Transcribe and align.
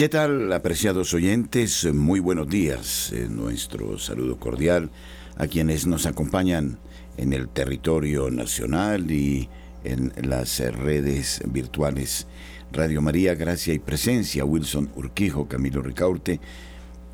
¿Qué 0.00 0.08
tal, 0.08 0.50
apreciados 0.54 1.12
oyentes? 1.12 1.86
Muy 1.92 2.20
buenos 2.20 2.48
días. 2.48 3.12
Eh, 3.12 3.26
nuestro 3.28 3.98
saludo 3.98 4.38
cordial 4.38 4.88
a 5.36 5.46
quienes 5.46 5.86
nos 5.86 6.06
acompañan 6.06 6.78
en 7.18 7.34
el 7.34 7.50
territorio 7.50 8.30
nacional 8.30 9.10
y 9.10 9.50
en 9.84 10.10
las 10.26 10.58
redes 10.60 11.42
virtuales. 11.44 12.26
Radio 12.72 13.02
María, 13.02 13.34
Gracia 13.34 13.74
y 13.74 13.78
Presencia, 13.78 14.42
Wilson 14.46 14.90
Urquijo, 14.96 15.48
Camilo 15.48 15.82
Ricaurte, 15.82 16.40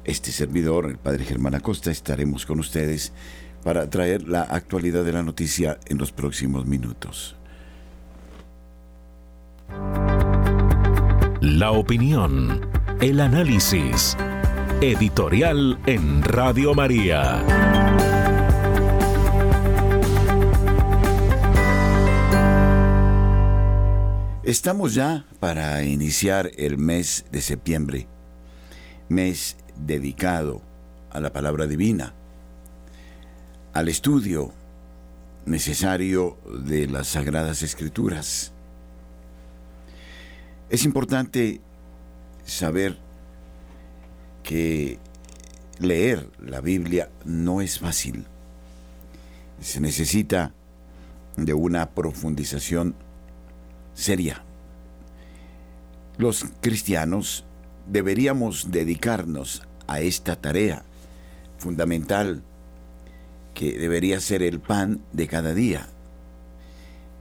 este 0.05 0.31
servidor, 0.31 0.87
el 0.87 0.99
Padre 0.99 1.25
Germán 1.25 1.57
Acosta, 1.57 1.91
estaremos 1.91 2.47
con 2.47 2.61
ustedes 2.61 3.13
para 3.65 3.91
traer 3.91 4.29
la 4.29 4.43
actualidad 4.43 5.05
de 5.05 5.13
la 5.13 5.25
noticia 5.25 5.81
en 5.87 5.99
los 5.99 6.13
próximos 6.13 6.67
minutos. 6.67 7.35
La 11.41 11.73
opinión 11.73 12.76
el 13.01 13.21
análisis. 13.21 14.17
Editorial 14.81 15.79
en 15.87 16.23
Radio 16.23 16.75
María. 16.75 17.45
Estamos 24.43 24.95
ya 24.95 25.27
para 25.41 25.83
iniciar 25.83 26.51
el 26.57 26.79
mes 26.79 27.27
de 27.31 27.43
septiembre, 27.43 28.07
mes 29.11 29.59
dedicado 29.77 30.63
a 31.11 31.21
la 31.21 31.33
palabra 31.33 31.67
divina, 31.67 32.15
al 33.75 33.89
estudio 33.89 34.53
necesario 35.45 36.39
de 36.65 36.87
las 36.87 37.09
sagradas 37.09 37.63
escrituras. 37.63 38.53
Es 40.71 40.85
importante 40.85 41.61
saber 42.47 42.97
que 44.43 44.99
leer 45.79 46.31
la 46.41 46.61
Biblia 46.61 47.11
no 47.25 47.61
es 47.61 47.79
fácil. 47.79 48.25
Se 49.61 49.81
necesita 49.81 50.53
de 51.37 51.53
una 51.53 51.91
profundización 51.91 52.95
seria. 53.95 54.43
Los 56.17 56.47
cristianos 56.61 57.45
deberíamos 57.87 58.71
dedicarnos 58.71 59.63
a 59.87 60.01
esta 60.01 60.37
tarea 60.37 60.83
fundamental 61.59 62.43
que 63.55 63.79
debería 63.79 64.21
ser 64.21 64.43
el 64.43 64.61
pan 64.61 65.01
de 65.13 65.27
cada 65.27 65.55
día. 65.55 65.89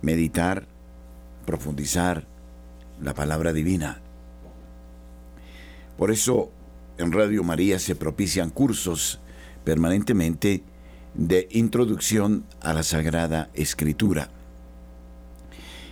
Meditar, 0.02 0.68
profundizar 1.46 2.28
la 3.02 3.14
palabra 3.14 3.54
divina. 3.54 4.05
Por 5.98 6.12
eso 6.12 6.52
en 6.98 7.12
Radio 7.12 7.44
María 7.44 7.80
se 7.80 7.96
propician 7.96 8.50
cursos 8.50 9.20
permanentemente 9.64 10.64
de 11.14 11.48
introducción 11.52 12.46
a 12.62 12.74
la 12.74 12.84
Sagrada 12.84 13.50
Escritura. 13.54 14.30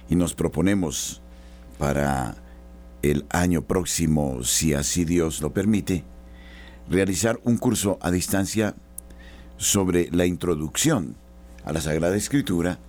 Y 0.09 0.15
nos 0.15 0.33
proponemos 0.33 1.21
para 1.77 2.35
el 3.01 3.25
año 3.29 3.61
próximo, 3.61 4.43
si 4.43 4.73
así 4.73 5.05
Dios 5.05 5.41
lo 5.41 5.53
permite, 5.53 6.03
realizar 6.89 7.39
un 7.43 7.57
curso 7.57 7.97
a 8.01 8.11
distancia 8.11 8.75
sobre 9.57 10.09
la 10.11 10.25
introducción 10.25 11.15
a 11.65 11.71
la 11.71 11.81
Sagrada 11.81 12.15
Escritura, 12.15 12.79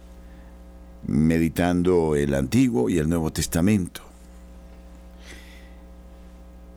meditando 1.06 2.16
el 2.16 2.34
Antiguo 2.34 2.90
y 2.90 2.98
el 2.98 3.08
Nuevo 3.08 3.32
Testamento. 3.32 4.13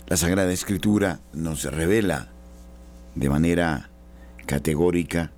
La 0.10 0.16
Sagrada 0.16 0.54
Escritura 0.54 1.20
nos 1.34 1.66
revela 1.66 2.30
de 3.16 3.30
manera 3.30 3.90
categórica, 4.46 5.34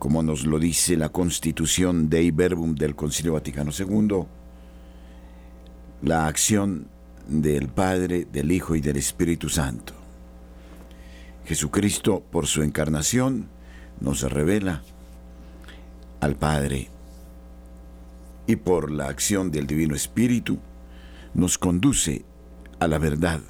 como 0.00 0.20
nos 0.24 0.44
lo 0.44 0.58
dice 0.58 0.96
la 0.96 1.10
Constitución 1.10 2.10
Dei 2.10 2.32
Verbum 2.32 2.74
del 2.74 2.96
Concilio 2.96 3.34
Vaticano 3.34 3.70
II, 3.70 4.26
la 6.02 6.26
acción 6.26 6.88
del 7.28 7.68
Padre, 7.68 8.26
del 8.32 8.50
Hijo 8.50 8.74
y 8.74 8.80
del 8.80 8.96
Espíritu 8.96 9.48
Santo. 9.48 9.94
Jesucristo, 11.44 12.24
por 12.32 12.48
su 12.48 12.64
encarnación, 12.64 13.48
nos 14.00 14.22
revela 14.22 14.82
al 16.18 16.34
Padre 16.34 16.88
y 18.48 18.56
por 18.56 18.90
la 18.90 19.06
acción 19.06 19.52
del 19.52 19.68
Divino 19.68 19.94
Espíritu 19.94 20.58
nos 21.32 21.58
conduce 21.58 22.24
a 22.80 22.88
la 22.88 22.98
verdad 22.98 23.40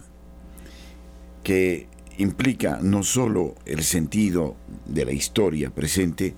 que 1.48 1.88
implica 2.18 2.78
no 2.82 3.02
solo 3.02 3.54
el 3.64 3.82
sentido 3.82 4.54
de 4.84 5.06
la 5.06 5.12
historia 5.12 5.70
presente, 5.70 6.34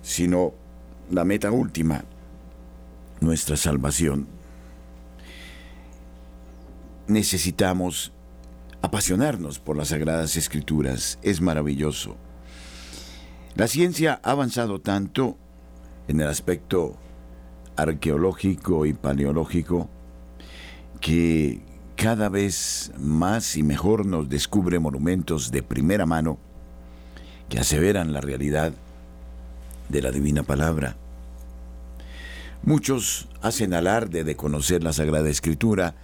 sino 0.00 0.54
la 1.10 1.26
meta 1.26 1.50
última, 1.50 2.06
nuestra 3.20 3.58
salvación. 3.58 4.26
Necesitamos 7.06 8.14
apasionarnos 8.80 9.58
por 9.58 9.76
las 9.76 9.88
sagradas 9.88 10.38
escrituras, 10.38 11.18
es 11.20 11.42
maravilloso. 11.42 12.16
La 13.56 13.68
ciencia 13.68 14.22
ha 14.22 14.30
avanzado 14.30 14.80
tanto 14.80 15.36
en 16.08 16.18
el 16.18 16.28
aspecto 16.28 16.96
arqueológico 17.76 18.86
y 18.86 18.94
paleológico 18.94 19.90
que 21.02 21.75
cada 21.96 22.28
vez 22.28 22.92
más 22.98 23.56
y 23.56 23.62
mejor 23.62 24.06
nos 24.06 24.28
descubre 24.28 24.78
monumentos 24.78 25.50
de 25.50 25.62
primera 25.62 26.06
mano 26.06 26.38
que 27.48 27.58
aseveran 27.58 28.12
la 28.12 28.20
realidad 28.20 28.72
de 29.88 30.02
la 30.02 30.10
divina 30.10 30.42
palabra. 30.42 30.96
Muchos 32.62 33.28
hacen 33.42 33.74
alarde 33.74 34.24
de 34.24 34.36
conocer 34.36 34.82
la 34.82 34.92
Sagrada 34.92 35.28
Escritura 35.28 35.94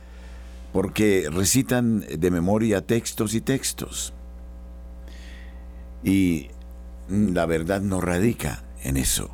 porque 0.72 1.28
recitan 1.30 2.00
de 2.00 2.30
memoria 2.30 2.86
textos 2.86 3.34
y 3.34 3.40
textos. 3.40 4.14
Y 6.02 6.48
la 7.08 7.46
verdad 7.46 7.82
no 7.82 8.00
radica 8.00 8.64
en 8.82 8.96
eso. 8.96 9.30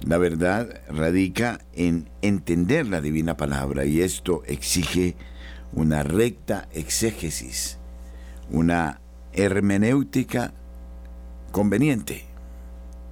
La 0.00 0.16
verdad 0.16 0.80
radica 0.88 1.60
en 1.74 2.08
entender 2.22 2.86
la 2.86 3.00
divina 3.00 3.36
palabra 3.36 3.84
y 3.84 4.00
esto 4.00 4.42
exige 4.46 5.16
una 5.72 6.02
recta 6.02 6.68
exégesis, 6.72 7.78
una 8.50 9.00
hermenéutica 9.32 10.52
conveniente. 11.52 12.24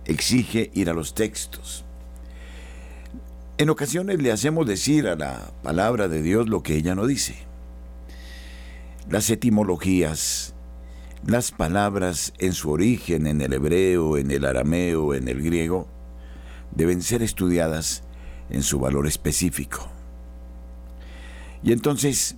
Exige 0.05 0.71
ir 0.75 0.89
a 0.89 0.95
los 0.95 1.15
textos. 1.15 1.85
En 3.59 3.71
ocasiones 3.71 4.21
le 4.21 4.33
hacemos 4.33 4.67
decir 4.67 5.09
a 5.09 5.17
la 5.17 5.51
palabra 5.63 6.09
de 6.09 6.23
Dios 6.23 6.49
lo 6.49 6.63
que 6.63 6.77
ella 6.77 6.95
no 6.95 7.07
dice. 7.07 7.37
Las 9.09 9.31
etimologías, 9.31 10.55
las 11.27 11.53
palabras 11.53 12.35
en 12.39 12.53
su 12.53 12.71
origen, 12.71 13.27
en 13.27 13.41
el 13.41 13.53
hebreo, 13.53 14.19
en 14.19 14.31
el 14.31 14.45
arameo, 14.45 15.15
en 15.15 15.29
el 15.29 15.43
griego, 15.43 15.89
deben 16.75 17.03
ser 17.03 17.23
estudiadas 17.23 18.03
en 18.51 18.63
su 18.63 18.79
valor 18.79 19.07
específico. 19.07 19.89
Y 21.63 21.73
entonces 21.73 22.37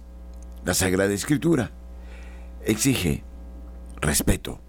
la 0.68 0.74
Sagrada 0.74 1.14
Escritura 1.14 1.70
exige 2.62 3.24
respeto, 4.02 4.60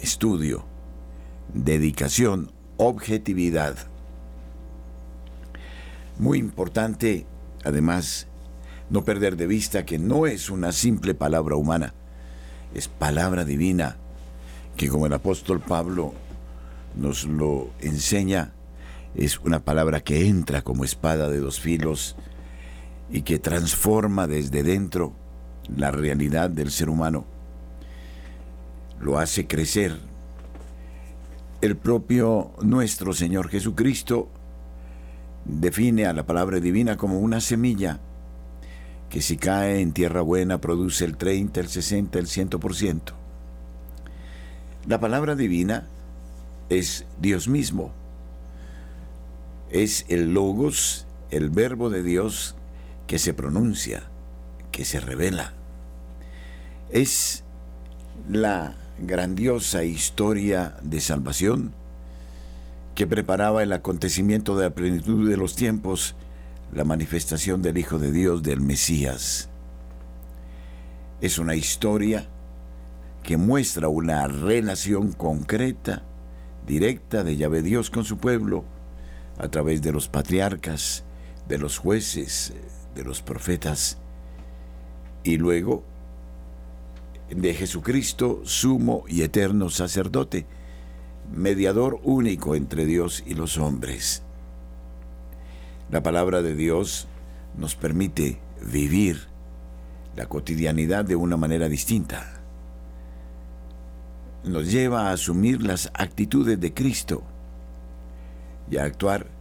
estudio, 0.00 0.64
dedicación, 1.52 2.52
objetividad. 2.76 3.74
Muy 6.20 6.38
importante, 6.38 7.26
además, 7.64 8.28
no 8.90 9.04
perder 9.04 9.36
de 9.36 9.48
vista 9.48 9.84
que 9.84 9.98
no 9.98 10.28
es 10.28 10.50
una 10.50 10.70
simple 10.70 11.16
palabra 11.16 11.56
humana, 11.56 11.94
es 12.72 12.86
palabra 12.86 13.44
divina, 13.44 13.96
que 14.76 14.88
como 14.88 15.06
el 15.06 15.14
apóstol 15.14 15.58
Pablo 15.58 16.14
nos 16.94 17.24
lo 17.24 17.70
enseña, 17.80 18.52
es 19.16 19.40
una 19.40 19.64
palabra 19.64 20.00
que 20.00 20.28
entra 20.28 20.62
como 20.62 20.84
espada 20.84 21.28
de 21.28 21.40
dos 21.40 21.58
filos 21.58 22.14
y 23.10 23.22
que 23.22 23.38
transforma 23.38 24.26
desde 24.26 24.62
dentro 24.62 25.12
la 25.76 25.90
realidad 25.90 26.50
del 26.50 26.70
ser 26.70 26.90
humano, 26.90 27.24
lo 29.00 29.18
hace 29.18 29.46
crecer. 29.46 29.98
El 31.60 31.76
propio 31.76 32.52
nuestro 32.62 33.12
Señor 33.12 33.48
Jesucristo 33.48 34.28
define 35.44 36.06
a 36.06 36.12
la 36.12 36.26
palabra 36.26 36.60
divina 36.60 36.96
como 36.96 37.18
una 37.18 37.40
semilla 37.40 38.00
que 39.08 39.22
si 39.22 39.36
cae 39.38 39.80
en 39.80 39.92
tierra 39.92 40.20
buena 40.20 40.60
produce 40.60 41.04
el 41.04 41.16
30, 41.16 41.60
el 41.60 41.68
60, 41.68 42.18
el 42.18 42.26
100%. 42.26 43.00
La 44.86 45.00
palabra 45.00 45.34
divina 45.34 45.86
es 46.68 47.06
Dios 47.20 47.48
mismo, 47.48 47.92
es 49.70 50.04
el 50.08 50.34
logos, 50.34 51.06
el 51.30 51.50
verbo 51.50 51.90
de 51.90 52.02
Dios 52.02 52.54
que 53.08 53.18
se 53.18 53.34
pronuncia, 53.34 54.04
que 54.70 54.84
se 54.84 55.00
revela. 55.00 55.54
es 56.90 57.42
la 58.28 58.74
grandiosa 58.98 59.84
historia 59.84 60.76
de 60.82 61.00
salvación 61.00 61.72
que 62.94 63.06
preparaba 63.06 63.62
el 63.62 63.72
acontecimiento 63.72 64.56
de 64.56 64.64
la 64.64 64.74
plenitud 64.74 65.28
de 65.28 65.36
los 65.36 65.54
tiempos, 65.56 66.16
la 66.72 66.84
manifestación 66.84 67.62
del 67.62 67.78
Hijo 67.78 67.98
de 67.98 68.12
Dios, 68.12 68.42
del 68.42 68.60
Mesías. 68.60 69.48
Es 71.20 71.38
una 71.38 71.54
historia 71.54 72.28
que 73.22 73.36
muestra 73.36 73.88
una 73.88 74.26
relación 74.26 75.12
concreta, 75.12 76.02
directa 76.66 77.24
de 77.24 77.36
Yahvé 77.36 77.62
Dios 77.62 77.88
con 77.90 78.04
su 78.04 78.18
pueblo, 78.18 78.64
a 79.38 79.48
través 79.48 79.80
de 79.80 79.92
los 79.92 80.08
patriarcas, 80.08 81.04
de 81.46 81.58
los 81.58 81.78
jueces, 81.78 82.52
de 82.98 83.04
los 83.04 83.22
profetas, 83.22 83.96
y 85.22 85.36
luego 85.36 85.84
de 87.30 87.54
Jesucristo, 87.54 88.40
sumo 88.42 89.04
y 89.06 89.22
eterno 89.22 89.70
sacerdote, 89.70 90.46
mediador 91.32 92.00
único 92.02 92.56
entre 92.56 92.86
Dios 92.86 93.22
y 93.24 93.34
los 93.34 93.56
hombres. 93.56 94.22
La 95.92 96.02
palabra 96.02 96.42
de 96.42 96.56
Dios 96.56 97.06
nos 97.56 97.76
permite 97.76 98.40
vivir 98.66 99.28
la 100.16 100.26
cotidianidad 100.26 101.04
de 101.04 101.14
una 101.14 101.36
manera 101.36 101.68
distinta. 101.68 102.40
Nos 104.42 104.72
lleva 104.72 105.08
a 105.08 105.12
asumir 105.12 105.62
las 105.62 105.88
actitudes 105.94 106.58
de 106.58 106.74
Cristo 106.74 107.22
y 108.68 108.78
a 108.78 108.84
actuar 108.84 109.37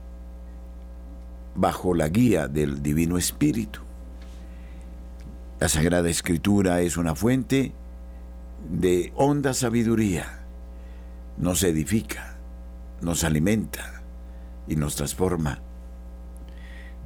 bajo 1.58 1.96
la 1.96 2.08
guía 2.08 2.48
del 2.48 2.82
Divino 2.82 3.18
Espíritu. 3.18 3.82
La 5.60 5.68
Sagrada 5.68 6.08
Escritura 6.08 6.82
es 6.82 6.98
una 6.98 7.16
fuente 7.16 7.74
de 8.70 9.12
honda 9.16 9.54
sabiduría. 9.54 10.46
Nos 11.38 11.64
edifica, 11.64 12.38
nos 13.02 13.24
alimenta 13.24 14.04
y 14.68 14.76
nos 14.76 14.96
transforma. 14.96 15.60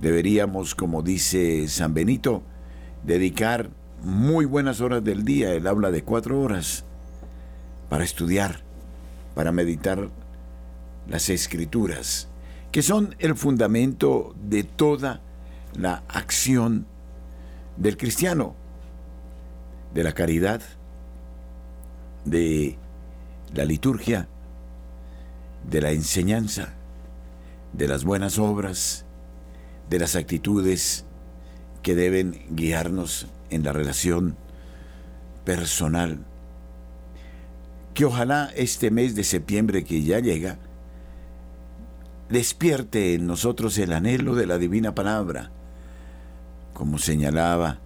Deberíamos, 0.02 0.76
como 0.76 1.02
dice 1.02 1.68
San 1.70 1.94
Benito, 1.94 2.44
dedicar 3.04 3.70
muy 4.04 4.46
buenas 4.46 4.82
horas 4.82 5.04
del 5.04 5.24
día, 5.24 5.54
él 5.54 5.68
habla 5.68 5.92
de 5.92 6.04
cuatro 6.04 6.42
horas, 6.42 6.84
para 7.88 8.04
estudiar, 8.04 8.64
para 9.36 9.52
meditar 9.52 10.10
las 11.08 11.30
escrituras, 11.30 12.28
que 12.72 12.82
son 12.82 13.16
el 13.20 13.36
fundamento 13.36 14.34
de 14.42 14.64
toda 14.64 15.22
la 15.74 16.04
acción 16.08 16.86
del 17.78 17.98
cristiano, 17.98 18.56
de 19.94 20.04
la 20.04 20.14
caridad, 20.14 20.62
de 22.26 22.78
la 23.54 23.66
liturgia, 23.66 24.28
de 25.70 25.82
la 25.82 25.92
enseñanza, 25.92 26.74
de 27.74 27.88
las 27.88 28.04
buenas 28.04 28.40
obras, 28.40 29.06
de 29.90 30.00
las 30.00 30.16
actitudes 30.16 31.06
que 31.82 31.96
deben 31.96 32.46
guiarnos 32.52 33.28
en 33.50 33.64
la 33.64 33.74
relación 33.74 34.38
personal. 35.44 36.20
Que 37.94 38.06
ojalá 38.06 38.52
este 38.56 38.92
mes 38.92 39.16
de 39.16 39.26
septiembre 39.26 39.84
que 39.84 40.04
ya 40.04 40.20
llega, 40.20 40.58
despierte 42.32 43.14
en 43.14 43.28
nosotros 43.28 43.78
el 43.78 43.92
anhelo 43.92 44.36
de 44.36 44.46
la 44.46 44.58
divina 44.58 44.96
palabra, 44.96 45.52
como 46.74 46.98
señalaba 46.98 47.80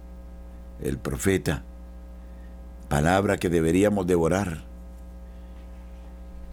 el 0.80 0.98
profeta, 0.98 1.64
palabra 2.88 3.38
que 3.38 3.50
deberíamos 3.50 4.06
devorar, 4.06 4.64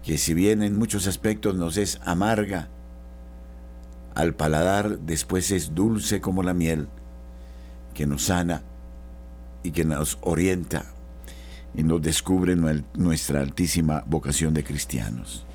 que 0.04 0.18
si 0.18 0.34
bien 0.34 0.64
en 0.64 0.78
muchos 0.78 1.08
aspectos 1.08 1.56
nos 1.56 1.78
es 1.78 2.02
amarga, 2.04 2.68
al 4.16 4.34
paladar 4.34 5.00
después 5.00 5.52
es 5.52 5.76
dulce 5.76 6.20
como 6.20 6.44
la 6.44 6.54
miel, 6.54 6.88
que 7.94 8.08
nos 8.08 8.24
sana 8.24 8.64
y 9.62 9.72
que 9.72 9.86
nos 9.86 10.18
orienta 10.22 10.86
y 11.76 11.84
nos 11.84 12.02
descubre 12.02 12.56
nuestra 12.56 13.42
altísima 13.42 14.04
vocación 14.08 14.54
de 14.54 14.64
cristianos. 14.64 15.46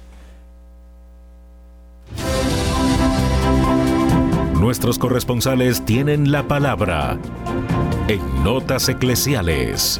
Nuestros 4.68 4.98
corresponsales 4.98 5.82
tienen 5.86 6.30
la 6.30 6.46
palabra 6.46 7.18
en 8.06 8.44
Notas 8.44 8.90
Eclesiales. 8.90 9.98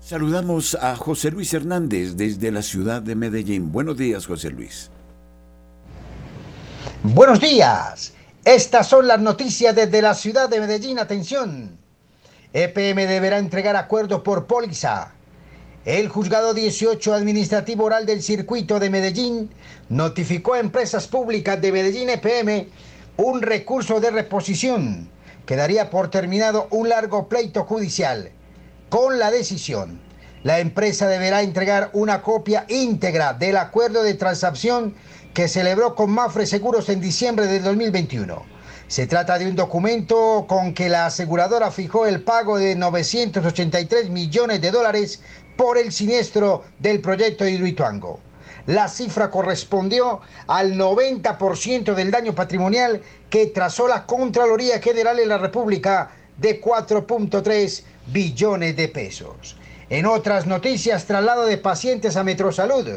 Saludamos 0.00 0.74
a 0.74 0.94
José 0.96 1.30
Luis 1.30 1.54
Hernández 1.54 2.14
desde 2.16 2.50
la 2.50 2.60
ciudad 2.60 3.00
de 3.00 3.14
Medellín. 3.14 3.72
Buenos 3.72 3.96
días, 3.96 4.26
José 4.26 4.50
Luis. 4.50 4.90
Buenos 7.02 7.40
días. 7.40 8.12
Estas 8.44 8.86
son 8.86 9.08
las 9.08 9.18
noticias 9.18 9.74
desde 9.74 10.02
la 10.02 10.12
ciudad 10.12 10.50
de 10.50 10.60
Medellín. 10.60 10.98
Atención. 10.98 11.78
EPM 12.52 13.06
deberá 13.06 13.38
entregar 13.38 13.76
acuerdos 13.76 14.20
por 14.20 14.46
póliza 14.46 15.14
el 15.84 16.08
juzgado 16.08 16.54
18 16.54 17.12
administrativo 17.12 17.84
oral 17.84 18.06
del 18.06 18.22
circuito 18.22 18.78
de 18.78 18.88
Medellín 18.88 19.50
notificó 19.88 20.54
a 20.54 20.60
empresas 20.60 21.08
públicas 21.08 21.60
de 21.60 21.72
Medellín 21.72 22.08
EPM 22.08 22.68
un 23.16 23.42
recurso 23.42 23.98
de 23.98 24.12
reposición 24.12 25.10
que 25.44 25.56
daría 25.56 25.90
por 25.90 26.08
terminado 26.08 26.68
un 26.70 26.88
largo 26.88 27.28
pleito 27.28 27.64
judicial. 27.64 28.30
Con 28.90 29.18
la 29.18 29.32
decisión, 29.32 30.00
la 30.44 30.60
empresa 30.60 31.08
deberá 31.08 31.42
entregar 31.42 31.90
una 31.94 32.22
copia 32.22 32.64
íntegra 32.68 33.32
del 33.32 33.56
acuerdo 33.56 34.04
de 34.04 34.14
transacción 34.14 34.94
que 35.34 35.48
celebró 35.48 35.96
con 35.96 36.10
Mafre 36.10 36.46
Seguros 36.46 36.88
en 36.90 37.00
diciembre 37.00 37.46
de 37.46 37.58
2021. 37.58 38.52
Se 38.92 39.06
trata 39.06 39.38
de 39.38 39.48
un 39.48 39.56
documento 39.56 40.44
con 40.46 40.74
que 40.74 40.90
la 40.90 41.06
aseguradora 41.06 41.70
fijó 41.70 42.04
el 42.04 42.22
pago 42.22 42.58
de 42.58 42.76
983 42.76 44.10
millones 44.10 44.60
de 44.60 44.70
dólares 44.70 45.22
por 45.56 45.78
el 45.78 45.92
siniestro 45.92 46.64
del 46.78 47.00
proyecto 47.00 47.46
Hidroituango. 47.46 48.20
La 48.66 48.88
cifra 48.88 49.30
correspondió 49.30 50.20
al 50.46 50.74
90% 50.74 51.94
del 51.94 52.10
daño 52.10 52.34
patrimonial 52.34 53.02
que 53.28 53.46
trazó 53.46 53.88
la 53.88 54.06
Contraloría 54.06 54.80
General 54.80 55.16
de 55.16 55.26
la 55.26 55.38
República 55.38 56.12
de 56.38 56.60
4.3 56.60 57.82
billones 58.06 58.76
de 58.76 58.88
pesos. 58.88 59.56
En 59.90 60.06
otras 60.06 60.46
noticias, 60.46 61.06
traslado 61.06 61.44
de 61.44 61.58
pacientes 61.58 62.16
a 62.16 62.24
Metrosalud. 62.24 62.88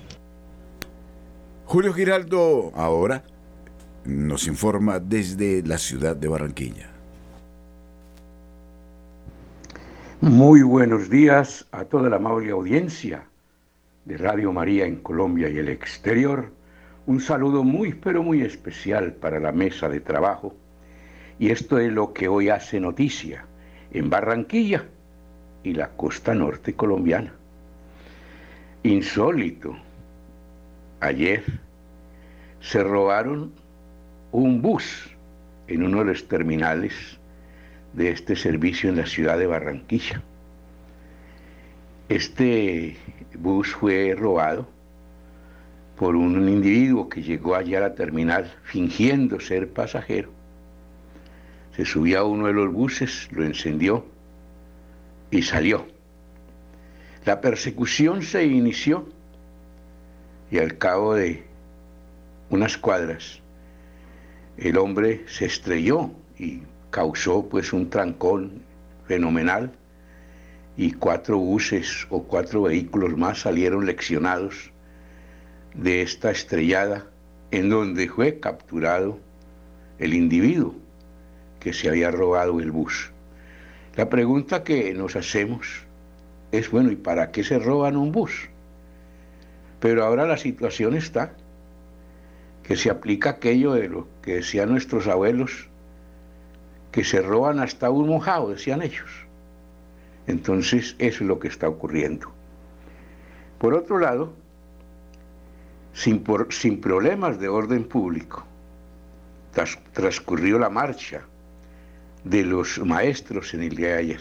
Julio 1.67 1.93
Giraldo 1.93 2.73
ahora 2.75 3.23
nos 4.05 4.47
informa 4.47 4.99
desde 4.99 5.63
la 5.63 5.79
ciudad 5.79 6.17
de 6.17 6.27
Barranquilla. 6.27 6.91
Muy 10.23 10.63
buenos 10.63 11.09
días 11.09 11.67
a 11.71 11.85
toda 11.85 12.09
la 12.09 12.17
amable 12.17 12.51
audiencia 12.51 13.30
de 14.11 14.17
Radio 14.17 14.53
María 14.53 14.87
en 14.87 14.97
Colombia 14.97 15.49
y 15.49 15.59
el 15.59 15.69
exterior. 15.69 16.53
Un 17.07 17.21
saludo 17.21 17.63
muy 17.63 17.95
pero 17.95 18.25
muy 18.25 18.43
especial 18.43 19.13
para 19.13 19.39
la 19.39 19.53
mesa 19.53 19.89
de 19.89 20.01
trabajo. 20.01 20.53
Y 21.39 21.51
esto 21.51 21.79
es 21.79 21.93
lo 21.93 22.13
que 22.13 22.27
hoy 22.27 22.49
hace 22.49 22.81
noticia 22.81 23.45
en 23.93 24.11
Barranquilla 24.11 24.85
y 25.63 25.75
la 25.75 25.91
costa 25.91 26.35
norte 26.35 26.75
colombiana. 26.75 27.33
Insólito. 28.83 29.77
Ayer 30.99 31.45
se 32.61 32.83
robaron 32.83 33.53
un 34.33 34.61
bus 34.61 35.09
en 35.69 35.85
uno 35.85 36.01
de 36.01 36.07
los 36.07 36.27
terminales 36.27 36.95
de 37.93 38.11
este 38.11 38.35
servicio 38.35 38.91
en 38.91 38.97
la 38.97 39.07
ciudad 39.07 39.39
de 39.39 39.47
Barranquilla. 39.47 40.21
Este 42.09 42.97
bus 43.43 43.75
fue 43.75 44.15
robado 44.17 44.67
por 45.97 46.17
un 46.17 46.49
individuo 46.49 47.09
que 47.09 47.23
llegó 47.23 47.55
allá 47.55 47.79
a 47.79 47.83
la 47.83 47.95
terminal 47.95 48.51
fingiendo 48.65 49.41
ser 49.41 49.73
pasajero. 49.73 50.31
Se 51.77 51.85
subió 51.85 52.21
a 52.21 52.25
uno 52.25 52.47
de 52.47 52.53
los 52.53 52.73
buses, 52.73 53.29
lo 53.33 53.45
encendió 53.45 54.05
y 55.31 55.43
salió. 55.43 55.87
La 57.25 57.41
persecución 57.41 58.23
se 58.23 58.45
inició 58.45 59.07
y 60.51 60.59
al 60.59 60.79
cabo 60.79 61.15
de 61.15 61.45
unas 62.49 62.77
cuadras 62.77 63.41
el 64.57 64.77
hombre 64.77 65.25
se 65.29 65.47
estrelló 65.47 66.11
y 66.39 66.63
causó 66.91 67.49
pues 67.49 67.73
un 67.73 67.89
trancón 67.89 68.63
fenomenal 69.07 69.73
y 70.81 70.93
cuatro 70.93 71.37
buses 71.37 72.07
o 72.09 72.23
cuatro 72.23 72.63
vehículos 72.63 73.15
más 73.15 73.41
salieron 73.43 73.85
leccionados 73.85 74.73
de 75.75 76.01
esta 76.01 76.31
estrellada 76.31 77.05
en 77.51 77.69
donde 77.69 78.09
fue 78.09 78.41
capturado 78.41 79.19
el 79.99 80.15
individuo 80.15 80.75
que 81.61 81.75
se 81.75 81.91
había 81.91 82.11
robado 82.11 82.61
el 82.61 82.71
bus. 82.71 83.13
La 83.95 84.09
pregunta 84.09 84.65
que 84.65 84.95
nos 84.95 85.17
hacemos 85.17 85.85
es, 86.51 86.71
bueno, 86.71 86.91
¿y 86.91 86.97
para 86.97 87.31
qué 87.31 87.45
se 87.45 87.59
roban 87.59 87.99
un 87.99 88.11
bus? 88.11 88.49
Pero 89.81 90.03
ahora 90.03 90.27
la 90.27 90.39
situación 90.39 90.97
está 90.97 91.35
que 92.63 92.77
se 92.77 92.89
aplica 92.89 93.29
aquello 93.29 93.75
de 93.75 93.91
lo 93.91 94.09
que 94.23 94.37
decían 94.37 94.71
nuestros 94.71 95.09
abuelos, 95.09 95.69
que 96.91 97.05
se 97.05 97.21
roban 97.21 97.61
hasta 97.61 97.91
un 97.91 98.09
mojado, 98.09 98.49
decían 98.49 98.81
ellos. 98.81 99.30
Entonces, 100.31 100.95
eso 101.01 101.25
es 101.25 101.29
lo 101.29 101.41
que 101.41 101.49
está 101.49 101.69
ocurriendo. 101.69 102.31
Por 103.59 103.75
otro 103.75 103.99
lado, 103.99 104.33
sin, 105.93 106.23
problemas 106.81 107.41
de 107.41 107.49
orden 107.49 107.83
público, 107.83 108.45
transcurrió 109.93 110.61
la 110.61 110.71
marcha 110.71 111.23
de 112.23 112.45
los 112.45 112.79
maestros 112.79 113.55
en 113.55 113.65
el 113.65 113.75
día 113.75 113.89
de 113.89 113.99
ayer. 113.99 114.21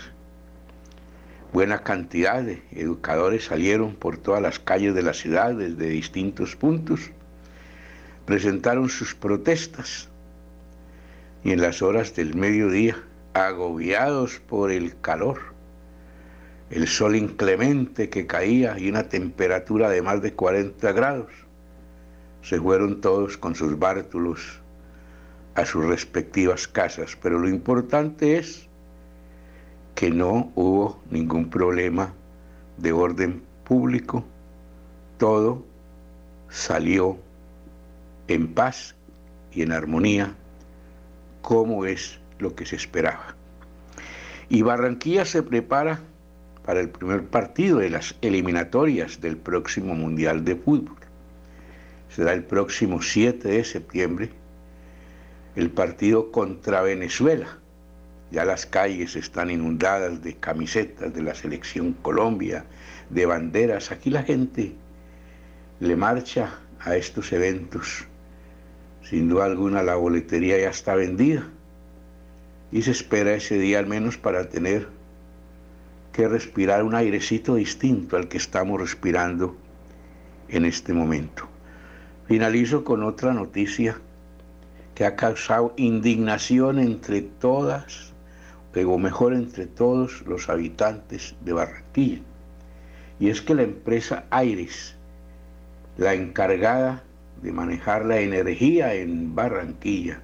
Buena 1.54 1.84
cantidad 1.84 2.42
de 2.42 2.64
educadores 2.72 3.46
salieron 3.46 3.94
por 3.96 4.18
todas 4.18 4.42
las 4.42 4.58
calles 4.58 4.96
de 4.96 5.04
la 5.04 5.14
ciudad 5.14 5.54
desde 5.54 5.90
distintos 5.90 6.56
puntos 6.56 7.12
presentaron 8.26 8.90
sus 8.90 9.14
protestas 9.14 10.10
y 11.44 11.52
en 11.52 11.62
las 11.62 11.84
horas 11.84 12.16
del 12.16 12.36
mediodía, 12.36 12.96
agobiados 13.34 14.40
por 14.40 14.72
el 14.72 15.00
calor, 15.02 15.59
el 16.70 16.88
sol 16.88 17.16
inclemente 17.16 18.10
que 18.10 18.28
caía 18.28 18.78
y 18.78 18.90
una 18.90 19.10
temperatura 19.10 19.90
de 19.90 20.02
más 20.02 20.22
de 20.22 20.34
40 20.34 20.92
grados, 20.92 21.32
se 22.42 22.60
fueron 22.60 23.02
todos 23.02 23.38
con 23.38 23.56
sus 23.56 23.78
bártulos 23.78 24.62
a 25.56 25.66
sus 25.66 25.86
respectivas 25.86 26.68
casas. 26.68 27.18
Pero 27.22 27.40
lo 27.40 27.50
importante 27.50 28.38
es 28.38 28.68
que 29.96 30.10
no 30.10 30.52
hubo 30.56 31.02
ningún 31.10 31.50
problema 31.50 32.14
de 32.78 32.94
orden 32.94 33.44
público, 33.66 34.24
todo 35.18 35.66
salió 36.50 37.18
en 38.28 38.54
paz 38.54 38.96
y 39.52 39.64
en 39.64 39.72
armonía, 39.72 40.36
como 41.42 41.86
es 41.86 42.20
lo 42.38 42.56
que 42.56 42.66
se 42.66 42.76
esperaba. 42.76 43.36
Y 44.48 44.62
Barranquilla 44.62 45.26
se 45.26 45.44
prepara 45.44 46.00
para 46.70 46.82
el 46.82 46.90
primer 46.90 47.26
partido 47.26 47.80
de 47.80 47.90
las 47.90 48.14
eliminatorias 48.22 49.22
del 49.22 49.38
próximo 49.38 49.96
Mundial 49.96 50.46
de 50.46 50.56
Fútbol. 50.56 50.98
Será 52.16 52.32
el 52.34 52.44
próximo 52.44 53.02
7 53.02 53.48
de 53.48 53.64
septiembre 53.64 54.30
el 55.56 55.72
partido 55.72 56.32
contra 56.32 56.84
Venezuela. 56.84 57.58
Ya 58.30 58.46
las 58.46 58.68
calles 58.68 59.16
están 59.16 59.50
inundadas 59.50 60.22
de 60.22 60.36
camisetas 60.36 61.12
de 61.12 61.24
la 61.24 61.34
selección 61.34 61.94
Colombia, 61.94 62.66
de 63.10 63.26
banderas. 63.26 63.92
Aquí 63.92 64.12
la 64.12 64.22
gente 64.22 64.76
le 65.80 65.96
marcha 65.96 66.60
a 66.82 66.96
estos 66.96 67.34
eventos 67.34 68.06
sin 69.02 69.28
duda 69.28 69.46
alguna 69.46 69.82
la 69.82 69.96
boletería 69.96 70.60
ya 70.60 70.70
está 70.70 70.94
vendida 70.94 71.50
y 72.72 72.84
se 72.84 72.92
espera 72.92 73.34
ese 73.34 73.58
día 73.58 73.80
al 73.80 73.88
menos 73.88 74.20
para 74.20 74.50
tener 74.50 74.99
que 76.12 76.28
respirar 76.28 76.84
un 76.84 76.96
airecito 76.96 77.56
distinto 77.56 78.18
al 78.18 78.28
que 78.28 78.38
estamos 78.38 78.80
respirando 78.80 79.56
en 80.48 80.66
este 80.66 80.94
momento. 80.94 81.48
Finalizo 82.28 82.84
con 82.84 83.04
otra 83.04 83.34
noticia 83.34 84.00
que 84.96 85.06
ha 85.06 85.16
causado 85.16 85.74
indignación 85.78 86.80
entre 86.80 87.22
todas, 87.22 88.14
o 88.76 88.98
mejor 88.98 89.34
entre 89.34 89.66
todos 89.66 90.22
los 90.26 90.48
habitantes 90.48 91.36
de 91.42 91.54
Barranquilla. 91.54 92.22
Y 93.20 93.30
es 93.30 93.42
que 93.42 93.56
la 93.56 93.64
empresa 93.64 94.26
Aires, 94.30 94.96
la 95.98 96.14
encargada 96.14 97.04
de 97.42 97.52
manejar 97.52 98.06
la 98.06 98.20
energía 98.20 98.94
en 98.94 99.36
Barranquilla, 99.36 100.22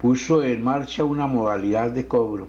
puso 0.00 0.42
en 0.42 0.62
marcha 0.62 1.02
una 1.02 1.26
modalidad 1.26 1.90
de 1.90 2.06
cobro 2.06 2.48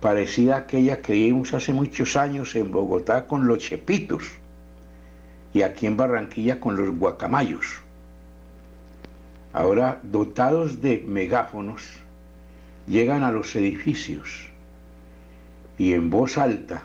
parecida 0.00 0.54
a 0.54 0.58
aquella 0.58 1.02
que 1.02 1.12
vimos 1.12 1.52
hace 1.52 1.72
muchos 1.72 2.16
años 2.16 2.56
en 2.56 2.70
Bogotá 2.70 3.26
con 3.26 3.46
los 3.46 3.58
chepitos 3.58 4.24
y 5.52 5.62
aquí 5.62 5.86
en 5.86 5.96
Barranquilla 5.96 6.58
con 6.60 6.76
los 6.76 6.96
guacamayos. 6.96 7.66
Ahora, 9.52 10.00
dotados 10.02 10.80
de 10.80 11.04
megáfonos, 11.06 11.82
llegan 12.86 13.22
a 13.24 13.32
los 13.32 13.54
edificios 13.56 14.48
y 15.76 15.92
en 15.92 16.08
voz 16.08 16.38
alta 16.38 16.82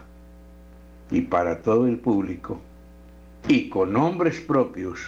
y 1.11 1.21
para 1.21 1.61
todo 1.61 1.87
el 1.87 1.97
público 1.97 2.59
y 3.47 3.69
con 3.69 3.93
nombres 3.93 4.39
propios 4.41 4.99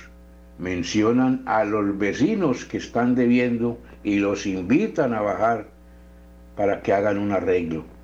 mencionan 0.59 1.41
a 1.45 1.63
los 1.63 1.97
vecinos 1.97 2.65
que 2.65 2.77
están 2.77 3.15
debiendo 3.15 3.79
y 4.03 4.19
los 4.19 4.45
invitan 4.45 5.13
a 5.13 5.21
bajar 5.21 5.67
para 6.55 6.81
que 6.81 6.93
hagan 6.93 7.17
un 7.17 7.31
arreglo. 7.31 7.96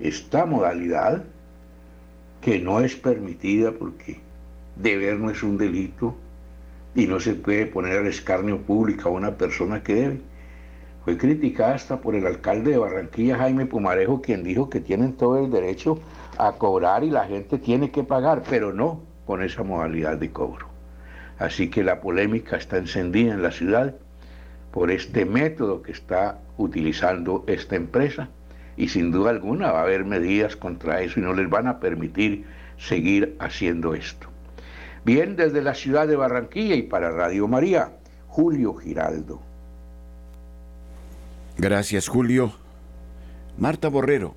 Esta 0.00 0.46
modalidad, 0.46 1.24
que 2.40 2.60
no 2.60 2.80
es 2.80 2.94
permitida 2.94 3.72
porque 3.72 4.20
deber 4.76 5.18
no 5.18 5.30
es 5.30 5.42
un 5.42 5.58
delito 5.58 6.14
y 6.94 7.06
no 7.06 7.18
se 7.18 7.34
puede 7.34 7.66
poner 7.66 7.98
al 7.98 8.06
escarnio 8.06 8.58
público 8.58 9.08
a 9.08 9.12
una 9.12 9.36
persona 9.36 9.82
que 9.82 9.94
debe, 9.94 10.20
fue 11.04 11.16
criticada 11.16 11.74
hasta 11.74 12.00
por 12.00 12.14
el 12.14 12.26
alcalde 12.26 12.72
de 12.72 12.78
Barranquilla, 12.78 13.38
Jaime 13.38 13.66
Pumarejo, 13.66 14.20
quien 14.20 14.44
dijo 14.44 14.68
que 14.68 14.80
tienen 14.80 15.14
todo 15.14 15.38
el 15.38 15.50
derecho 15.50 15.98
a 16.36 16.52
cobrar 16.52 17.02
y 17.02 17.10
la 17.10 17.24
gente 17.24 17.58
tiene 17.58 17.90
que 17.90 18.04
pagar, 18.04 18.42
pero 18.48 18.72
no, 18.72 19.00
con 19.26 19.42
esa 19.42 19.62
modalidad 19.62 20.16
de 20.16 20.30
cobro. 20.30 20.68
Así 21.38 21.70
que 21.70 21.82
la 21.82 22.00
polémica 22.00 22.56
está 22.56 22.78
encendida 22.78 23.32
en 23.32 23.42
la 23.42 23.50
ciudad 23.50 23.94
por 24.70 24.90
este 24.90 25.24
método 25.24 25.82
que 25.82 25.92
está 25.92 26.40
utilizando 26.56 27.44
esta 27.46 27.76
empresa 27.76 28.28
y 28.78 28.88
sin 28.88 29.10
duda 29.10 29.30
alguna 29.30 29.72
va 29.72 29.80
a 29.80 29.82
haber 29.82 30.04
medidas 30.04 30.56
contra 30.56 31.02
eso 31.02 31.18
y 31.18 31.22
no 31.24 31.34
les 31.34 31.50
van 31.50 31.66
a 31.66 31.80
permitir 31.80 32.46
seguir 32.78 33.36
haciendo 33.40 33.94
esto. 33.94 34.28
Bien, 35.04 35.34
desde 35.34 35.62
la 35.62 35.74
ciudad 35.74 36.06
de 36.06 36.14
Barranquilla 36.14 36.76
y 36.76 36.82
para 36.82 37.10
Radio 37.10 37.48
María, 37.48 37.92
Julio 38.28 38.74
Giraldo. 38.74 39.42
Gracias, 41.56 42.06
Julio. 42.06 42.52
Marta 43.58 43.88
Borrero, 43.88 44.36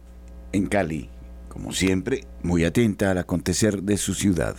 en 0.51 0.65
Cali, 0.65 1.09
como 1.47 1.71
siempre, 1.71 2.23
muy 2.41 2.65
atenta 2.65 3.11
al 3.11 3.19
acontecer 3.19 3.83
de 3.83 3.97
su 3.97 4.15
ciudad. 4.15 4.55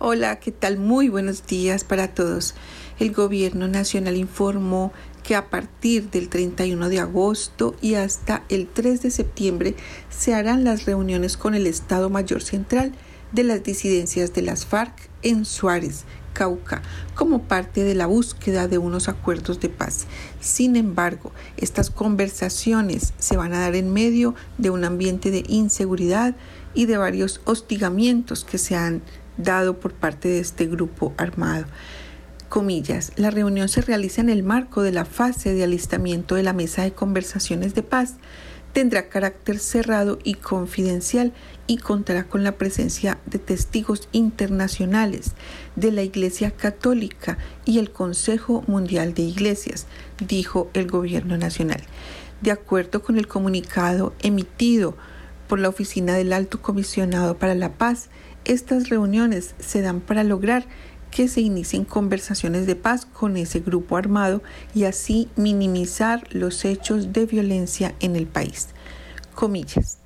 Hola, 0.00 0.38
¿qué 0.38 0.52
tal? 0.52 0.78
Muy 0.78 1.08
buenos 1.08 1.44
días 1.48 1.82
para 1.82 2.14
todos. 2.14 2.54
El 3.00 3.12
Gobierno 3.12 3.66
Nacional 3.66 4.16
informó 4.16 4.92
que 5.24 5.34
a 5.34 5.50
partir 5.50 6.08
del 6.10 6.28
31 6.28 6.88
de 6.88 7.00
agosto 7.00 7.74
y 7.82 7.94
hasta 7.94 8.44
el 8.48 8.68
3 8.68 9.02
de 9.02 9.10
septiembre 9.10 9.74
se 10.08 10.34
harán 10.34 10.62
las 10.62 10.84
reuniones 10.84 11.36
con 11.36 11.56
el 11.56 11.66
Estado 11.66 12.10
Mayor 12.10 12.42
Central 12.44 12.92
de 13.32 13.42
las 13.42 13.64
disidencias 13.64 14.32
de 14.34 14.42
las 14.42 14.66
FARC 14.66 15.10
en 15.22 15.44
Suárez, 15.44 16.04
Cauca, 16.32 16.80
como 17.16 17.42
parte 17.42 17.82
de 17.82 17.96
la 17.96 18.06
búsqueda 18.06 18.68
de 18.68 18.78
unos 18.78 19.08
acuerdos 19.08 19.58
de 19.58 19.68
paz. 19.68 20.06
Sin 20.38 20.76
embargo, 20.76 21.32
estas 21.56 21.90
conversaciones 21.90 23.14
se 23.18 23.36
van 23.36 23.52
a 23.52 23.58
dar 23.58 23.74
en 23.74 23.92
medio 23.92 24.36
de 24.58 24.70
un 24.70 24.84
ambiente 24.84 25.32
de 25.32 25.42
inseguridad 25.48 26.36
y 26.72 26.86
de 26.86 26.98
varios 26.98 27.40
hostigamientos 27.46 28.44
que 28.44 28.58
se 28.58 28.76
han 28.76 29.02
dado 29.38 29.80
por 29.80 29.94
parte 29.94 30.28
de 30.28 30.40
este 30.40 30.66
grupo 30.66 31.14
armado 31.16 31.64
comillas, 32.48 33.12
la 33.16 33.30
reunión 33.30 33.68
se 33.68 33.82
realiza 33.82 34.20
en 34.20 34.30
el 34.30 34.42
marco 34.42 34.82
de 34.82 34.92
la 34.92 35.04
fase 35.04 35.54
de 35.54 35.64
alistamiento 35.64 36.34
de 36.34 36.42
la 36.42 36.52
mesa 36.52 36.82
de 36.82 36.92
conversaciones 36.92 37.74
de 37.74 37.82
paz. 37.82 38.16
Tendrá 38.72 39.08
carácter 39.08 39.58
cerrado 39.58 40.18
y 40.24 40.34
confidencial 40.34 41.32
y 41.66 41.78
contará 41.78 42.24
con 42.24 42.44
la 42.44 42.52
presencia 42.52 43.18
de 43.26 43.38
testigos 43.38 44.08
internacionales 44.12 45.32
de 45.74 45.90
la 45.90 46.02
Iglesia 46.02 46.50
Católica 46.50 47.38
y 47.64 47.78
el 47.78 47.90
Consejo 47.90 48.62
Mundial 48.66 49.14
de 49.14 49.22
Iglesias, 49.22 49.86
dijo 50.26 50.70
el 50.74 50.86
Gobierno 50.86 51.36
Nacional. 51.38 51.82
De 52.42 52.50
acuerdo 52.50 53.02
con 53.02 53.18
el 53.18 53.26
comunicado 53.26 54.14
emitido 54.20 54.96
por 55.48 55.58
la 55.58 55.70
Oficina 55.70 56.14
del 56.14 56.32
Alto 56.32 56.60
Comisionado 56.60 57.36
para 57.38 57.54
la 57.54 57.72
Paz, 57.72 58.10
estas 58.48 58.88
reuniones 58.88 59.54
se 59.60 59.82
dan 59.82 60.00
para 60.00 60.24
lograr 60.24 60.66
que 61.10 61.28
se 61.28 61.40
inicien 61.40 61.84
conversaciones 61.84 62.66
de 62.66 62.76
paz 62.76 63.06
con 63.06 63.36
ese 63.36 63.60
grupo 63.60 63.96
armado 63.96 64.42
y 64.74 64.84
así 64.84 65.28
minimizar 65.36 66.26
los 66.34 66.64
hechos 66.64 67.12
de 67.12 67.26
violencia 67.26 67.94
en 68.00 68.16
el 68.16 68.26
país. 68.26 68.68
Comillas. 69.34 69.98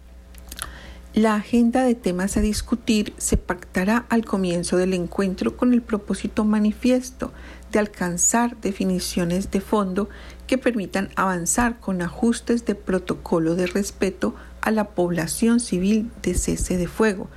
La 1.14 1.34
agenda 1.34 1.84
de 1.84 1.94
temas 1.94 2.36
a 2.38 2.40
discutir 2.40 3.12
se 3.18 3.36
pactará 3.36 4.06
al 4.08 4.24
comienzo 4.24 4.78
del 4.78 4.94
encuentro 4.94 5.56
con 5.58 5.74
el 5.74 5.82
propósito 5.82 6.44
manifiesto 6.44 7.32
de 7.70 7.78
alcanzar 7.78 8.58
definiciones 8.60 9.50
de 9.50 9.60
fondo 9.60 10.08
que 10.46 10.56
permitan 10.56 11.10
avanzar 11.14 11.80
con 11.80 12.00
ajustes 12.00 12.64
de 12.64 12.74
protocolo 12.74 13.54
de 13.56 13.66
respeto 13.66 14.34
a 14.62 14.70
la 14.70 14.90
población 14.90 15.60
civil 15.60 16.10
de 16.22 16.34
cese 16.34 16.78
de 16.78 16.88
fuego 16.88 17.28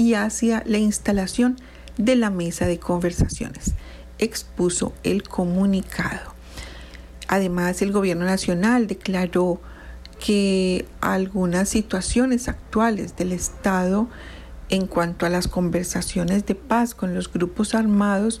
y 0.00 0.14
hacia 0.14 0.62
la 0.64 0.78
instalación 0.78 1.56
de 1.98 2.16
la 2.16 2.30
mesa 2.30 2.64
de 2.64 2.78
conversaciones, 2.78 3.74
expuso 4.18 4.94
el 5.02 5.22
comunicado. 5.22 6.32
Además, 7.28 7.82
el 7.82 7.92
gobierno 7.92 8.24
nacional 8.24 8.86
declaró 8.86 9.60
que 10.18 10.86
algunas 11.02 11.68
situaciones 11.68 12.48
actuales 12.48 13.14
del 13.16 13.32
Estado 13.32 14.08
en 14.70 14.86
cuanto 14.86 15.26
a 15.26 15.28
las 15.28 15.48
conversaciones 15.48 16.46
de 16.46 16.54
paz 16.54 16.94
con 16.94 17.14
los 17.14 17.30
grupos 17.30 17.74
armados 17.74 18.40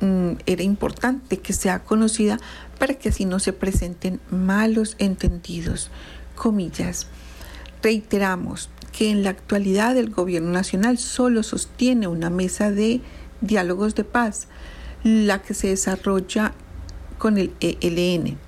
mm, 0.00 0.32
era 0.46 0.62
importante 0.62 1.40
que 1.40 1.52
sea 1.52 1.80
conocida 1.80 2.40
para 2.78 2.94
que 2.94 3.10
así 3.10 3.26
no 3.26 3.38
se 3.38 3.52
presenten 3.52 4.18
malos 4.30 4.96
entendidos. 4.98 5.90
Comillas. 6.36 7.06
Reiteramos 7.82 8.70
que 8.96 9.10
en 9.10 9.22
la 9.22 9.30
actualidad 9.30 9.94
el 9.98 10.08
gobierno 10.08 10.50
nacional 10.50 10.96
solo 10.96 11.42
sostiene 11.42 12.08
una 12.08 12.30
mesa 12.30 12.70
de 12.70 13.02
diálogos 13.42 13.94
de 13.94 14.04
paz, 14.04 14.48
la 15.04 15.42
que 15.42 15.52
se 15.52 15.68
desarrolla 15.68 16.54
con 17.18 17.36
el 17.36 17.52
ELN 17.60 18.38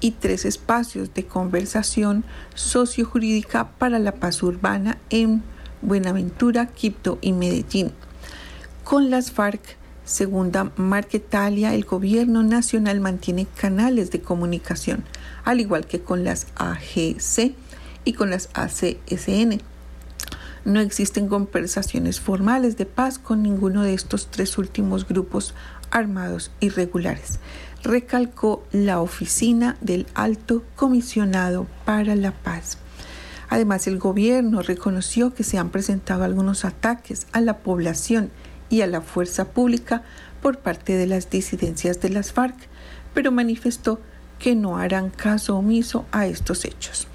y 0.00 0.10
tres 0.12 0.46
espacios 0.46 1.12
de 1.12 1.26
conversación 1.26 2.24
sociojurídica 2.54 3.68
para 3.72 3.98
la 3.98 4.12
paz 4.12 4.42
urbana 4.42 4.96
en 5.10 5.42
Buenaventura, 5.82 6.68
Quibdó 6.68 7.18
y 7.20 7.32
Medellín. 7.32 7.92
Con 8.84 9.10
las 9.10 9.30
FARC, 9.30 9.76
segunda 10.06 10.72
Marquetalia, 10.76 11.74
el 11.74 11.84
gobierno 11.84 12.42
nacional 12.42 13.00
mantiene 13.00 13.46
canales 13.46 14.10
de 14.10 14.22
comunicación, 14.22 15.04
al 15.44 15.60
igual 15.60 15.86
que 15.86 16.00
con 16.00 16.24
las 16.24 16.46
AGC 16.56 17.52
y 18.06 18.14
con 18.14 18.30
las 18.30 18.48
ACSN 18.54 19.60
no 20.68 20.80
existen 20.80 21.28
conversaciones 21.28 22.20
formales 22.20 22.76
de 22.76 22.84
paz 22.84 23.18
con 23.18 23.42
ninguno 23.42 23.82
de 23.82 23.94
estos 23.94 24.30
tres 24.30 24.58
últimos 24.58 25.08
grupos 25.08 25.54
armados 25.90 26.50
irregulares, 26.60 27.40
recalcó 27.82 28.62
la 28.70 29.00
oficina 29.00 29.78
del 29.80 30.06
Alto 30.14 30.62
Comisionado 30.76 31.66
para 31.86 32.14
la 32.16 32.32
Paz. 32.32 32.76
Además, 33.48 33.86
el 33.86 33.98
gobierno 33.98 34.60
reconoció 34.60 35.32
que 35.32 35.42
se 35.42 35.56
han 35.56 35.70
presentado 35.70 36.24
algunos 36.24 36.66
ataques 36.66 37.26
a 37.32 37.40
la 37.40 37.58
población 37.58 38.30
y 38.68 38.82
a 38.82 38.86
la 38.86 39.00
fuerza 39.00 39.46
pública 39.46 40.02
por 40.42 40.58
parte 40.58 40.98
de 40.98 41.06
las 41.06 41.30
disidencias 41.30 42.02
de 42.02 42.10
las 42.10 42.32
FARC, 42.32 42.56
pero 43.14 43.32
manifestó 43.32 44.00
que 44.38 44.54
no 44.54 44.76
harán 44.76 45.08
caso 45.08 45.56
omiso 45.56 46.04
a 46.12 46.26
estos 46.26 46.66
hechos. 46.66 47.06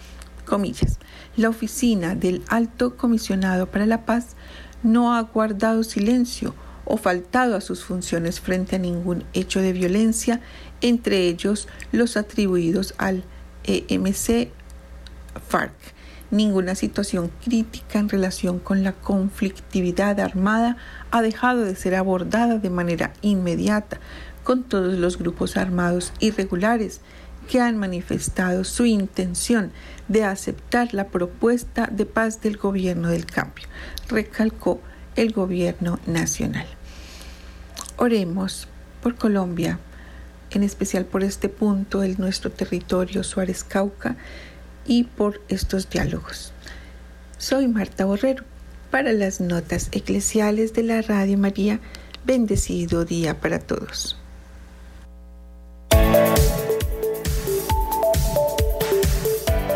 Comillas 0.43 0.97
la 1.35 1.49
oficina 1.49 2.15
del 2.15 2.43
Alto 2.47 2.95
Comisionado 2.95 3.67
para 3.67 3.85
la 3.85 4.05
Paz 4.05 4.35
no 4.83 5.15
ha 5.15 5.21
guardado 5.21 5.83
silencio 5.83 6.53
o 6.85 6.97
faltado 6.97 7.55
a 7.55 7.61
sus 7.61 7.83
funciones 7.83 8.39
frente 8.39 8.75
a 8.75 8.79
ningún 8.79 9.23
hecho 9.33 9.61
de 9.61 9.73
violencia, 9.73 10.41
entre 10.81 11.27
ellos 11.27 11.67
los 11.91 12.17
atribuidos 12.17 12.93
al 12.97 13.23
EMC 13.63 14.49
FARC. 15.47 15.73
Ninguna 16.29 16.75
situación 16.75 17.31
crítica 17.43 17.99
en 17.99 18.09
relación 18.09 18.59
con 18.59 18.83
la 18.83 18.93
conflictividad 18.93 20.19
armada 20.19 20.77
ha 21.11 21.21
dejado 21.21 21.61
de 21.61 21.75
ser 21.75 21.95
abordada 21.95 22.57
de 22.57 22.69
manera 22.69 23.13
inmediata 23.21 23.99
con 24.43 24.63
todos 24.63 24.95
los 24.97 25.17
grupos 25.17 25.57
armados 25.57 26.11
irregulares 26.19 27.01
que 27.45 27.61
han 27.61 27.77
manifestado 27.77 28.63
su 28.63 28.85
intención 28.85 29.71
de 30.07 30.23
aceptar 30.23 30.93
la 30.93 31.07
propuesta 31.07 31.87
de 31.91 32.05
paz 32.05 32.41
del 32.41 32.57
gobierno 32.57 33.09
del 33.09 33.25
cambio, 33.25 33.65
recalcó 34.07 34.81
el 35.15 35.31
gobierno 35.31 35.99
nacional. 36.05 36.65
Oremos 37.97 38.67
por 39.01 39.15
Colombia, 39.15 39.79
en 40.51 40.63
especial 40.63 41.05
por 41.05 41.23
este 41.23 41.49
punto 41.49 41.99
de 41.99 42.15
nuestro 42.17 42.51
territorio 42.51 43.23
Suárez 43.23 43.63
Cauca 43.63 44.17
y 44.85 45.03
por 45.03 45.41
estos 45.49 45.89
diálogos. 45.89 46.53
Soy 47.37 47.67
Marta 47.67 48.05
Borrero 48.05 48.43
para 48.91 49.11
las 49.11 49.41
notas 49.41 49.89
eclesiales 49.91 50.73
de 50.73 50.83
la 50.83 51.01
Radio 51.01 51.37
María. 51.37 51.79
Bendecido 52.25 53.05
día 53.05 53.39
para 53.41 53.59
todos. 53.59 54.22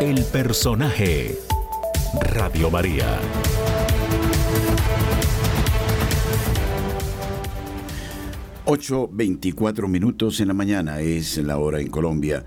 El 0.00 0.22
personaje. 0.26 1.36
Radio 2.22 2.70
María. 2.70 3.18
Ocho 8.64 9.10
veinticuatro 9.12 9.88
minutos 9.88 10.38
en 10.38 10.48
la 10.48 10.54
mañana 10.54 11.00
es 11.00 11.38
la 11.38 11.58
hora 11.58 11.80
en 11.80 11.88
Colombia. 11.88 12.44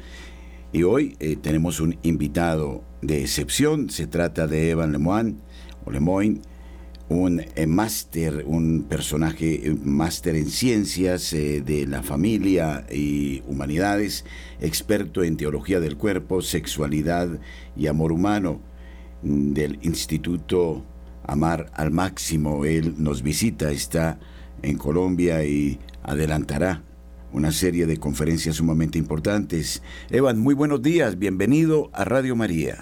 Y 0.71 0.83
hoy 0.83 1.17
eh, 1.19 1.35
tenemos 1.35 1.81
un 1.81 1.97
invitado 2.03 2.85
de 3.01 3.19
excepción. 3.19 3.89
Se 3.89 4.07
trata 4.07 4.47
de 4.47 4.69
Evan 4.69 4.93
Lemoine, 4.93 5.35
o 5.83 5.91
Lemoyne, 5.91 6.39
un 7.11 7.41
eh, 7.41 7.67
máster, 7.67 8.45
un 8.47 8.83
personaje 8.83 9.67
eh, 9.67 9.75
máster 9.83 10.35
en 10.35 10.49
ciencias 10.49 11.33
eh, 11.33 11.61
de 11.61 11.85
la 11.85 12.03
familia 12.03 12.85
y 12.89 13.43
humanidades, 13.47 14.23
experto 14.61 15.21
en 15.21 15.35
teología 15.35 15.81
del 15.81 15.97
cuerpo, 15.97 16.41
sexualidad 16.41 17.27
y 17.75 17.87
amor 17.87 18.13
humano 18.13 18.61
mm, 19.23 19.51
del 19.51 19.79
Instituto 19.81 20.85
Amar 21.27 21.69
al 21.73 21.91
Máximo. 21.91 22.63
Él 22.63 22.95
nos 22.97 23.21
visita, 23.23 23.71
está 23.71 24.17
en 24.61 24.77
Colombia 24.77 25.43
y 25.43 25.79
adelantará 26.03 26.81
una 27.33 27.51
serie 27.51 27.87
de 27.87 27.97
conferencias 27.97 28.55
sumamente 28.55 28.97
importantes. 28.97 29.83
Evan, 30.09 30.39
muy 30.39 30.55
buenos 30.55 30.81
días, 30.81 31.19
bienvenido 31.19 31.89
a 31.91 32.05
Radio 32.05 32.37
María. 32.37 32.77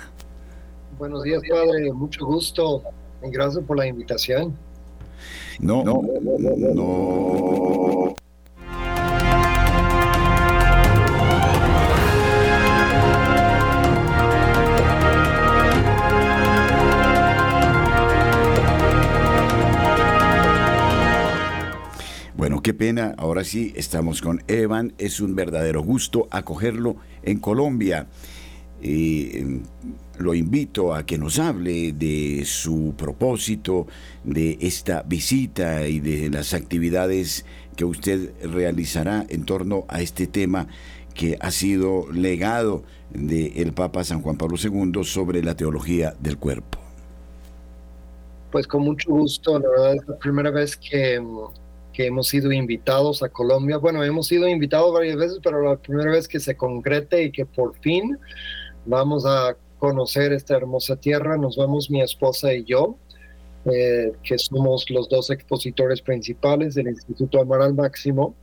Buenos 1.00 1.24
días, 1.24 1.42
padre, 1.50 1.92
mucho 1.94 2.26
gusto 2.26 2.84
gracias 3.22 3.64
por 3.66 3.78
la 3.78 3.88
invitación. 3.88 4.56
No, 5.60 5.84
no, 5.84 6.02
no, 6.02 6.74
no. 6.74 8.16
Bueno, 22.36 22.64
qué 22.64 22.74
pena, 22.74 23.16
ahora 23.18 23.44
sí 23.44 23.74
estamos 23.76 24.22
con 24.22 24.42
Evan, 24.48 24.94
es 24.98 25.20
un 25.20 25.36
verdadero 25.36 25.84
gusto 25.84 26.30
acogerlo 26.32 26.96
en 27.24 27.40
Colombia. 27.40 28.08
Em, 28.82 29.62
lo 30.18 30.34
invito 30.34 30.94
a 30.94 31.06
que 31.06 31.18
nos 31.18 31.40
hable 31.40 31.94
de 31.94 32.44
su 32.46 32.94
propósito, 32.98 33.88
de 34.24 34.58
esta 34.62 35.02
visita 35.04 35.88
y 35.88 36.00
de 36.00 36.30
las 36.30 36.54
actividades 36.54 37.46
que 37.76 37.86
usted 37.86 38.34
realizará 38.44 39.26
en 39.30 39.46
torno 39.46 39.86
a 39.88 40.02
este 40.02 40.28
tema 40.28 40.68
que 41.14 41.38
ha 41.40 41.52
sido 41.52 42.12
legado 42.12 42.84
del 43.12 43.74
Papa 43.74 44.04
San 44.04 44.22
Juan 44.22 44.38
Pablo 44.38 44.58
II 44.62 45.04
sobre 45.04 45.42
la 45.44 45.56
teología 45.56 46.14
del 46.20 46.38
cuerpo. 46.38 46.80
Pues 48.52 48.68
con 48.68 48.84
mucho 48.84 49.10
gusto, 49.10 49.60
la 49.60 49.70
verdad 49.70 49.96
es 49.96 50.08
la 50.08 50.18
primera 50.18 50.52
vez 50.52 50.76
que, 50.76 51.22
que 51.94 52.08
hemos 52.08 52.28
sido 52.28 52.52
invitados 52.52 53.22
a 53.22 53.30
Colombia. 53.30 53.78
Bueno, 53.78 54.04
hemos 54.04 54.28
sido 54.28 54.48
invitados 54.48 54.94
varias 54.94 55.18
veces, 55.18 55.40
pero 55.44 55.62
la 55.62 55.78
primera 55.78 56.12
vez 56.12 56.28
que 56.28 56.40
se 56.40 56.56
concrete 56.58 57.24
y 57.24 57.32
que 57.32 57.46
por 57.46 57.76
fin 57.80 58.18
vamos 58.86 59.26
a 59.26 59.56
conocer 59.80 60.34
esta 60.34 60.56
hermosa 60.56 60.96
tierra. 60.96 61.38
Nos 61.38 61.58
vamos 61.58 61.90
mi 61.90 62.02
esposa 62.02 62.54
y 62.54 62.64
yo, 62.66 62.96
eh, 63.66 64.12
que 64.24 64.38
somos 64.38 64.90
los 64.90 65.10
dos 65.10 65.30
expositores 65.30 66.02
principales 66.02 66.76
del 66.76 66.90
Instituto 66.90 67.42
Amaral 67.42 67.74
Máximo. 67.74 68.36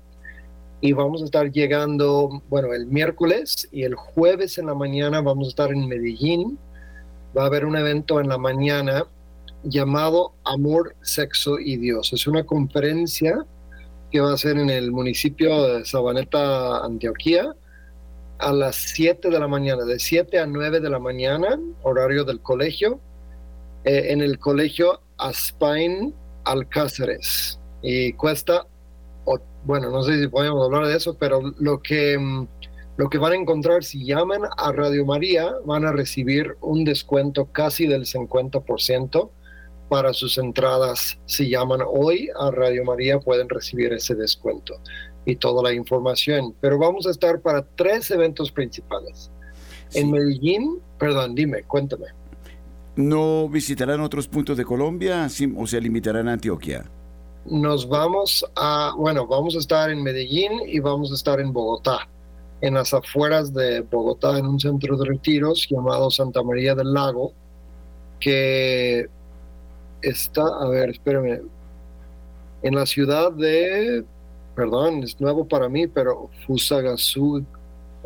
Y 0.81 0.92
vamos 0.92 1.22
a 1.22 1.25
estar 1.25 1.51
llegando, 1.51 2.42
bueno, 2.49 2.75
el 2.75 2.87
miércoles 2.87 3.68
y 3.72 3.85
el 3.85 3.94
jueves 3.94 4.59
en 4.59 4.66
la 4.66 4.75
mañana 4.75 5.20
vamos 5.22 5.46
a 5.46 5.51
estar 5.51 5.70
en 5.72 5.88
Medellín. 5.88 6.59
Va 7.37 7.44
a 7.44 7.46
haber 7.46 7.64
un 7.64 7.77
evento 7.77 8.20
en 8.20 8.29
la 8.29 8.38
mañana 8.38 9.07
llamado 9.62 10.33
Amor, 10.44 10.94
Sexo 11.03 11.59
y 11.59 11.77
Dios. 11.77 12.12
Es 12.12 12.27
una 12.27 12.44
conferencia 12.44 13.44
que 14.11 14.20
va 14.20 14.33
a 14.33 14.37
ser 14.37 14.59
en 14.59 14.70
el 14.70 14.92
municipio 14.92 15.62
de 15.62 15.85
Sabaneta, 15.85 16.85
Antioquia, 16.85 17.55
a 18.38 18.53
las 18.53 18.77
7 18.77 19.31
de 19.31 19.38
la 19.38 19.49
mañana, 19.49 19.85
de 19.85 19.99
7 19.99 20.38
a 20.38 20.46
9 20.46 20.81
de 20.81 20.90
la 20.90 20.99
mañana, 20.99 21.59
horario 21.83 22.25
del 22.25 22.40
colegio, 22.40 23.01
eh, 23.85 24.12
en 24.12 24.20
el 24.20 24.38
colegio 24.38 25.01
Aspain 25.18 26.14
Alcáceres. 26.44 27.59
Y 27.83 28.12
cuesta, 28.14 28.66
bueno, 29.64 29.90
no 29.90 30.03
sé 30.03 30.20
si 30.20 30.29
podemos 30.29 30.64
hablar 30.64 30.87
de 30.87 30.96
eso, 30.96 31.16
pero 31.18 31.40
lo 31.59 31.81
que, 31.83 32.18
mm, 32.18 32.46
lo 32.96 33.09
que 33.09 33.18
van 33.18 33.33
a 33.33 33.37
encontrar 33.37 33.85
si 33.85 34.05
llaman 34.05 34.42
a 34.57 34.72
Radio 34.72 35.05
María, 35.05 35.55
van 35.64 35.85
a 35.85 35.92
recibir 35.92 36.57
un 36.61 36.85
descuento 36.85 37.46
casi 37.53 37.87
del 37.87 38.07
50% 38.07 39.31
para 39.88 40.12
sus 40.12 40.38
entradas. 40.38 41.18
Si 41.27 41.49
llaman 41.49 41.81
hoy 41.87 42.29
a 42.38 42.51
Radio 42.51 42.85
María, 42.85 43.18
pueden 43.18 43.49
recibir 43.49 43.92
ese 43.92 44.14
descuento 44.14 44.81
y 45.27 45.37
toda 45.37 45.62
la 45.62 45.75
información. 45.75 46.55
Pero 46.61 46.79
vamos 46.79 47.07
a 47.07 47.11
estar 47.11 47.41
para 47.41 47.62
tres 47.77 48.11
eventos 48.11 48.51
principales. 48.51 49.31
En 49.93 50.11
Medellín, 50.11 50.79
perdón, 50.99 51.35
dime, 51.35 51.62
cuéntame. 51.65 52.07
¿No 52.95 53.49
visitarán 53.49 54.01
otros 54.01 54.27
puntos 54.27 54.57
de 54.57 54.65
Colombia 54.65 55.29
o 55.57 55.67
se 55.67 55.81
limitarán 55.81 56.29
a 56.29 56.33
Antioquia? 56.33 56.87
Nos 57.45 57.89
vamos 57.89 58.45
a, 58.57 58.95
bueno, 58.97 59.27
vamos 59.27 59.55
a 59.55 59.59
estar 59.59 59.91
en 59.91 60.03
Medellín 60.03 60.53
y 60.67 60.81
vamos 60.81 61.12
a 61.12 61.15
estar 61.15 61.39
en 61.39 61.53
Bogotá, 61.53 62.09
en 62.61 62.75
las 62.75 62.95
afueras 62.95 63.53
de 63.53 63.83
Bogotá, 63.83 64.39
en 64.39 64.47
un 64.47 64.59
centro 64.59 64.97
de 64.97 65.05
retiros 65.05 65.69
llamado 65.71 66.11
Santa 66.11 66.43
María 66.43 66.75
del 66.75 66.93
Lago, 66.93 67.33
que 68.19 69.09
está, 70.01 70.43
a 70.43 70.69
ver, 70.69 70.91
espérame, 70.91 71.43
en 72.62 72.75
la 72.75 72.87
ciudad 72.87 73.31
de, 73.33 74.05
perdón, 74.57 75.05
es 75.05 75.21
nuevo 75.21 75.47
para 75.47 75.69
mí, 75.69 75.87
pero 75.87 76.31
Fusagasu, 76.47 77.45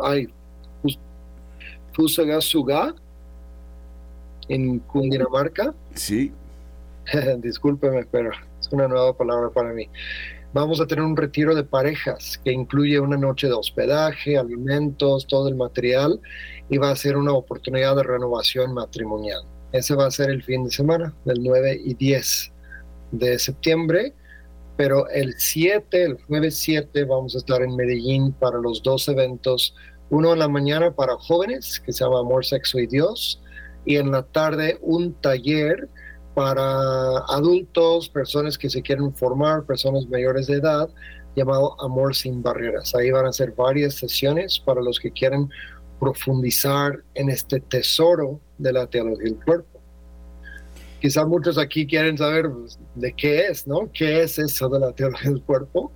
ay, 0.02 0.28
Fusagasuga, 1.94 2.94
en 4.48 4.80
Cundinamarca. 4.80 5.72
Sí. 5.94 6.32
Discúlpeme, 7.38 8.04
pero 8.10 8.30
es 8.60 8.68
una 8.72 8.88
nueva 8.88 9.16
palabra 9.16 9.48
para 9.50 9.72
mí. 9.72 9.88
Vamos 10.52 10.80
a 10.80 10.86
tener 10.86 11.04
un 11.04 11.16
retiro 11.16 11.54
de 11.54 11.62
parejas 11.62 12.40
que 12.44 12.50
incluye 12.50 12.98
una 12.98 13.16
noche 13.16 13.46
de 13.46 13.52
hospedaje, 13.52 14.36
alimentos, 14.36 15.26
todo 15.28 15.48
el 15.48 15.54
material 15.54 16.20
y 16.68 16.78
va 16.78 16.90
a 16.90 16.96
ser 16.96 17.16
una 17.16 17.32
oportunidad 17.32 17.94
de 17.94 18.02
renovación 18.02 18.74
matrimonial. 18.74 19.42
Ese 19.70 19.94
va 19.94 20.06
a 20.06 20.10
ser 20.10 20.30
el 20.30 20.42
fin 20.42 20.64
de 20.64 20.72
semana, 20.72 21.14
del 21.24 21.40
9 21.44 21.80
y 21.84 21.94
10 21.94 22.52
de 23.12 23.38
septiembre. 23.38 24.12
Pero 24.80 25.06
el 25.10 25.34
7, 25.36 26.04
el 26.04 26.16
jueves 26.22 26.56
7, 26.56 27.04
vamos 27.04 27.34
a 27.34 27.38
estar 27.40 27.60
en 27.60 27.76
Medellín 27.76 28.32
para 28.32 28.56
los 28.56 28.82
dos 28.82 29.06
eventos. 29.08 29.74
Uno 30.08 30.32
en 30.32 30.38
la 30.38 30.48
mañana 30.48 30.90
para 30.90 31.18
jóvenes, 31.18 31.78
que 31.84 31.92
se 31.92 32.02
llama 32.02 32.20
Amor, 32.20 32.46
Sexo 32.46 32.78
y 32.78 32.86
Dios. 32.86 33.42
Y 33.84 33.96
en 33.96 34.10
la 34.10 34.22
tarde 34.22 34.78
un 34.80 35.12
taller 35.20 35.86
para 36.34 37.18
adultos, 37.28 38.08
personas 38.08 38.56
que 38.56 38.70
se 38.70 38.80
quieren 38.80 39.14
formar, 39.14 39.66
personas 39.66 40.08
mayores 40.08 40.46
de 40.46 40.54
edad, 40.54 40.88
llamado 41.36 41.78
Amor 41.82 42.16
sin 42.16 42.42
Barreras. 42.42 42.94
Ahí 42.94 43.10
van 43.10 43.26
a 43.26 43.34
ser 43.34 43.52
varias 43.52 43.96
sesiones 43.96 44.58
para 44.60 44.80
los 44.80 44.98
que 44.98 45.10
quieren 45.10 45.50
profundizar 45.98 47.04
en 47.16 47.28
este 47.28 47.60
tesoro 47.60 48.40
de 48.56 48.72
la 48.72 48.86
teología 48.86 49.24
del 49.24 49.44
cuerpo. 49.44 49.79
Quizá 51.00 51.24
muchos 51.24 51.56
aquí 51.56 51.86
quieren 51.86 52.18
saber 52.18 52.50
pues, 52.50 52.78
de 52.94 53.12
qué 53.12 53.46
es, 53.46 53.66
¿no? 53.66 53.90
¿Qué 53.92 54.22
es 54.22 54.38
eso 54.38 54.68
de 54.68 54.80
la 54.80 54.92
teología 54.92 55.30
del 55.30 55.42
cuerpo? 55.42 55.92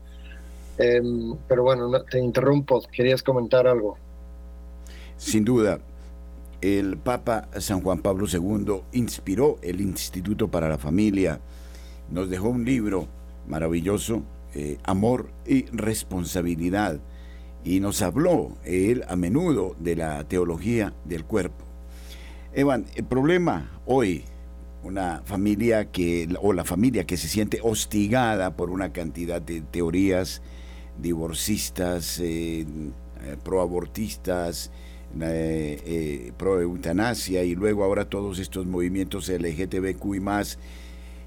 Em, 0.79 1.37
pero 1.47 1.63
bueno, 1.63 2.03
te 2.05 2.19
interrumpo, 2.19 2.83
querías 2.91 3.23
comentar 3.23 3.67
algo. 3.67 3.97
Sin 5.17 5.45
duda, 5.45 5.79
el 6.61 6.97
Papa 6.97 7.49
San 7.59 7.81
Juan 7.83 8.01
Pablo 8.01 8.27
II 8.33 8.81
inspiró 8.93 9.59
el 9.63 9.81
Instituto 9.81 10.51
para 10.51 10.69
la 10.69 10.79
Familia, 10.79 11.41
nos 12.11 12.31
dejó 12.31 12.49
un 12.49 12.65
libro 12.65 13.07
maravilloso, 13.47 14.23
eh, 14.55 14.79
Amor 14.85 15.29
y 15.47 15.67
Responsabilidad, 15.67 16.99
y 17.65 17.81
nos 17.81 18.03
habló 18.03 18.57
él 18.65 19.05
a 19.09 19.17
menudo 19.17 19.77
de 19.79 19.97
la 19.97 20.25
teología 20.25 20.95
del 21.05 21.25
cuerpo. 21.25 21.65
Evan, 22.53 22.87
el 22.95 23.05
problema 23.05 23.81
hoy, 23.87 24.25
una 24.85 25.23
familia 25.25 25.87
que, 25.91 26.29
o 26.41 26.53
la 26.53 26.65
familia 26.65 27.05
que 27.05 27.17
se 27.17 27.29
siente 27.29 27.61
hostigada 27.63 28.55
por 28.55 28.71
una 28.71 28.93
cantidad 28.93 29.41
de 29.41 29.63
teorías 29.63 30.43
divorcistas, 30.99 32.21
eh, 32.21 32.67
eh, 33.25 33.37
proabortistas, 33.43 34.71
eh, 35.21 35.81
eh, 35.87 36.33
pro 36.37 36.61
eutanasia 36.61 37.43
y 37.45 37.55
luego 37.55 37.85
ahora 37.85 38.05
todos 38.05 38.39
estos 38.39 38.67
movimientos 38.67 39.29
LGTBQ 39.29 40.17
y 40.17 40.21
más. 40.21 40.59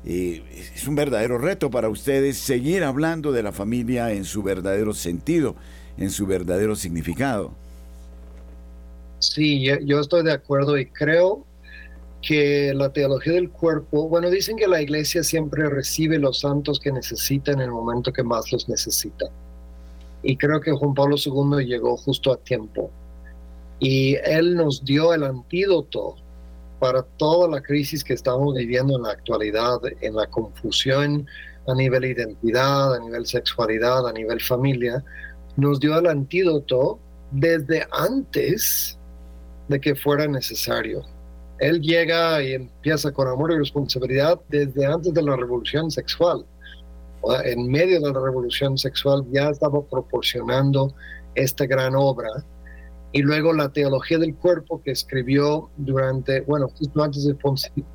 es 0.05 0.87
un 0.87 0.95
verdadero 0.95 1.37
reto 1.37 1.71
para 1.71 1.89
ustedes 1.89 2.37
seguir 2.37 2.83
hablando 2.83 3.31
de 3.31 3.43
la 3.43 3.51
familia 3.51 4.11
en 4.11 4.25
su 4.25 4.43
verdadero 4.43 4.93
sentido, 4.93 5.55
en 5.97 6.11
su 6.11 6.27
verdadero 6.27 6.75
significado. 6.75 7.53
Sí, 9.19 9.65
yo 9.85 9.99
estoy 9.99 10.23
de 10.23 10.33
acuerdo 10.33 10.77
y 10.77 10.85
creo 10.85 11.45
que 12.21 12.73
la 12.73 12.91
teología 12.91 13.33
del 13.33 13.49
cuerpo, 13.49 14.09
bueno, 14.09 14.29
dicen 14.29 14.57
que 14.57 14.67
la 14.67 14.81
iglesia 14.81 15.23
siempre 15.23 15.69
recibe 15.69 16.17
los 16.17 16.39
santos 16.39 16.79
que 16.79 16.91
necesita 16.91 17.51
en 17.51 17.61
el 17.61 17.71
momento 17.71 18.11
que 18.11 18.23
más 18.23 18.51
los 18.51 18.67
necesita. 18.67 19.25
Y 20.23 20.35
creo 20.37 20.59
que 20.59 20.71
Juan 20.71 20.93
Pablo 20.93 21.15
II 21.17 21.65
llegó 21.65 21.95
justo 21.97 22.31
a 22.31 22.37
tiempo. 22.37 22.91
Y 23.79 24.15
él 24.25 24.55
nos 24.55 24.83
dio 24.83 25.13
el 25.13 25.23
antídoto 25.23 26.15
para 26.79 27.03
toda 27.03 27.47
la 27.47 27.61
crisis 27.61 28.03
que 28.03 28.13
estamos 28.13 28.55
viviendo 28.55 28.97
en 28.97 29.03
la 29.03 29.11
actualidad, 29.11 29.79
en 30.01 30.15
la 30.15 30.27
confusión 30.27 31.27
a 31.67 31.73
nivel 31.73 32.05
identidad, 32.05 32.95
a 32.95 32.99
nivel 32.99 33.25
sexualidad, 33.25 34.07
a 34.07 34.13
nivel 34.13 34.41
familia. 34.41 35.03
Nos 35.55 35.79
dio 35.79 35.97
el 35.97 36.07
antídoto 36.07 36.99
desde 37.31 37.85
antes 37.91 38.97
de 39.67 39.79
que 39.79 39.95
fuera 39.95 40.27
necesario. 40.27 41.03
Él 41.59 41.81
llega 41.81 42.43
y 42.43 42.53
empieza 42.53 43.11
con 43.11 43.27
amor 43.27 43.51
y 43.51 43.57
responsabilidad 43.57 44.39
desde 44.49 44.85
antes 44.85 45.13
de 45.13 45.21
la 45.21 45.35
revolución 45.35 45.89
sexual. 45.91 46.45
en 47.43 47.67
medio 47.67 47.99
de 47.99 48.11
la 48.13 48.21
revolución 48.21 48.77
sexual, 48.77 49.25
ya 49.31 49.49
estaba 49.49 49.81
proporcionando 49.83 50.93
esta 51.35 51.65
gran 51.65 51.95
obra. 51.95 52.29
Y 53.11 53.21
luego 53.21 53.53
la 53.53 53.69
teología 53.69 54.17
del 54.17 54.35
cuerpo 54.35 54.81
que 54.83 54.91
escribió 54.91 55.69
durante, 55.77 56.41
bueno, 56.41 56.67
justo 56.77 57.03
antes 57.03 57.25
de 57.25 57.35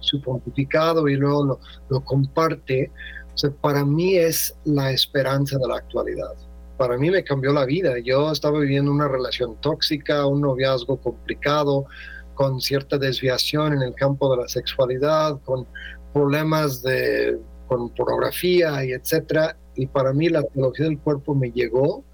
su 0.00 0.22
pontificado 0.22 1.08
y 1.08 1.16
luego 1.16 1.58
lo, 1.88 2.00
comparte, 2.04 2.90
o 3.34 3.38
sea, 3.38 3.50
para 3.50 3.84
mí 3.84 4.16
es 4.16 4.54
la 4.64 4.90
esperanza 4.90 5.58
de 5.58 5.68
la 5.68 5.76
actualidad. 5.76 6.34
Para 6.78 6.96
mí 6.96 7.10
me 7.10 7.22
cambió 7.22 7.52
la 7.52 7.64
vida. 7.64 7.98
Yo 8.02 8.32
estaba 8.32 8.58
viviendo 8.58 8.90
una 8.90 9.06
relación 9.06 9.56
tóxica, 9.60 10.26
un 10.26 10.40
noviazgo 10.40 10.96
complicado, 10.96 11.86
con 12.34 12.60
cierta 12.60 12.98
desviación 12.98 13.74
en 13.74 13.82
el 13.82 13.94
campo 13.94 14.34
de 14.34 14.42
la 14.42 14.48
sexualidad, 14.48 15.40
con 15.44 15.66
problemas 16.12 16.82
de, 16.82 17.38
con 17.68 17.88
pornografía 17.90 18.84
y 18.84 18.92
etcétera. 18.92 19.56
Y 19.74 19.86
para 19.86 20.12
mí 20.12 20.28
la 20.28 20.42
teología 20.42 20.86
del 20.86 20.98
cuerpo 20.98 21.34
me 21.34 21.50
llegó 21.50 22.04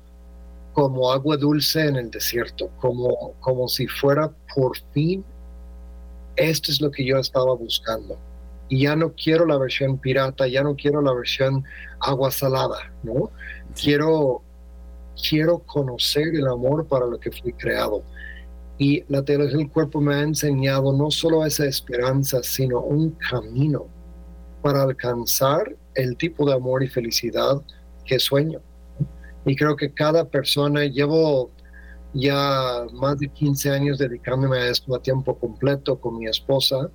como 0.73 1.11
agua 1.11 1.37
dulce 1.37 1.87
en 1.87 1.97
el 1.97 2.09
desierto, 2.09 2.71
como, 2.81 3.33
como 3.41 3.67
si 3.67 3.89
fuera 3.89 4.31
por 4.55 4.77
fin, 4.93 5.25
esto 6.37 6.71
es 6.71 6.81
lo 6.81 6.91
que 6.93 7.05
yo 7.05 7.19
estaba 7.19 7.53
buscando. 7.55 8.17
Y 8.69 8.83
ya 8.83 8.95
no 8.95 9.13
quiero 9.13 9.45
la 9.45 9.59
versión 9.59 9.99
pirata, 9.99 10.47
ya 10.47 10.63
no 10.63 10.77
quiero 10.77 11.03
la 11.03 11.13
versión 11.13 11.65
agua 11.99 12.31
salada, 12.31 12.93
¿no? 13.03 13.31
Quiero, 13.75 14.43
quiero 15.29 15.59
conocer 15.61 16.29
el 16.29 16.47
amor 16.47 16.87
para 16.87 17.07
lo 17.07 17.19
que 17.19 17.33
fui 17.33 17.53
creado. 17.55 18.05
Y 18.79 19.05
la 19.09 19.25
teología 19.25 19.59
del 19.59 19.71
cuerpo 19.71 20.01
me 20.01 20.15
ha 20.15 20.21
enseñado 20.21 20.93
no 20.93 21.11
solo 21.11 21.45
esa 21.45 21.67
esperanza, 21.67 22.43
sino 22.43 22.81
un 22.81 23.11
camino 23.11 23.87
para 24.63 24.83
alcanzar 24.83 25.75
el 25.95 26.17
tipo 26.17 26.47
de 26.47 26.55
amor 26.55 26.83
y 26.83 26.89
felicidad 26.89 27.61
que 28.05 28.19
sueño. 28.19 28.61
Y 29.45 29.57
creo 29.57 29.77
que 29.77 29.93
cada 29.93 30.25
persona, 30.25 30.85
llevo 30.85 31.51
ya 32.15 32.87
más 32.93 33.19
de 33.19 33.29
15 33.29 33.71
años 33.71 33.99
dedicándome 33.99 34.59
a 34.59 34.71
esto 34.71 34.95
a 34.95 35.03
tiempo 35.03 35.39
completo 35.39 35.99
con 36.01 36.19
mi 36.19 36.27
esposa 36.27 36.91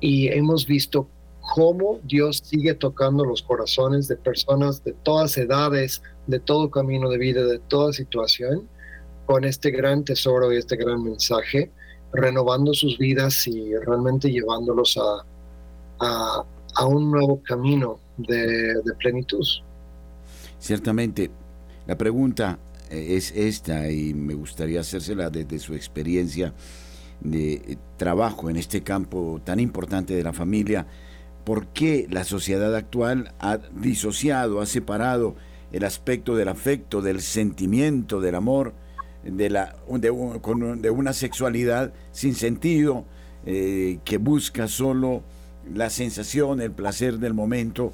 y 0.00 0.28
hemos 0.28 0.66
visto 0.66 1.08
cómo 1.54 2.00
Dios 2.04 2.42
sigue 2.42 2.74
tocando 2.74 3.24
los 3.24 3.42
corazones 3.42 4.08
de 4.08 4.16
personas 4.16 4.82
de 4.82 4.92
todas 4.92 5.36
edades, 5.36 6.02
de 6.26 6.40
todo 6.40 6.70
camino 6.70 7.08
de 7.10 7.18
vida, 7.18 7.44
de 7.44 7.58
toda 7.58 7.92
situación, 7.92 8.68
con 9.26 9.44
este 9.44 9.70
gran 9.70 10.04
tesoro 10.04 10.52
y 10.52 10.58
este 10.58 10.76
gran 10.76 11.02
mensaje, 11.02 11.70
renovando 12.12 12.74
sus 12.74 12.98
vidas 12.98 13.46
y 13.46 13.74
realmente 13.76 14.30
llevándolos 14.30 14.98
a, 14.98 16.44
a, 16.76 16.86
un 16.86 17.10
nuevo 17.10 17.40
camino 17.42 17.98
de, 18.16 18.74
de 18.82 18.94
plenitud. 18.98 19.44
Ciertamente, 20.58 21.30
la 21.86 21.96
pregunta 21.96 22.58
eh, 22.90 23.16
es 23.16 23.32
esta 23.32 23.90
y 23.90 24.14
me 24.14 24.34
gustaría 24.34 24.80
hacérsela 24.80 25.30
desde 25.30 25.58
su 25.58 25.74
experiencia 25.74 26.52
de 27.20 27.78
trabajo 27.96 28.50
en 28.50 28.56
este 28.56 28.82
campo 28.82 29.40
tan 29.44 29.60
importante 29.60 30.14
de 30.14 30.22
la 30.22 30.32
familia. 30.32 30.86
¿Por 31.44 31.66
qué 31.68 32.06
la 32.10 32.24
sociedad 32.24 32.74
actual 32.74 33.34
ha 33.38 33.58
disociado, 33.58 34.60
ha 34.60 34.66
separado 34.66 35.34
el 35.72 35.84
aspecto 35.84 36.36
del 36.36 36.48
afecto, 36.48 37.02
del 37.02 37.20
sentimiento, 37.20 38.20
del 38.20 38.34
amor, 38.34 38.72
de, 39.24 39.50
la, 39.50 39.76
de, 39.88 40.10
una 40.10 41.12
sexualidad 41.12 41.92
sin 42.12 42.34
sentido, 42.34 43.04
eh, 43.46 43.98
que 44.04 44.18
busca 44.18 44.68
solo 44.68 45.22
la 45.72 45.90
sensación, 45.90 46.60
el 46.60 46.72
placer 46.72 47.18
del 47.18 47.34
momento 47.34 47.92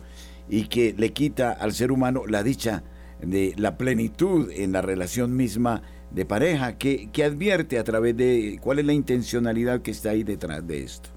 y 0.48 0.64
que 0.64 0.94
le 0.96 1.12
quita 1.12 1.52
al 1.52 1.72
ser 1.72 1.92
humano 1.92 2.24
la 2.26 2.42
dicha 2.42 2.82
de 3.20 3.54
la 3.56 3.76
plenitud 3.76 4.50
en 4.50 4.72
la 4.72 4.82
relación 4.82 5.36
misma 5.36 5.82
de 6.10 6.24
pareja, 6.24 6.76
que, 6.76 7.08
que 7.12 7.22
advierte 7.22 7.78
a 7.78 7.84
través 7.84 8.16
de 8.16 8.58
cuál 8.60 8.80
es 8.80 8.84
la 8.84 8.92
intencionalidad 8.92 9.82
que 9.82 9.92
está 9.92 10.10
ahí 10.10 10.24
detrás 10.24 10.66
de 10.66 10.82
esto. 10.82 11.08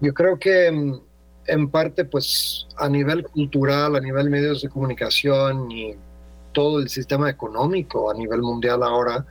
Yo 0.00 0.12
creo 0.12 0.38
que 0.38 0.70
mm, 0.70 1.00
en 1.46 1.68
parte, 1.68 2.04
pues 2.04 2.66
a 2.76 2.88
nivel 2.88 3.24
cultural, 3.24 3.96
a 3.96 4.00
nivel 4.00 4.28
medios 4.28 4.62
de 4.62 4.68
comunicación 4.68 5.70
y 5.70 5.94
todo 6.54 6.78
el 6.78 6.88
sistema 6.88 7.28
económico 7.28 8.10
a 8.10 8.14
nivel 8.14 8.40
mundial 8.40 8.82
ahora, 8.82 9.26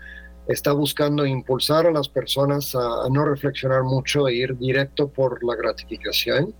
está 0.48 0.74
buscando 0.74 1.26
impulsar 1.26 1.88
a 1.88 1.92
las 1.92 2.10
personas 2.10 2.76
a, 2.76 3.10
no 3.10 3.26
reflexionar 3.26 3.84
mucho 3.84 4.28
e 4.28 4.36
ir 4.36 4.58
directo 4.58 5.08
por 5.08 5.44
la 5.44 5.56
gratificación, 5.56 6.54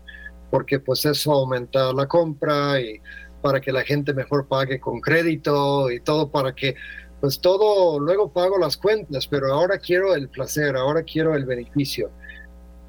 porque 0.50 0.80
pues 0.80 1.06
eso 1.06 1.34
aumenta 1.34 1.94
la 1.94 2.08
compra 2.08 2.80
y 2.80 3.00
para 3.42 3.60
que 3.60 3.72
la 3.72 3.84
gente 3.84 4.14
mejor 4.14 4.48
pague 4.48 4.80
con 4.80 5.02
crédito 5.02 5.92
y 5.92 6.00
todo 6.00 6.30
para 6.32 6.56
que, 6.56 6.76
pues 7.20 7.40
todo, 7.42 8.00
luego 8.00 8.32
pago 8.32 8.58
las 8.58 8.78
cuentas, 8.78 9.28
pero 9.28 9.54
ahora 9.54 9.78
quiero 9.78 10.16
el 10.16 10.30
placer, 10.30 10.76
ahora 10.78 11.04
quiero 11.04 11.36
el 11.36 11.46
beneficio. 11.46 12.10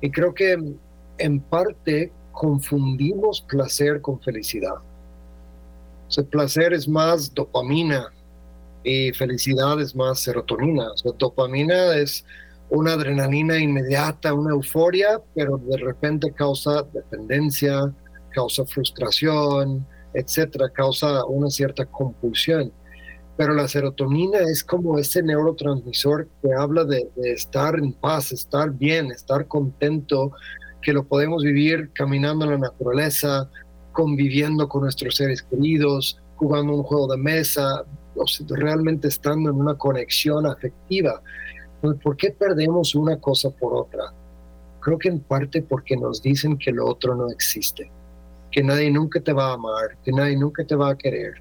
Y 0.00 0.10
creo 0.10 0.32
que 0.32 0.56
en 1.18 1.40
parte 1.40 2.12
confundimos 2.30 3.42
placer 3.42 4.00
con 4.00 4.20
felicidad. 4.20 4.74
O 6.18 6.24
placer 6.24 6.72
es 6.72 6.88
más 6.88 7.32
dopamina 7.32 8.12
y 8.82 9.12
felicidad 9.12 9.80
es 9.80 9.94
más 9.94 10.20
serotonina. 10.20 10.86
O 11.04 11.12
dopamina 11.12 11.94
es 11.96 12.24
una 12.70 12.92
adrenalina 12.92 13.58
inmediata, 13.58 14.34
una 14.34 14.52
euforia, 14.52 15.20
pero 15.34 15.58
de 15.58 15.76
repente 15.78 16.32
causa 16.32 16.82
dependencia, 16.92 17.92
causa 18.30 18.64
frustración, 18.64 19.86
etcétera, 20.12 20.68
causa 20.70 21.24
una 21.24 21.50
cierta 21.50 21.84
compulsión. 21.86 22.72
Pero 23.36 23.52
la 23.54 23.66
serotonina 23.66 24.38
es 24.38 24.62
como 24.62 24.98
ese 24.98 25.22
neurotransmisor 25.22 26.28
que 26.40 26.52
habla 26.52 26.84
de, 26.84 27.10
estar 27.16 27.76
en 27.76 27.92
paz, 27.92 28.32
estar 28.32 28.70
bien, 28.70 29.10
estar 29.10 29.46
contento, 29.48 30.32
que 30.80 30.92
lo 30.92 31.04
podemos 31.04 31.42
vivir 31.42 31.90
caminando 31.94 32.44
en 32.44 32.52
la 32.52 32.58
naturaleza, 32.58 33.50
conviviendo 33.94 34.68
con 34.68 34.82
nuestros 34.82 35.16
seres 35.16 35.40
queridos, 35.42 36.20
jugando 36.36 36.74
un 36.74 36.82
juego 36.82 37.06
de 37.08 37.16
mesa, 37.16 37.84
realmente 38.50 39.08
estando 39.08 39.48
en 39.48 39.56
una 39.56 39.74
conexión 39.74 40.44
afectiva. 40.44 41.22
¿Por 41.80 42.16
qué 42.18 42.30
perdemos 42.30 42.94
una 42.94 43.18
cosa 43.18 43.48
por 43.48 43.74
otra? 43.74 44.12
Creo 44.80 44.98
que 44.98 45.08
en 45.08 45.20
parte 45.20 45.62
porque 45.62 45.96
nos 45.96 46.20
dicen 46.20 46.58
que 46.58 46.70
lo 46.70 46.86
otro 46.86 47.14
no 47.14 47.30
existe 47.30 47.90
que 48.54 48.62
nadie 48.62 48.88
nunca 48.88 49.20
te 49.20 49.32
va 49.32 49.50
a 49.50 49.54
amar, 49.54 49.96
que 50.04 50.12
nadie 50.12 50.36
nunca 50.36 50.64
te 50.64 50.76
va 50.76 50.90
a 50.90 50.96
querer. 50.96 51.34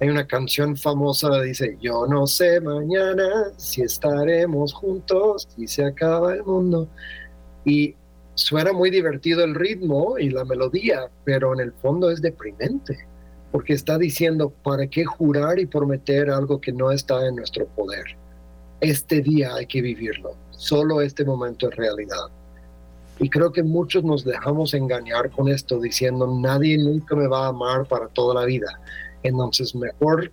Hay 0.00 0.08
una 0.08 0.24
canción 0.24 0.76
famosa 0.76 1.28
que 1.28 1.46
dice, 1.46 1.76
yo 1.80 2.06
no 2.06 2.28
sé 2.28 2.60
mañana 2.60 3.50
si 3.56 3.82
estaremos 3.82 4.72
juntos, 4.72 5.48
si 5.56 5.66
se 5.66 5.84
acaba 5.84 6.32
el 6.32 6.44
mundo. 6.44 6.86
Y 7.64 7.96
suena 8.34 8.72
muy 8.72 8.90
divertido 8.90 9.44
el 9.44 9.54
ritmo 9.54 10.18
y 10.18 10.30
la 10.30 10.44
melodía, 10.44 11.08
pero 11.24 11.54
en 11.54 11.60
el 11.60 11.72
fondo 11.72 12.10
es 12.10 12.20
deprimente, 12.20 13.06
porque 13.52 13.72
está 13.72 13.98
diciendo, 13.98 14.52
¿para 14.62 14.86
qué 14.86 15.04
jurar 15.04 15.58
y 15.58 15.66
prometer 15.66 16.30
algo 16.30 16.60
que 16.60 16.72
no 16.72 16.90
está 16.90 17.26
en 17.26 17.36
nuestro 17.36 17.66
poder? 17.68 18.04
Este 18.80 19.20
día 19.20 19.54
hay 19.54 19.66
que 19.66 19.80
vivirlo, 19.80 20.36
solo 20.50 21.00
este 21.00 21.24
momento 21.24 21.68
es 21.68 21.76
realidad. 21.76 22.28
Y 23.20 23.30
creo 23.30 23.52
que 23.52 23.62
muchos 23.62 24.02
nos 24.02 24.24
dejamos 24.24 24.74
engañar 24.74 25.30
con 25.30 25.48
esto, 25.48 25.80
diciendo, 25.80 26.26
nadie 26.40 26.76
nunca 26.76 27.14
me 27.14 27.28
va 27.28 27.46
a 27.46 27.48
amar 27.48 27.86
para 27.86 28.08
toda 28.08 28.34
la 28.40 28.44
vida. 28.44 28.80
Entonces, 29.22 29.74
mejor 29.74 30.32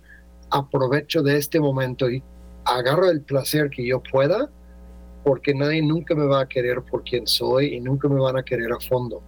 aprovecho 0.50 1.22
de 1.22 1.38
este 1.38 1.60
momento 1.60 2.10
y 2.10 2.22
agarro 2.64 3.08
el 3.08 3.22
placer 3.22 3.70
que 3.70 3.86
yo 3.86 4.02
pueda, 4.02 4.50
porque 5.24 5.54
nadie 5.54 5.82
nunca 5.82 6.14
me 6.14 6.24
va 6.24 6.42
a 6.42 6.48
querer 6.48 6.82
por 6.82 7.04
quien 7.04 7.26
soy 7.26 7.74
y 7.74 7.80
nunca 7.80 8.08
me 8.08 8.20
van 8.20 8.36
a 8.36 8.42
querer 8.42 8.72
a 8.72 8.80
fondo. 8.80 9.22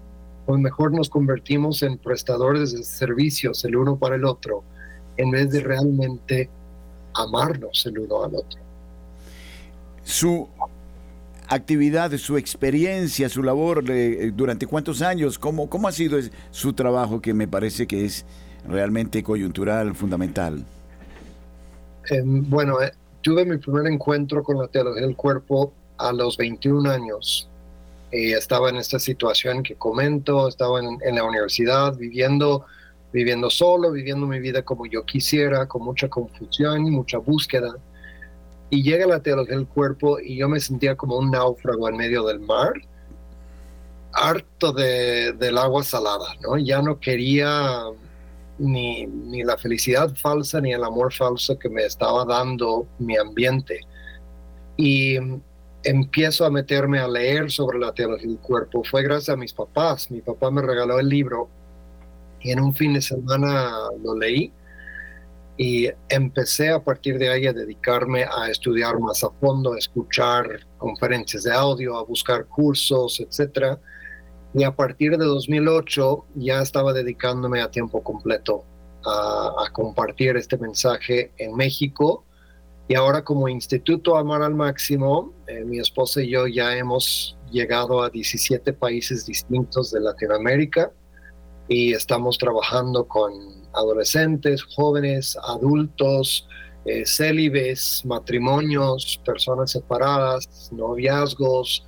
Pues 0.46 0.60
mejor 0.60 0.92
nos 0.92 1.08
convertimos 1.08 1.82
en 1.82 1.98
prestadores 1.98 2.72
de 2.72 2.82
servicios 2.82 3.64
el 3.64 3.76
uno 3.76 3.96
para 3.96 4.16
el 4.16 4.24
otro, 4.24 4.62
en 5.16 5.30
vez 5.30 5.50
de 5.50 5.60
realmente 5.60 6.50
amarnos 7.14 7.86
el 7.86 7.98
uno 8.00 8.24
al 8.24 8.34
otro. 8.34 8.60
Su 10.02 10.48
actividad, 11.48 12.12
su 12.16 12.36
experiencia, 12.36 13.28
su 13.28 13.42
labor 13.42 13.84
eh, 13.88 14.32
durante 14.34 14.66
cuántos 14.66 15.00
años, 15.02 15.38
cómo, 15.38 15.68
cómo 15.68 15.88
ha 15.88 15.92
sido 15.92 16.18
su 16.50 16.72
trabajo 16.72 17.20
que 17.20 17.32
me 17.32 17.48
parece 17.48 17.86
que 17.86 18.04
es 18.04 18.26
realmente 18.66 19.22
coyuntural, 19.22 19.94
fundamental. 19.94 20.64
Em, 22.10 22.48
bueno, 22.48 22.82
eh, 22.82 22.92
tuve 23.22 23.44
mi 23.44 23.56
primer 23.56 23.86
encuentro 23.86 24.42
con 24.42 24.58
la 24.58 24.68
teología 24.68 25.02
del 25.02 25.16
cuerpo 25.16 25.72
a 25.98 26.12
los 26.12 26.36
21 26.36 26.90
años. 26.90 27.48
estaba 28.10 28.70
en 28.70 28.76
esta 28.76 28.98
situación 28.98 29.62
que 29.62 29.74
comento, 29.74 30.48
estaba 30.48 30.80
en, 30.80 31.14
la 31.14 31.24
universidad 31.24 31.96
viviendo 31.96 32.64
viviendo 33.12 33.48
solo, 33.48 33.92
viviendo 33.92 34.26
mi 34.26 34.40
vida 34.40 34.62
como 34.62 34.86
yo 34.86 35.04
quisiera, 35.04 35.66
con 35.66 35.82
mucha 35.82 36.08
confusión, 36.08 36.82
mucha 36.90 37.18
búsqueda 37.18 37.76
y 38.74 38.82
llega 38.82 39.06
la 39.06 39.20
teología 39.20 39.56
del 39.56 39.68
cuerpo 39.68 40.18
y 40.18 40.36
yo 40.36 40.48
me 40.48 40.58
sentía 40.58 40.96
como 40.96 41.16
un 41.16 41.30
náufrago 41.30 41.88
en 41.88 41.96
medio 41.96 42.24
del 42.24 42.40
mar, 42.40 42.72
harto 44.12 44.72
de, 44.72 45.32
del 45.34 45.58
agua 45.58 45.84
salada, 45.84 46.34
¿no? 46.42 46.58
Ya 46.58 46.82
no 46.82 46.98
quería 46.98 47.84
ni, 48.58 49.06
ni 49.06 49.44
la 49.44 49.56
felicidad 49.58 50.12
falsa 50.16 50.60
ni 50.60 50.72
el 50.72 50.82
amor 50.82 51.12
falso 51.12 51.58
que 51.58 51.68
me 51.68 51.84
estaba 51.84 52.24
dando 52.24 52.86
mi 52.98 53.16
ambiente. 53.16 53.80
Y 54.76 55.18
empiezo 55.84 56.44
a 56.44 56.50
meterme 56.50 56.98
a 56.98 57.06
leer 57.06 57.50
sobre 57.50 57.78
la 57.78 57.92
teología 57.92 58.28
del 58.28 58.38
cuerpo. 58.38 58.82
Fue 58.84 59.02
gracias 59.02 59.28
a 59.30 59.36
mis 59.36 59.52
papás. 59.52 60.10
Mi 60.10 60.20
papá 60.20 60.50
me 60.50 60.62
regaló 60.62 60.98
el 60.98 61.08
libro 61.08 61.48
y 62.40 62.50
en 62.50 62.60
un 62.60 62.74
fin 62.74 62.94
de 62.94 63.02
semana 63.02 63.70
lo 64.02 64.16
leí 64.16 64.52
y 65.56 65.88
empecé 66.08 66.70
a 66.70 66.82
partir 66.82 67.18
de 67.18 67.30
ahí 67.30 67.46
a 67.46 67.52
dedicarme 67.52 68.24
a 68.24 68.50
estudiar 68.50 68.98
más 68.98 69.22
a 69.22 69.30
fondo, 69.30 69.74
a 69.74 69.78
escuchar 69.78 70.66
conferencias 70.78 71.44
de 71.44 71.52
audio, 71.52 71.96
a 71.96 72.04
buscar 72.04 72.46
cursos, 72.46 73.20
etcétera. 73.20 73.78
Y 74.52 74.64
a 74.64 74.74
partir 74.74 75.16
de 75.16 75.24
2008 75.24 76.26
ya 76.36 76.60
estaba 76.60 76.92
dedicándome 76.92 77.60
a 77.60 77.70
tiempo 77.70 78.02
completo 78.02 78.64
a, 79.04 79.52
a 79.66 79.70
compartir 79.72 80.36
este 80.36 80.56
mensaje 80.56 81.32
en 81.38 81.54
México. 81.54 82.24
Y 82.86 82.94
ahora 82.94 83.24
como 83.24 83.48
Instituto 83.48 84.16
Amar 84.16 84.42
al 84.42 84.54
Máximo, 84.54 85.32
eh, 85.46 85.64
mi 85.64 85.78
esposa 85.78 86.22
y 86.22 86.30
yo 86.30 86.46
ya 86.46 86.76
hemos 86.76 87.38
llegado 87.50 88.02
a 88.02 88.10
17 88.10 88.74
países 88.74 89.24
distintos 89.24 89.90
de 89.90 90.00
Latinoamérica 90.00 90.92
y 91.66 91.94
estamos 91.94 92.36
trabajando 92.36 93.06
con 93.08 93.32
adolescentes, 93.72 94.62
jóvenes, 94.62 95.38
adultos, 95.44 96.46
eh, 96.84 97.06
célibes, 97.06 98.02
matrimonios, 98.04 99.18
personas 99.24 99.70
separadas, 99.70 100.70
noviazgos, 100.70 101.86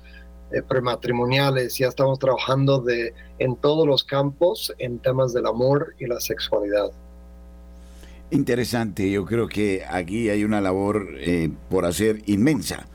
eh, 0.51 0.63
prematrimoniales. 0.63 1.77
Ya 1.77 1.89
estamos 1.89 2.17
trabajando 2.17 2.79
de, 2.79 3.13
en 3.37 3.55
todos 3.57 3.85
los 3.85 4.03
campos 4.03 4.73
en 4.79 4.97
temas 4.99 5.33
del 5.33 5.45
amor 5.45 5.93
y 5.99 6.07
la 6.07 6.19
sexualidad. 6.19 6.89
Interesante, 8.29 9.09
yo 9.09 9.25
creo 9.25 9.47
que 9.47 9.83
aquí 9.89 10.29
hay 10.29 10.43
una 10.43 10.59
labor 10.59 11.09
eh, 11.17 11.49
por 11.69 11.85
hacer 11.85 12.21
inmensa. 12.25 12.87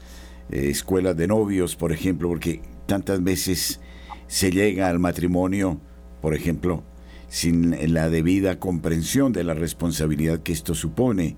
escuelas 0.51 1.17
de 1.17 1.27
novios, 1.27 1.77
por 1.77 1.93
ejemplo, 1.93 2.29
porque 2.29 2.61
tantas 2.87 3.23
veces 3.23 3.81
se 4.27 4.51
llega 4.51 4.89
al 4.89 4.99
matrimonio, 4.99 5.81
por 6.21 6.35
ejemplo, 6.35 6.85
sin 7.29 7.95
la 7.95 8.11
debida 8.11 8.59
comprensión 8.59 9.33
de 9.33 9.45
la 9.45 9.55
responsabilidad 9.55 10.41
que 10.41 10.53
esto 10.53 10.75
supone. 10.75 11.37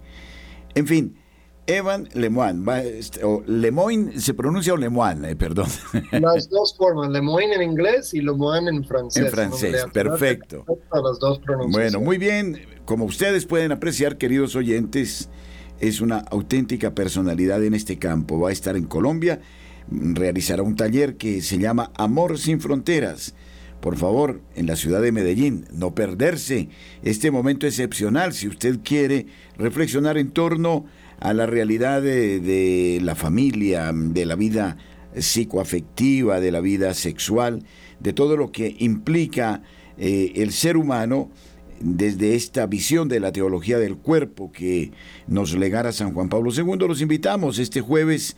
En 0.74 0.88
fin, 0.88 1.16
Evan 1.66 2.08
Lemoine, 2.14 3.00
o 3.22 3.42
Lemoine, 3.46 4.20
¿se 4.20 4.34
pronuncia 4.34 4.74
o 4.74 4.76
Lemoine? 4.76 5.30
Eh, 5.30 5.36
perdón. 5.36 5.68
Las 6.12 6.48
dos 6.50 6.76
formas, 6.76 7.10
Lemoine 7.10 7.54
en 7.54 7.62
inglés 7.62 8.12
y 8.12 8.20
Lemoine 8.20 8.68
en 8.68 8.84
francés. 8.84 9.24
En 9.24 9.30
francés, 9.30 9.86
perfecto. 9.92 10.64
Las 10.92 11.18
dos 11.20 11.40
bueno, 11.70 12.00
muy 12.00 12.18
bien. 12.18 12.73
Como 12.84 13.06
ustedes 13.06 13.46
pueden 13.46 13.72
apreciar, 13.72 14.18
queridos 14.18 14.56
oyentes, 14.56 15.30
es 15.80 16.02
una 16.02 16.18
auténtica 16.18 16.94
personalidad 16.94 17.64
en 17.64 17.72
este 17.72 17.98
campo. 17.98 18.38
Va 18.38 18.50
a 18.50 18.52
estar 18.52 18.76
en 18.76 18.84
Colombia, 18.84 19.40
realizará 19.90 20.62
un 20.62 20.76
taller 20.76 21.16
que 21.16 21.40
se 21.40 21.56
llama 21.56 21.92
Amor 21.96 22.38
sin 22.38 22.60
Fronteras. 22.60 23.34
Por 23.80 23.96
favor, 23.96 24.42
en 24.54 24.66
la 24.66 24.76
ciudad 24.76 25.00
de 25.00 25.12
Medellín, 25.12 25.64
no 25.72 25.94
perderse. 25.94 26.68
Este 27.02 27.30
momento 27.30 27.66
excepcional 27.66 28.34
si 28.34 28.48
usted 28.48 28.80
quiere 28.84 29.26
reflexionar 29.56 30.18
en 30.18 30.30
torno 30.30 30.84
a 31.20 31.32
la 31.32 31.46
realidad 31.46 32.02
de, 32.02 33.00
la 33.02 33.14
familia, 33.14 33.92
de 33.94 34.26
la 34.26 34.36
vida 34.36 34.76
psicoafectiva, 35.18 36.38
de 36.38 36.52
la 36.52 36.60
vida 36.60 36.92
sexual, 36.92 37.64
de 38.00 38.12
todo 38.12 38.36
lo 38.36 38.52
que 38.52 38.76
implica 38.78 39.62
eh, 39.96 40.32
el 40.36 40.52
ser 40.52 40.76
humano 40.76 41.30
desde 41.84 42.34
esta 42.34 42.66
visión 42.66 43.08
de 43.08 43.20
la 43.20 43.30
teología 43.30 43.78
del 43.78 43.96
cuerpo 43.96 44.50
que 44.50 44.90
nos 45.26 45.54
legara 45.54 45.92
San 45.92 46.14
Juan 46.14 46.30
Pablo 46.30 46.50
II. 46.50 46.88
Los 46.88 47.02
invitamos 47.02 47.58
este 47.58 47.82
jueves 47.82 48.36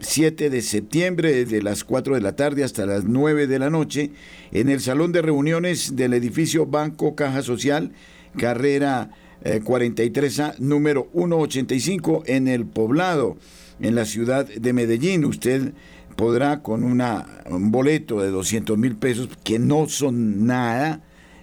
7 0.00 0.50
de 0.50 0.62
septiembre, 0.62 1.32
desde 1.32 1.62
las 1.62 1.84
4 1.84 2.16
de 2.16 2.20
la 2.20 2.34
tarde 2.34 2.64
hasta 2.64 2.86
las 2.86 3.04
9 3.04 3.46
de 3.46 3.58
la 3.60 3.70
noche, 3.70 4.10
en 4.50 4.68
el 4.68 4.80
salón 4.80 5.12
de 5.12 5.22
reuniones 5.22 5.94
del 5.94 6.12
edificio 6.12 6.66
Banco 6.66 7.14
Caja 7.14 7.42
Social, 7.42 7.92
carrera 8.36 9.10
43A, 9.44 10.50
eh, 10.50 10.54
número 10.58 11.08
185, 11.12 12.24
en 12.26 12.48
el 12.48 12.66
poblado, 12.66 13.36
en 13.80 13.94
la 13.94 14.06
ciudad 14.06 14.44
de 14.44 14.72
Medellín. 14.72 15.24
Usted 15.24 15.72
podrá 16.16 16.62
con 16.62 16.82
una, 16.82 17.44
un 17.48 17.70
boleto 17.70 18.20
de 18.20 18.30
200 18.30 18.76
mil 18.76 18.96
pesos, 18.96 19.28
que 19.44 19.60
no 19.60 19.88
son 19.88 20.46
nada, 20.46 21.00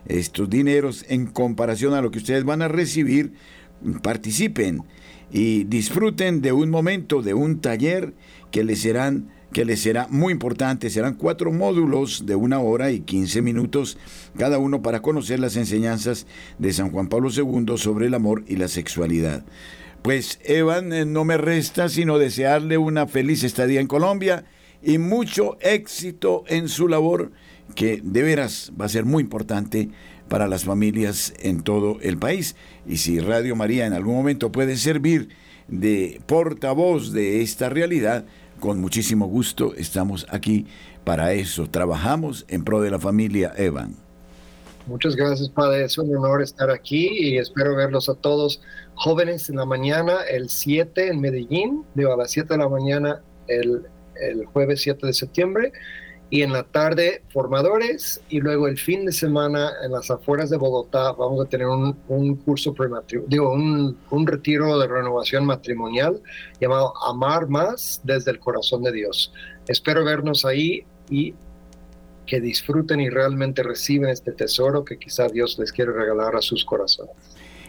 estos 0.07 0.49
dineros 0.49 1.05
en 1.09 1.27
comparación 1.27 1.93
a 1.93 2.01
lo 2.01 2.11
que 2.11 2.19
ustedes 2.19 2.43
van 2.43 2.61
a 2.61 2.67
recibir, 2.67 3.33
participen 4.01 4.83
y 5.31 5.63
disfruten 5.65 6.41
de 6.41 6.51
un 6.51 6.69
momento, 6.69 7.21
de 7.21 7.33
un 7.33 7.59
taller 7.59 8.13
que 8.51 8.63
les 8.63 8.79
serán 8.79 9.29
que 9.55 9.63
les 9.63 9.79
será 9.79 10.07
muy 10.09 10.33
importante. 10.33 10.89
Serán 10.89 11.13
cuatro 11.13 11.49
módulos 11.49 12.25
de 12.25 12.35
una 12.35 12.59
hora 12.59 12.91
y 12.91 12.99
quince 12.99 13.41
minutos 13.41 13.97
cada 14.37 14.57
uno 14.57 14.81
para 14.81 15.01
conocer 15.01 15.39
las 15.39 15.55
enseñanzas 15.55 16.27
de 16.59 16.73
San 16.73 16.91
Juan 16.91 17.07
Pablo 17.07 17.29
II 17.29 17.77
sobre 17.77 18.07
el 18.07 18.15
amor 18.15 18.43
y 18.47 18.57
la 18.57 18.67
sexualidad. 18.67 19.45
Pues 20.01 20.39
Evan, 20.43 20.91
eh, 20.91 21.05
no 21.05 21.23
me 21.23 21.37
resta 21.37 21.87
sino 21.87 22.17
desearle 22.17 22.77
una 22.77 23.07
feliz 23.07 23.45
estadía 23.45 23.79
en 23.79 23.87
Colombia 23.87 24.43
y 24.83 24.97
mucho 24.97 25.57
éxito 25.61 26.43
en 26.47 26.67
su 26.67 26.89
labor, 26.89 27.31
que 27.73 28.01
de 28.03 28.21
veras 28.21 28.71
va 28.79 28.85
a 28.85 28.89
ser 28.89 29.05
muy 29.05 29.23
importante 29.23 29.89
para 30.27 30.47
las 30.47 30.65
familias 30.65 31.33
en 31.39 31.61
todo 31.61 31.97
el 32.01 32.17
país. 32.17 32.55
Y 32.85 32.97
si 32.97 33.19
Radio 33.19 33.55
María 33.55 33.85
en 33.85 33.93
algún 33.93 34.15
momento 34.15 34.51
puede 34.51 34.77
servir 34.77 35.29
de 35.67 36.21
portavoz 36.27 37.11
de 37.11 37.41
esta 37.41 37.69
realidad, 37.69 38.25
con 38.59 38.79
muchísimo 38.79 39.27
gusto 39.27 39.73
estamos 39.75 40.25
aquí 40.29 40.65
para 41.03 41.33
eso. 41.33 41.67
Trabajamos 41.69 42.45
en 42.47 42.63
pro 42.63 42.81
de 42.81 42.91
la 42.91 42.99
familia 42.99 43.53
Evan. 43.57 43.95
Muchas 44.87 45.15
gracias, 45.15 45.49
Padre. 45.49 45.85
Es 45.85 45.97
un 45.97 46.15
honor 46.15 46.43
estar 46.43 46.69
aquí 46.69 47.09
y 47.11 47.37
espero 47.37 47.75
verlos 47.75 48.07
a 48.07 48.13
todos 48.15 48.61
jóvenes 48.93 49.49
en 49.49 49.55
la 49.57 49.65
mañana, 49.65 50.17
el 50.29 50.49
7 50.49 51.09
en 51.09 51.19
Medellín, 51.19 51.83
digo 51.95 52.13
a 52.13 52.17
las 52.17 52.31
7 52.31 52.53
de 52.53 52.57
la 52.59 52.69
mañana 52.69 53.21
el, 53.47 53.81
el 54.21 54.45
jueves 54.45 54.81
7 54.81 55.07
de 55.07 55.13
septiembre 55.13 55.73
y 56.35 56.41
en 56.41 56.51
la 56.51 56.63
tarde 56.63 57.21
formadores 57.31 58.19
y 58.27 58.41
luego 58.41 58.67
el 58.67 58.77
fin 58.77 59.05
de 59.05 59.13
semana 59.13 59.71
en 59.85 59.93
las 59.93 60.11
afueras 60.11 60.49
de 60.49 60.57
Bogotá 60.57 61.13
vamos 61.13 61.45
a 61.45 61.47
tener 61.47 61.65
un, 61.65 61.97
un 62.09 62.35
curso 62.35 62.75
digo, 63.27 63.53
un, 63.53 63.97
un, 64.09 64.27
retiro 64.27 64.77
de 64.77 64.85
renovación 64.85 65.45
matrimonial 65.45 66.21
llamado 66.59 66.91
Amar 67.07 67.47
más 67.47 68.01
desde 68.03 68.31
el 68.31 68.39
corazón 68.39 68.83
de 68.83 68.91
Dios. 68.91 69.31
Espero 69.69 70.03
vernos 70.03 70.43
ahí 70.43 70.83
y 71.09 71.35
que 72.25 72.41
disfruten 72.41 72.99
y 72.99 73.09
realmente 73.09 73.63
reciben 73.63 74.09
este 74.09 74.33
tesoro 74.33 74.83
que 74.83 74.97
quizá 74.97 75.29
Dios 75.29 75.57
les 75.57 75.71
quiere 75.71 75.93
regalar 75.93 76.35
a 76.35 76.41
sus 76.41 76.65
corazones. 76.65 77.15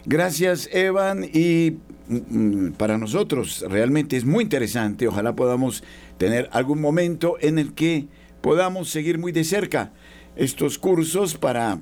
Gracias, 0.05 0.67
Evan. 0.73 1.23
Y 1.23 1.77
mm, 2.09 2.71
para 2.71 2.97
nosotros 2.97 3.63
realmente 3.69 4.17
es 4.17 4.25
muy 4.25 4.43
interesante. 4.43 5.07
Ojalá 5.07 5.37
podamos 5.37 5.85
tener 6.17 6.49
algún 6.51 6.81
momento 6.81 7.37
en 7.39 7.59
el 7.59 7.73
que 7.73 8.09
podamos 8.41 8.89
seguir 8.89 9.17
muy 9.17 9.31
de 9.31 9.43
cerca 9.43 9.91
estos 10.35 10.77
cursos 10.77 11.35
para 11.35 11.79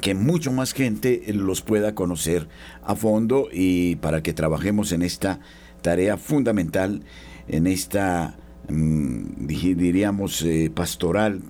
que 0.00 0.14
mucho 0.14 0.52
más 0.52 0.72
gente 0.72 1.22
los 1.28 1.62
pueda 1.62 1.94
conocer 1.94 2.48
a 2.82 2.94
fondo 2.94 3.48
y 3.52 3.96
para 3.96 4.22
que 4.22 4.32
trabajemos 4.32 4.92
en 4.92 5.02
esta 5.02 5.40
tarea 5.82 6.16
fundamental, 6.16 7.02
en 7.48 7.66
esta, 7.66 8.36
mm, 8.68 9.46
diríamos, 9.46 10.42
eh, 10.42 10.70
pastoral 10.74 11.42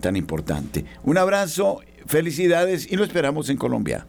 tan 0.00 0.16
importante. 0.16 0.84
Un 1.04 1.18
abrazo, 1.18 1.80
felicidades 2.06 2.90
y 2.90 2.96
lo 2.96 3.04
esperamos 3.04 3.48
en 3.48 3.56
Colombia. 3.56 4.06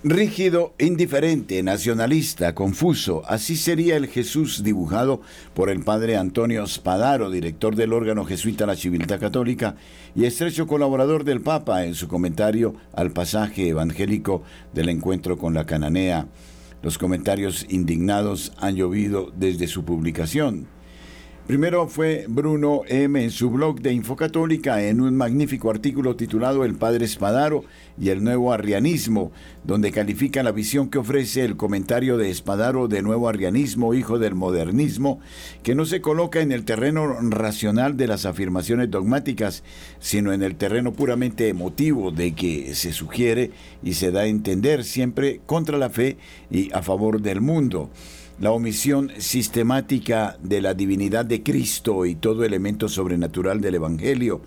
Rígido, 0.06 0.74
indiferente, 0.78 1.62
nacionalista, 1.62 2.54
confuso, 2.54 3.22
así 3.26 3.56
sería 3.56 3.96
el 3.96 4.06
Jesús 4.06 4.62
dibujado 4.62 5.22
por 5.54 5.70
el 5.70 5.82
padre 5.82 6.18
Antonio 6.18 6.66
Spadaro, 6.66 7.30
director 7.30 7.74
del 7.74 7.94
órgano 7.94 8.26
jesuita 8.26 8.66
La 8.66 8.76
Civilidad 8.76 9.18
Católica 9.18 9.76
y 10.14 10.26
estrecho 10.26 10.66
colaborador 10.66 11.24
del 11.24 11.40
Papa 11.40 11.86
en 11.86 11.94
su 11.94 12.06
comentario 12.06 12.74
al 12.92 13.12
pasaje 13.12 13.70
evangélico 13.70 14.42
del 14.74 14.90
encuentro 14.90 15.38
con 15.38 15.54
la 15.54 15.64
cananea. 15.64 16.26
Los 16.82 16.98
comentarios 16.98 17.64
indignados 17.70 18.52
han 18.58 18.76
llovido 18.76 19.32
desde 19.34 19.68
su 19.68 19.86
publicación. 19.86 20.73
Primero 21.46 21.88
fue 21.88 22.24
Bruno 22.26 22.84
M. 22.88 23.22
en 23.22 23.30
su 23.30 23.50
blog 23.50 23.82
de 23.82 23.92
Infocatólica 23.92 24.82
en 24.82 25.02
un 25.02 25.14
magnífico 25.14 25.68
artículo 25.68 26.16
titulado 26.16 26.64
El 26.64 26.74
Padre 26.74 27.04
Espadaro 27.04 27.64
y 28.00 28.08
el 28.08 28.24
Nuevo 28.24 28.50
Arrianismo, 28.50 29.30
donde 29.62 29.92
califica 29.92 30.42
la 30.42 30.52
visión 30.52 30.88
que 30.88 30.96
ofrece 30.96 31.44
el 31.44 31.58
comentario 31.58 32.16
de 32.16 32.30
Espadaro 32.30 32.88
de 32.88 33.02
Nuevo 33.02 33.28
Arrianismo, 33.28 33.92
hijo 33.92 34.18
del 34.18 34.34
modernismo, 34.34 35.20
que 35.62 35.74
no 35.74 35.84
se 35.84 36.00
coloca 36.00 36.40
en 36.40 36.50
el 36.50 36.64
terreno 36.64 37.14
racional 37.20 37.98
de 37.98 38.06
las 38.06 38.24
afirmaciones 38.24 38.90
dogmáticas, 38.90 39.64
sino 39.98 40.32
en 40.32 40.42
el 40.42 40.56
terreno 40.56 40.94
puramente 40.94 41.48
emotivo 41.50 42.10
de 42.10 42.34
que 42.34 42.74
se 42.74 42.94
sugiere 42.94 43.50
y 43.82 43.92
se 43.92 44.12
da 44.12 44.22
a 44.22 44.28
entender 44.28 44.82
siempre 44.82 45.42
contra 45.44 45.76
la 45.76 45.90
fe 45.90 46.16
y 46.50 46.72
a 46.72 46.80
favor 46.80 47.20
del 47.20 47.42
mundo 47.42 47.90
la 48.40 48.50
omisión 48.50 49.12
sistemática 49.18 50.36
de 50.42 50.60
la 50.60 50.74
divinidad 50.74 51.24
de 51.24 51.42
Cristo 51.42 52.04
y 52.04 52.14
todo 52.14 52.44
elemento 52.44 52.88
sobrenatural 52.88 53.60
del 53.60 53.76
Evangelio, 53.76 54.42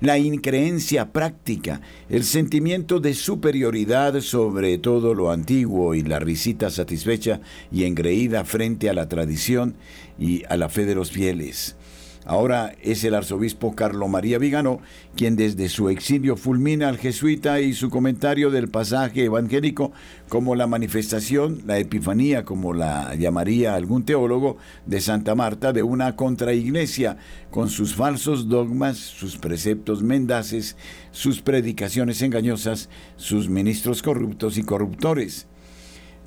la 0.00 0.18
increencia 0.18 1.12
práctica, 1.12 1.80
el 2.08 2.24
sentimiento 2.24 2.98
de 2.98 3.14
superioridad 3.14 4.20
sobre 4.20 4.78
todo 4.78 5.14
lo 5.14 5.30
antiguo 5.30 5.94
y 5.94 6.02
la 6.02 6.18
risita 6.18 6.70
satisfecha 6.70 7.40
y 7.70 7.84
engreída 7.84 8.44
frente 8.44 8.90
a 8.90 8.94
la 8.94 9.08
tradición 9.08 9.74
y 10.18 10.44
a 10.48 10.56
la 10.56 10.68
fe 10.68 10.86
de 10.86 10.94
los 10.94 11.10
fieles. 11.10 11.76
Ahora 12.24 12.74
es 12.80 13.02
el 13.02 13.14
arzobispo 13.14 13.74
Carlo 13.74 14.06
María 14.06 14.38
Vigano 14.38 14.80
quien 15.16 15.34
desde 15.34 15.68
su 15.68 15.88
exilio 15.88 16.36
fulmina 16.36 16.88
al 16.88 16.98
jesuita 16.98 17.60
y 17.60 17.74
su 17.74 17.90
comentario 17.90 18.50
del 18.50 18.68
pasaje 18.68 19.24
evangélico 19.24 19.92
como 20.28 20.54
la 20.54 20.66
manifestación, 20.66 21.62
la 21.66 21.78
epifanía, 21.78 22.44
como 22.44 22.74
la 22.74 23.14
llamaría 23.16 23.74
algún 23.74 24.04
teólogo, 24.04 24.56
de 24.86 25.00
Santa 25.00 25.34
Marta 25.34 25.72
de 25.72 25.82
una 25.82 26.14
contraiglesia 26.14 27.16
con 27.50 27.68
sus 27.68 27.94
falsos 27.94 28.48
dogmas, 28.48 28.98
sus 28.98 29.36
preceptos 29.36 30.02
mendaces, 30.02 30.76
sus 31.10 31.42
predicaciones 31.42 32.22
engañosas, 32.22 32.88
sus 33.16 33.48
ministros 33.48 34.02
corruptos 34.02 34.58
y 34.58 34.62
corruptores. 34.62 35.46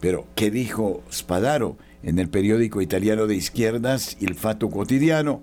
Pero, 0.02 0.28
¿qué 0.36 0.52
dijo 0.52 1.04
Spadaro 1.12 1.78
en 2.04 2.20
el 2.20 2.30
periódico 2.30 2.82
italiano 2.82 3.28
de 3.28 3.36
izquierdas 3.36 4.18
Il 4.20 4.36
Fatto 4.36 4.70
Quotidiano? 4.70 5.42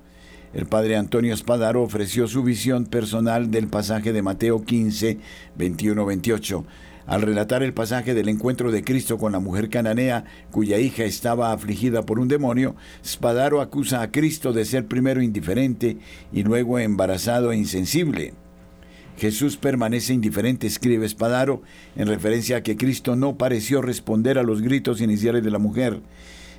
El 0.55 0.67
padre 0.67 0.97
Antonio 0.97 1.33
Espadaro 1.33 1.83
ofreció 1.83 2.29
su 2.29 2.43
visión 2.43 2.85
personal 2.85 3.51
del 3.51 3.69
pasaje 3.69 4.13
de 4.13 4.21
Mateo 4.21 4.65
15, 4.65 5.19
21-28. 5.59 6.65
Al 7.07 7.23
relatar 7.23 7.63
el 7.63 7.73
pasaje 7.73 8.13
del 8.13 8.29
encuentro 8.29 8.71
de 8.71 8.85
Cristo 8.85 9.17
con 9.17 9.33
la 9.33 9.41
mujer 9.41 9.71
cananea, 9.71 10.25
cuya 10.51 10.79
hija 10.79 11.05
estaba 11.05 11.53
afligida 11.53 12.03
por 12.03 12.19
un 12.21 12.29
demonio, 12.29 12.77
Spadaro 13.05 13.63
acusa 13.63 14.03
a 14.03 14.11
Cristo 14.13 14.53
de 14.53 14.67
ser 14.67 14.87
primero 14.87 15.23
indiferente 15.23 15.97
y 16.33 16.43
luego 16.43 16.79
embarazado 16.79 17.51
e 17.53 17.57
insensible. 17.57 18.35
Jesús 19.17 19.57
permanece 19.57 20.13
indiferente, 20.13 20.67
escribe 20.67 21.09
Spadaro, 21.09 21.63
en 21.97 22.09
referencia 22.09 22.59
a 22.59 22.63
que 22.63 22.77
Cristo 22.77 23.17
no 23.17 23.39
pareció 23.39 23.81
responder 23.81 24.39
a 24.39 24.43
los 24.43 24.61
gritos 24.61 25.01
iniciales 25.01 25.43
de 25.43 25.51
la 25.51 25.59
mujer. 25.59 26.03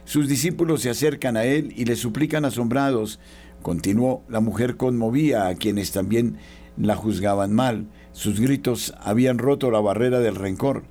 Sus 0.06 0.28
discípulos 0.28 0.82
se 0.82 0.90
acercan 0.90 1.38
a 1.38 1.46
él 1.46 1.74
y 1.78 1.86
le 1.86 1.96
suplican 1.96 2.44
asombrados, 2.44 3.20
Continuó, 3.64 4.24
la 4.28 4.42
mujer 4.42 4.76
conmovía 4.78 5.48
a 5.48 5.56
quienes 5.56 5.92
también 5.92 6.38
la 6.78 6.96
juzgaban 6.96 7.54
mal. 7.54 7.88
Sus 8.12 8.40
gritos 8.40 8.94
habían 9.00 9.38
roto 9.38 9.72
la 9.72 9.80
barrera 9.80 10.20
del 10.20 10.36
rencor, 10.36 10.84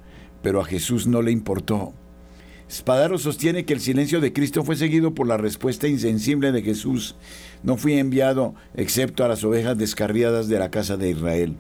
pero 0.42 0.60
a 0.60 0.64
Jesús 0.64 1.06
no 1.06 1.20
le 1.20 1.30
importó. 1.30 1.92
Spadaro 2.70 3.18
sostiene 3.18 3.66
que 3.66 3.74
el 3.74 3.80
silencio 3.80 4.22
de 4.22 4.32
Cristo 4.32 4.64
fue 4.64 4.76
seguido 4.76 5.14
por 5.14 5.26
la 5.26 5.36
respuesta 5.36 5.86
insensible 5.86 6.50
de 6.50 6.62
Jesús. 6.62 7.14
No 7.62 7.76
fui 7.76 7.98
enviado 7.98 8.54
excepto 8.74 9.22
a 9.22 9.28
las 9.28 9.44
ovejas 9.44 9.76
descarriadas 9.76 10.48
de 10.48 10.58
la 10.58 10.70
casa 10.70 10.96
de 10.96 11.10
Israel. 11.10 11.56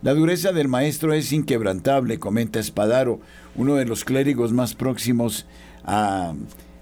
La 0.00 0.14
dureza 0.14 0.52
del 0.52 0.68
maestro 0.68 1.12
es 1.12 1.30
inquebrantable, 1.32 2.18
comenta 2.18 2.58
Espadaro, 2.58 3.20
uno 3.54 3.74
de 3.74 3.84
los 3.84 4.06
clérigos 4.06 4.54
más 4.54 4.74
próximos 4.74 5.44
a 5.84 6.32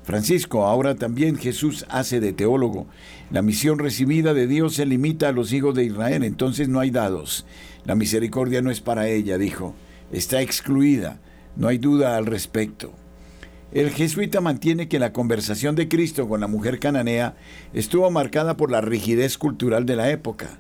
Francisco, 0.09 0.65
ahora 0.65 0.95
también 0.95 1.37
Jesús 1.37 1.85
hace 1.91 2.19
de 2.19 2.33
teólogo. 2.33 2.87
La 3.31 3.43
misión 3.43 3.79
recibida 3.79 4.33
de 4.33 4.47
Dios 4.47 4.77
se 4.77 4.87
limita 4.87 5.29
a 5.29 5.33
los 5.33 5.53
hijos 5.53 5.75
de 5.75 5.85
Israel, 5.85 6.25
entonces 6.25 6.67
no 6.67 6.81
hay 6.81 6.91
dados. 6.91 7.45
La 7.85 7.95
misericordia 7.95 8.63
no 8.63 8.71
es 8.71 8.81
para 8.81 9.07
ella, 9.09 9.37
dijo. 9.37 9.75
Está 10.11 10.41
excluida. 10.41 11.21
No 11.57 11.69
hay 11.69 11.77
duda 11.77 12.17
al 12.17 12.25
respecto. 12.25 12.95
El 13.71 13.91
jesuita 13.91 14.41
mantiene 14.41 14.89
que 14.89 14.99
la 14.99 15.13
conversación 15.13 15.77
de 15.77 15.89
Cristo 15.89 16.27
con 16.27 16.41
la 16.41 16.49
mujer 16.49 16.79
cananea 16.79 17.37
estuvo 17.75 18.11
marcada 18.11 18.57
por 18.57 18.71
la 18.71 18.81
rigidez 18.81 19.37
cultural 19.37 19.85
de 19.85 19.97
la 19.97 20.11
época. 20.11 20.59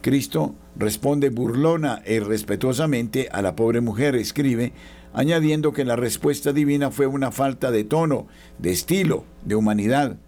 Cristo 0.00 0.54
responde 0.74 1.28
burlona 1.28 2.00
e 2.06 2.14
irrespetuosamente 2.14 3.28
a 3.30 3.42
la 3.42 3.56
pobre 3.56 3.82
mujer, 3.82 4.16
escribe, 4.16 4.72
añadiendo 5.16 5.72
que 5.72 5.86
la 5.86 5.96
respuesta 5.96 6.52
divina 6.52 6.90
fue 6.90 7.06
una 7.06 7.32
falta 7.32 7.70
de 7.70 7.84
tono, 7.84 8.26
de 8.58 8.70
estilo, 8.70 9.24
de 9.46 9.54
humanidad. 9.54 10.18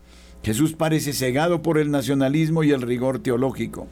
Jesús 0.43 0.73
parece 0.73 1.13
cegado 1.13 1.61
por 1.61 1.77
el 1.77 1.91
nacionalismo 1.91 2.65
y 2.65 2.71
el 2.71 2.81
rigor 2.81 3.19
teológico. 3.19 3.87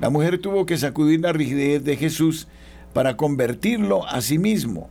La 0.00 0.08
mujer 0.08 0.38
tuvo 0.38 0.64
que 0.64 0.78
sacudir 0.78 1.20
la 1.20 1.34
rigidez 1.34 1.84
de 1.84 1.98
Jesús 1.98 2.48
para 2.94 3.18
convertirlo 3.18 4.08
a 4.08 4.22
sí 4.22 4.38
mismo. 4.38 4.88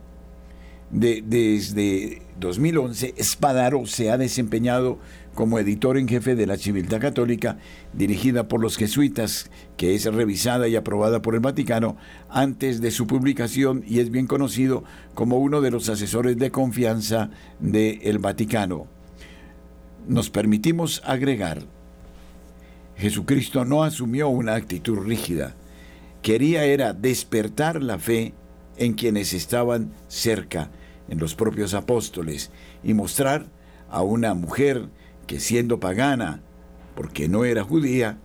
desde 0.92 2.22
2011, 2.38 3.14
Espadaro 3.16 3.84
se 3.86 4.12
ha 4.12 4.18
desempeñado 4.18 4.98
como 5.34 5.58
editor 5.58 5.96
en 5.96 6.08
jefe 6.08 6.34
de 6.34 6.46
la 6.46 6.56
Civiltad 6.56 7.00
Católica, 7.00 7.58
dirigida 7.92 8.48
por 8.48 8.60
los 8.60 8.76
jesuitas, 8.76 9.50
que 9.76 9.94
es 9.94 10.04
revisada 10.04 10.68
y 10.68 10.76
aprobada 10.76 11.22
por 11.22 11.34
el 11.34 11.40
Vaticano 11.40 11.96
antes 12.28 12.80
de 12.80 12.90
su 12.90 13.06
publicación 13.06 13.82
y 13.86 14.00
es 14.00 14.10
bien 14.10 14.26
conocido 14.26 14.84
como 15.14 15.38
uno 15.38 15.60
de 15.60 15.70
los 15.70 15.88
asesores 15.88 16.36
de 16.36 16.50
confianza 16.50 17.30
del 17.60 18.18
Vaticano. 18.18 18.86
Nos 20.06 20.30
permitimos 20.30 21.02
agregar, 21.04 21.62
Jesucristo 22.96 23.64
no 23.64 23.84
asumió 23.84 24.28
una 24.28 24.54
actitud 24.54 24.98
rígida, 24.98 25.54
quería 26.22 26.64
era 26.64 26.92
despertar 26.92 27.82
la 27.82 27.98
fe 27.98 28.34
en 28.76 28.94
quienes 28.94 29.32
estaban 29.32 29.92
cerca, 30.08 30.70
en 31.08 31.18
los 31.18 31.34
propios 31.34 31.74
apóstoles, 31.74 32.50
y 32.82 32.94
mostrar 32.94 33.46
a 33.90 34.02
una 34.02 34.34
mujer 34.34 34.88
que 35.26 35.40
siendo 35.40 35.80
pagana, 35.80 36.42
porque 36.94 37.28
no 37.28 37.44
era 37.44 37.64
judía, 37.64 38.18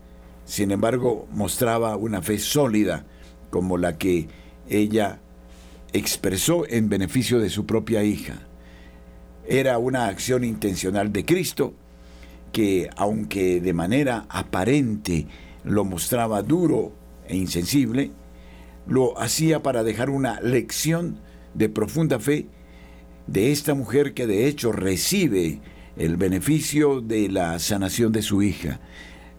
sin 0.45 0.71
embargo 0.71 1.27
mostraba 1.31 1.95
una 1.97 2.21
fe 2.21 2.39
sólida 2.39 3.05
como 3.49 3.77
la 3.77 3.97
que 3.97 4.27
ella 4.69 5.19
expresó 5.93 6.67
en 6.67 6.89
beneficio 6.89 7.39
de 7.39 7.49
su 7.49 7.65
propia 7.65 8.03
hija. 8.03 8.47
Era 9.47 9.77
una 9.77 10.07
acción 10.07 10.43
intencional 10.43 11.13
de 11.13 11.25
Cristo 11.25 11.73
que, 12.51 12.89
aunque 12.95 13.61
de 13.61 13.73
manera 13.73 14.25
aparente 14.29 15.27
lo 15.63 15.85
mostraba 15.85 16.41
duro 16.41 16.93
e 17.27 17.35
insensible, 17.35 18.11
lo 18.87 19.19
hacía 19.19 19.61
para 19.61 19.83
dejar 19.83 20.09
una 20.09 20.39
lección 20.41 21.19
de 21.53 21.69
profunda 21.69 22.19
fe 22.19 22.47
de 23.27 23.51
esta 23.51 23.73
mujer 23.73 24.13
que 24.13 24.27
de 24.27 24.47
hecho 24.47 24.71
recibe 24.71 25.59
el 25.97 26.17
beneficio 26.17 27.01
de 27.01 27.29
la 27.29 27.59
sanación 27.59 28.11
de 28.11 28.21
su 28.21 28.41
hija. 28.41 28.79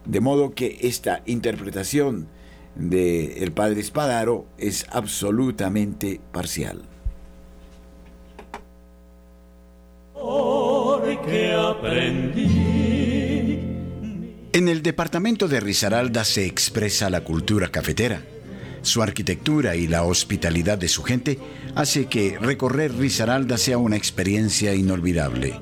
De 0.04 0.20
modo 0.20 0.54
que 0.54 0.78
esta 0.82 1.22
interpretación 1.26 2.28
de 2.74 3.42
el 3.42 3.52
padre 3.52 3.80
Espadaro 3.80 4.46
es 4.58 4.86
absolutamente 4.90 6.20
parcial. 6.32 6.82
En 14.52 14.68
el 14.68 14.82
departamento 14.82 15.48
de 15.48 15.60
Risaralda 15.60 16.24
se 16.24 16.46
expresa 16.46 17.10
la 17.10 17.22
cultura 17.22 17.68
cafetera. 17.68 18.22
Su 18.82 19.02
arquitectura 19.02 19.76
y 19.76 19.86
la 19.86 20.04
hospitalidad 20.04 20.78
de 20.78 20.88
su 20.88 21.02
gente 21.02 21.38
hace 21.74 22.06
que 22.06 22.38
recorrer 22.38 22.94
Risaralda 22.94 23.58
sea 23.58 23.78
una 23.78 23.96
experiencia 23.96 24.74
inolvidable. 24.74 25.60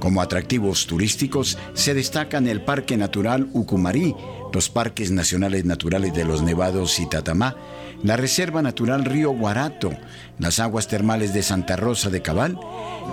Como 0.00 0.22
atractivos 0.22 0.86
turísticos 0.86 1.58
se 1.74 1.92
destacan 1.92 2.48
el 2.48 2.62
Parque 2.62 2.96
Natural 2.96 3.48
Ucumarí, 3.52 4.14
los 4.52 4.70
Parques 4.70 5.10
Nacionales 5.10 5.66
Naturales 5.66 6.14
de 6.14 6.24
los 6.24 6.42
Nevados 6.42 6.98
y 6.98 7.06
Tatamá, 7.06 7.54
la 8.02 8.16
Reserva 8.16 8.62
Natural 8.62 9.04
Río 9.04 9.30
Guarato, 9.30 9.92
las 10.38 10.58
aguas 10.58 10.88
termales 10.88 11.34
de 11.34 11.42
Santa 11.42 11.76
Rosa 11.76 12.08
de 12.08 12.22
Cabal, 12.22 12.58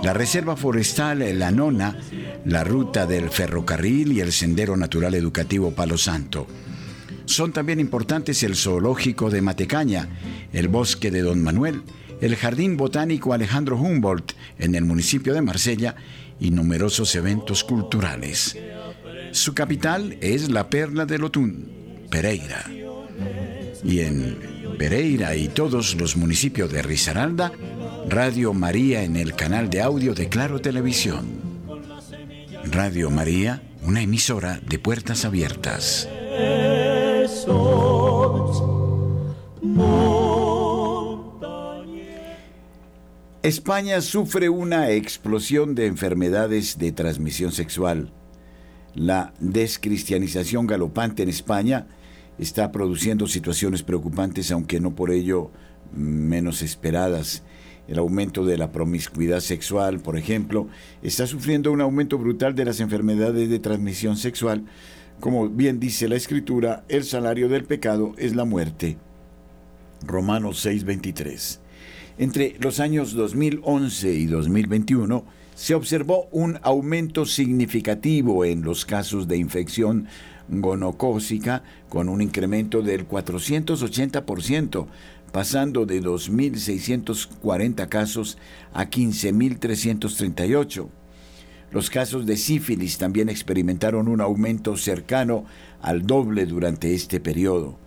la 0.02 0.14
Reserva 0.14 0.56
Forestal 0.56 1.38
La 1.38 1.50
Nona, 1.50 1.94
la 2.46 2.64
Ruta 2.64 3.06
del 3.06 3.28
Ferrocarril 3.28 4.12
y 4.12 4.20
el 4.20 4.32
Sendero 4.32 4.74
Natural 4.76 5.14
Educativo 5.14 5.72
Palo 5.72 5.98
Santo. 5.98 6.46
Son 7.26 7.52
también 7.52 7.80
importantes 7.80 8.42
el 8.42 8.56
Zoológico 8.56 9.28
de 9.28 9.42
Matecaña, 9.42 10.08
el 10.54 10.68
Bosque 10.68 11.10
de 11.10 11.20
Don 11.20 11.42
Manuel, 11.42 11.82
el 12.22 12.36
Jardín 12.36 12.76
Botánico 12.76 13.32
Alejandro 13.32 13.76
Humboldt 13.76 14.32
en 14.58 14.74
el 14.74 14.84
municipio 14.84 15.34
de 15.34 15.42
Marsella 15.42 15.94
y 16.40 16.50
numerosos 16.50 17.14
eventos 17.14 17.64
culturales. 17.64 18.56
Su 19.32 19.54
capital 19.54 20.16
es 20.20 20.48
la 20.48 20.68
Perla 20.70 21.06
del 21.06 21.24
Otún, 21.24 22.06
Pereira. 22.10 22.64
Y 23.84 24.00
en 24.00 24.38
Pereira 24.78 25.34
y 25.36 25.48
todos 25.48 25.94
los 25.96 26.16
municipios 26.16 26.70
de 26.72 26.82
Risaralda, 26.82 27.52
Radio 28.08 28.54
María 28.54 29.02
en 29.02 29.16
el 29.16 29.34
canal 29.34 29.68
de 29.70 29.82
audio 29.82 30.14
de 30.14 30.28
Claro 30.28 30.60
Televisión. 30.60 31.26
Radio 32.64 33.10
María, 33.10 33.62
una 33.82 34.02
emisora 34.02 34.60
de 34.66 34.78
puertas 34.78 35.24
abiertas. 35.24 36.08
España 43.44 44.00
sufre 44.00 44.48
una 44.48 44.90
explosión 44.90 45.76
de 45.76 45.86
enfermedades 45.86 46.76
de 46.76 46.90
transmisión 46.90 47.52
sexual. 47.52 48.12
La 48.96 49.32
descristianización 49.38 50.66
galopante 50.66 51.22
en 51.22 51.28
España 51.28 51.86
está 52.40 52.72
produciendo 52.72 53.28
situaciones 53.28 53.84
preocupantes, 53.84 54.50
aunque 54.50 54.80
no 54.80 54.96
por 54.96 55.12
ello 55.12 55.52
menos 55.94 56.62
esperadas. 56.62 57.44
El 57.86 58.00
aumento 58.00 58.44
de 58.44 58.58
la 58.58 58.72
promiscuidad 58.72 59.38
sexual, 59.38 60.00
por 60.00 60.16
ejemplo, 60.16 60.66
está 61.00 61.24
sufriendo 61.28 61.70
un 61.70 61.80
aumento 61.80 62.18
brutal 62.18 62.56
de 62.56 62.64
las 62.64 62.80
enfermedades 62.80 63.48
de 63.48 63.60
transmisión 63.60 64.16
sexual. 64.16 64.64
Como 65.20 65.48
bien 65.48 65.78
dice 65.78 66.08
la 66.08 66.16
Escritura, 66.16 66.84
el 66.88 67.04
salario 67.04 67.48
del 67.48 67.62
pecado 67.62 68.14
es 68.18 68.34
la 68.34 68.44
muerte. 68.44 68.98
Romanos 70.04 70.66
6:23. 70.66 71.60
Entre 72.18 72.56
los 72.58 72.80
años 72.80 73.14
2011 73.14 74.12
y 74.12 74.26
2021 74.26 75.24
se 75.54 75.76
observó 75.76 76.28
un 76.32 76.58
aumento 76.62 77.24
significativo 77.24 78.44
en 78.44 78.62
los 78.62 78.84
casos 78.84 79.28
de 79.28 79.36
infección 79.36 80.08
gonocócica 80.48 81.62
con 81.88 82.08
un 82.08 82.20
incremento 82.20 82.82
del 82.82 83.08
480%, 83.08 84.88
pasando 85.30 85.86
de 85.86 86.02
2.640 86.02 87.88
casos 87.88 88.36
a 88.72 88.86
15.338. 88.86 90.88
Los 91.70 91.88
casos 91.88 92.26
de 92.26 92.36
sífilis 92.36 92.98
también 92.98 93.28
experimentaron 93.28 94.08
un 94.08 94.20
aumento 94.20 94.76
cercano 94.76 95.44
al 95.80 96.04
doble 96.04 96.46
durante 96.46 96.94
este 96.94 97.20
periodo. 97.20 97.78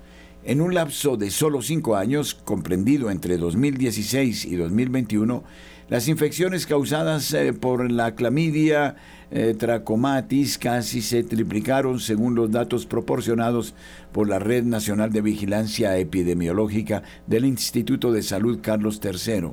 En 0.44 0.60
un 0.60 0.74
lapso 0.74 1.18
de 1.18 1.30
solo 1.30 1.62
cinco 1.62 1.96
años, 1.96 2.34
comprendido 2.34 3.12
entre 3.12 3.38
2016 3.38 4.46
y 4.46 4.56
2021, 4.56 5.44
las 5.88 6.08
infecciones 6.08 6.66
causadas 6.66 7.32
eh, 7.34 7.54
por 7.54 7.92
la 7.92 8.16
clamidia 8.16 8.96
eh, 9.30 9.54
trachomatis 9.56 10.58
casi 10.58 11.04
se 11.04 11.22
triplicaron 11.24 12.00
según 12.00 12.34
los 12.34 12.50
datos 12.50 12.88
proporcionados 12.88 13.76
por 14.12 14.28
la 14.28 14.40
Red 14.40 14.64
Nacional 14.64 15.12
de 15.12 15.22
Vigilancia 15.22 15.96
Epidemiológica 16.00 17.04
del 17.28 17.46
Instituto 17.46 18.12
de 18.12 18.24
Salud 18.24 18.62
Carlos 18.64 19.00
III. 19.04 19.50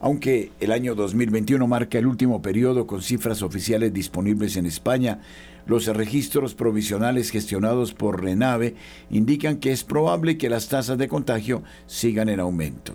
Aunque 0.00 0.50
el 0.58 0.72
año 0.72 0.96
2021 0.96 1.64
marca 1.68 1.98
el 1.98 2.06
último 2.06 2.42
periodo 2.42 2.88
con 2.88 3.02
cifras 3.02 3.40
oficiales 3.42 3.92
disponibles 3.92 4.56
en 4.56 4.66
España, 4.66 5.20
los 5.66 5.86
registros 5.86 6.54
provisionales 6.54 7.30
gestionados 7.30 7.92
por 7.92 8.22
Renave 8.22 8.74
indican 9.10 9.58
que 9.58 9.72
es 9.72 9.84
probable 9.84 10.38
que 10.38 10.48
las 10.48 10.68
tasas 10.68 10.96
de 10.98 11.08
contagio 11.08 11.62
sigan 11.86 12.28
en 12.28 12.40
aumento. 12.40 12.94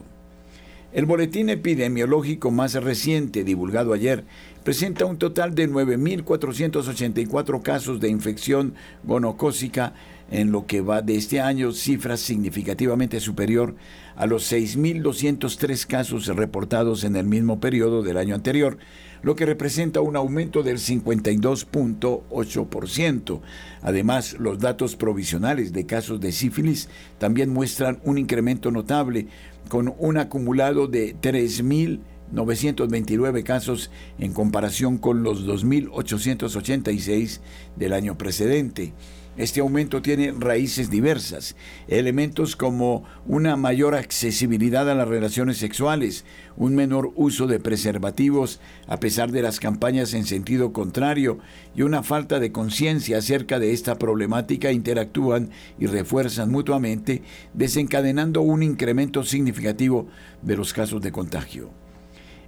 El 0.94 1.06
boletín 1.06 1.50
epidemiológico 1.50 2.52
más 2.52 2.74
reciente, 2.74 3.46
divulgado 3.46 3.94
ayer, 3.94 4.26
presenta 4.66 5.06
un 5.06 5.18
total 5.18 5.56
de 5.56 5.70
9.484 5.70 7.62
casos 7.62 8.02
de 8.02 8.10
infección 8.10 8.74
gonocócica 9.04 9.94
en 10.30 10.52
lo 10.52 10.66
que 10.66 10.82
va 10.82 11.02
de 11.02 11.16
este 11.16 11.40
año, 11.40 11.72
cifra 11.72 12.18
significativamente 12.18 13.22
superior 13.22 13.76
a 14.22 14.26
los 14.28 14.50
6.203 14.52 15.88
casos 15.88 16.28
reportados 16.28 17.04
en 17.06 17.16
el 17.16 17.26
mismo 17.26 17.60
periodo 17.60 18.04
del 18.04 18.18
año 18.18 18.36
anterior, 18.36 18.78
lo 19.24 19.36
que 19.36 19.48
representa 19.48 20.02
un 20.02 20.16
aumento 20.16 20.62
del 20.62 20.78
52.8%. 20.78 23.42
Además, 23.82 24.36
los 24.38 24.60
datos 24.60 24.96
provisionales 24.96 25.74
de 25.74 25.88
casos 25.88 26.20
de 26.20 26.32
sífilis 26.34 26.88
también 27.18 27.50
muestran 27.50 28.00
un 28.04 28.20
incremento 28.20 28.70
notable, 28.70 29.26
con 29.70 29.92
un 29.98 30.20
acumulado 30.20 30.86
de 30.86 31.16
3.929 31.20 33.42
casos 33.42 33.90
en 34.20 34.34
comparación 34.34 35.00
con 35.00 35.24
los 35.24 35.48
2.886 35.48 37.40
del 37.76 37.94
año 37.94 38.20
precedente. 38.20 38.94
Este 39.38 39.62
aumento 39.62 40.02
tiene 40.02 40.34
raíces 40.38 40.90
diversas, 40.90 41.56
elementos 41.88 42.58
como 42.58 43.06
una 43.26 43.56
mayor 43.56 43.96
accesibilidad 43.96 44.90
a 44.90 44.94
las 44.94 45.08
relaciones 45.08 45.58
sexuales, 45.58 46.26
un 46.58 46.76
menor 46.76 47.14
uso 47.16 47.48
de 47.48 47.62
preservativos 47.62 48.60
a 48.88 49.00
pesar 49.00 49.32
de 49.32 49.42
las 49.42 49.62
campañas 49.62 50.14
en 50.14 50.26
sentido 50.26 50.74
contrario 50.74 51.40
y 51.74 51.84
una 51.84 52.04
falta 52.04 52.42
de 52.42 52.52
conciencia 52.52 53.20
acerca 53.20 53.58
de 53.58 53.72
esta 53.72 53.98
problemática 53.98 54.74
interactúan 54.74 55.50
y 55.80 55.86
refuerzan 55.86 56.52
mutuamente, 56.52 57.22
desencadenando 57.54 58.42
un 58.42 58.64
incremento 58.64 59.24
significativo 59.24 60.08
de 60.42 60.58
los 60.58 60.74
casos 60.74 61.02
de 61.02 61.14
contagio. 61.14 61.81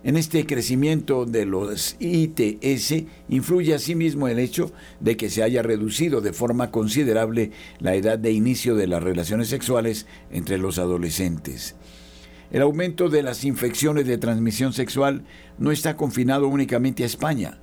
En 0.04 0.18
este 0.18 0.45
crecimiento 0.45 1.26
de 1.26 1.45
los 1.45 1.95
ITS 1.99 3.06
influye 3.30 3.74
asimismo 3.74 4.28
el 4.28 4.38
hecho 4.38 4.74
de 4.99 5.16
que 5.16 5.30
se 5.30 5.43
haya 5.43 5.62
reducido 5.62 6.20
de 6.20 6.34
forma 6.34 6.72
considerable 6.72 7.51
la 7.80 7.95
edad 7.95 8.20
de 8.20 8.34
inicio 8.34 8.76
de 8.76 8.88
las 8.88 9.01
relaciones 9.01 9.47
sexuales 9.47 10.06
entre 10.30 10.58
los 10.58 10.78
adolescentes. 10.78 11.76
El 12.51 12.64
aumento 12.64 13.08
de 13.08 13.24
las 13.24 13.45
infecciones 13.45 14.06
de 14.06 14.18
transmisión 14.18 14.74
sexual 14.74 15.24
no 15.58 15.72
está 15.72 15.95
confinado 15.95 16.49
únicamente 16.49 17.04
a 17.04 17.06
España. 17.06 17.60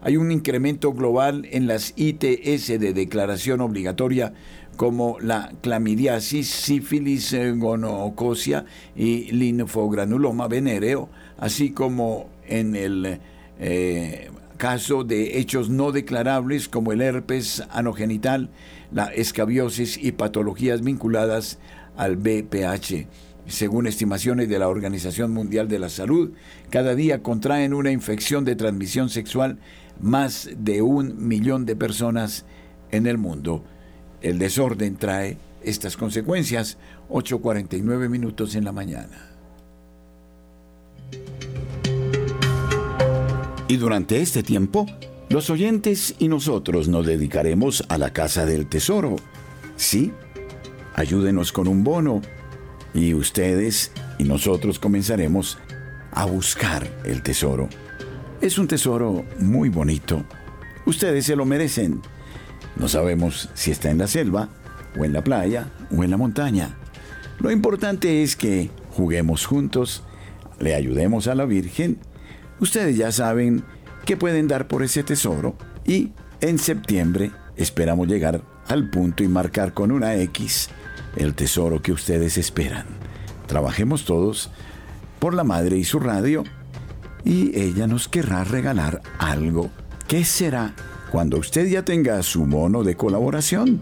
Hay 0.00 0.16
un 0.16 0.30
incremento 0.30 0.92
global 0.92 1.48
en 1.50 1.66
las 1.66 1.92
ITS 1.96 2.68
de 2.68 2.92
declaración 2.92 3.60
obligatoria 3.60 4.32
como 4.76 5.18
la 5.20 5.52
clamidiasis, 5.60 6.48
sífilis, 6.48 7.34
gonocosia 7.56 8.64
y 8.94 9.32
linfogranuloma 9.32 10.46
venéreo, 10.46 11.08
así 11.38 11.70
como 11.70 12.28
en 12.46 12.76
el 12.76 13.20
eh, 13.58 14.30
caso 14.56 15.04
de 15.04 15.38
hechos 15.38 15.68
no 15.68 15.92
declarables 15.92 16.68
como 16.68 16.92
el 16.92 17.00
herpes 17.00 17.62
anogenital, 17.70 18.50
la 18.92 19.06
escabiosis 19.06 19.98
y 20.02 20.12
patologías 20.12 20.82
vinculadas 20.82 21.58
al 21.96 22.16
BPH. 22.16 23.06
Según 23.46 23.86
estimaciones 23.86 24.48
de 24.48 24.58
la 24.58 24.68
Organización 24.68 25.32
Mundial 25.32 25.68
de 25.68 25.78
la 25.78 25.90
Salud, 25.90 26.30
cada 26.70 26.94
día 26.94 27.22
contraen 27.22 27.74
una 27.74 27.90
infección 27.90 28.44
de 28.44 28.56
transmisión 28.56 29.10
sexual 29.10 29.58
más 30.00 30.48
de 30.56 30.80
un 30.80 31.28
millón 31.28 31.66
de 31.66 31.76
personas 31.76 32.46
en 32.90 33.06
el 33.06 33.18
mundo. 33.18 33.62
El 34.22 34.38
desorden 34.38 34.96
trae 34.96 35.36
estas 35.62 35.96
consecuencias. 35.96 36.78
8.49 37.10 38.08
minutos 38.08 38.54
en 38.54 38.64
la 38.64 38.72
mañana. 38.72 39.33
Y 43.68 43.76
durante 43.76 44.20
este 44.20 44.42
tiempo, 44.42 44.86
los 45.28 45.50
oyentes 45.50 46.14
y 46.18 46.28
nosotros 46.28 46.88
nos 46.88 47.06
dedicaremos 47.06 47.84
a 47.88 47.98
la 47.98 48.12
Casa 48.12 48.46
del 48.46 48.66
Tesoro. 48.66 49.16
Sí, 49.76 50.12
ayúdenos 50.94 51.50
con 51.50 51.66
un 51.66 51.82
bono 51.82 52.22
y 52.92 53.14
ustedes 53.14 53.90
y 54.18 54.24
nosotros 54.24 54.78
comenzaremos 54.78 55.58
a 56.12 56.24
buscar 56.26 56.88
el 57.04 57.22
tesoro. 57.22 57.68
Es 58.40 58.58
un 58.58 58.68
tesoro 58.68 59.24
muy 59.40 59.68
bonito. 59.68 60.24
Ustedes 60.86 61.26
se 61.26 61.36
lo 61.36 61.44
merecen. 61.44 62.00
No 62.76 62.88
sabemos 62.88 63.48
si 63.54 63.70
está 63.70 63.90
en 63.90 63.98
la 63.98 64.06
selva, 64.06 64.48
o 64.98 65.04
en 65.04 65.12
la 65.12 65.24
playa, 65.24 65.70
o 65.96 66.04
en 66.04 66.10
la 66.10 66.16
montaña. 66.16 66.76
Lo 67.40 67.50
importante 67.50 68.22
es 68.22 68.36
que 68.36 68.70
juguemos 68.90 69.46
juntos, 69.46 70.04
le 70.58 70.74
ayudemos 70.74 71.26
a 71.26 71.34
la 71.34 71.44
Virgen. 71.44 71.98
Ustedes 72.60 72.96
ya 72.96 73.12
saben 73.12 73.64
que 74.04 74.16
pueden 74.16 74.48
dar 74.48 74.68
por 74.68 74.82
ese 74.82 75.02
tesoro 75.02 75.56
y 75.84 76.12
en 76.40 76.58
septiembre 76.58 77.30
esperamos 77.56 78.08
llegar 78.08 78.42
al 78.68 78.90
punto 78.90 79.22
y 79.22 79.28
marcar 79.28 79.72
con 79.72 79.90
una 79.90 80.16
X 80.16 80.68
el 81.16 81.34
tesoro 81.34 81.82
que 81.82 81.92
ustedes 81.92 82.38
esperan. 82.38 82.86
Trabajemos 83.46 84.04
todos 84.04 84.50
por 85.18 85.34
la 85.34 85.44
madre 85.44 85.76
y 85.76 85.84
su 85.84 86.00
radio 86.00 86.44
y 87.24 87.58
ella 87.58 87.86
nos 87.86 88.08
querrá 88.08 88.44
regalar 88.44 89.00
algo. 89.18 89.70
¿Qué 90.06 90.24
será? 90.24 90.74
Cuando 91.10 91.38
usted 91.38 91.66
ya 91.68 91.84
tenga 91.84 92.22
su 92.22 92.44
mono 92.44 92.82
de 92.82 92.96
colaboración, 92.96 93.80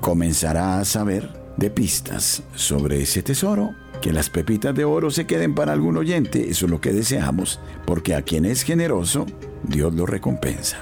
comenzará 0.00 0.80
a 0.80 0.84
saber 0.84 1.28
de 1.56 1.70
pistas 1.70 2.42
sobre 2.54 3.02
ese 3.02 3.22
tesoro. 3.22 3.74
Que 4.00 4.12
las 4.12 4.30
pepitas 4.30 4.74
de 4.74 4.84
oro 4.84 5.10
se 5.10 5.26
queden 5.26 5.54
para 5.54 5.72
algún 5.72 5.98
oyente, 5.98 6.48
eso 6.48 6.64
es 6.64 6.70
lo 6.70 6.80
que 6.80 6.92
deseamos, 6.92 7.60
porque 7.86 8.14
a 8.14 8.22
quien 8.22 8.46
es 8.46 8.62
generoso, 8.62 9.26
Dios 9.62 9.94
lo 9.94 10.06
recompensa. 10.06 10.78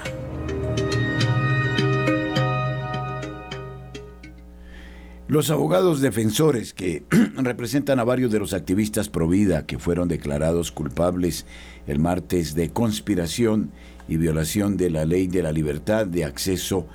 Los 5.27 5.51
abogados 5.51 6.01
defensores 6.01 6.73
que 6.73 7.03
representan 7.35 7.99
a 7.99 8.03
varios 8.03 8.31
de 8.31 8.39
los 8.39 8.53
activistas 8.53 9.09
pro 9.09 9.27
vida 9.27 9.67
que 9.67 9.77
fueron 9.77 10.07
declarados 10.07 10.71
culpables 10.71 11.45
el 11.85 11.99
martes 11.99 12.55
de 12.55 12.71
conspiración 12.71 13.71
y 14.07 14.17
violación 14.17 14.75
de 14.75 14.89
la 14.89 15.05
ley 15.05 15.27
de 15.27 15.43
la 15.43 15.51
libertad 15.51 16.07
de 16.07 16.25
acceso 16.25 16.87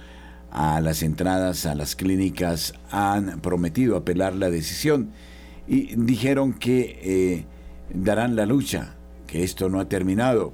a 0.51 0.81
las 0.81 1.05
entradas 1.05 1.65
a 1.65 1.77
las 1.77 1.95
clínicas 1.95 2.75
han 2.91 3.41
prometido 3.41 3.97
apelar 3.97 4.35
la 4.35 4.51
decisión 4.51 5.11
y 5.67 5.95
dijeron 5.97 6.53
que 6.53 6.99
eh, 7.03 7.47
darán 7.93 8.37
la 8.37 8.47
lucha, 8.47 8.97
que 9.27 9.43
esto 9.43 9.69
no 9.69 9.81
ha 9.81 9.89
terminado. 9.89 10.53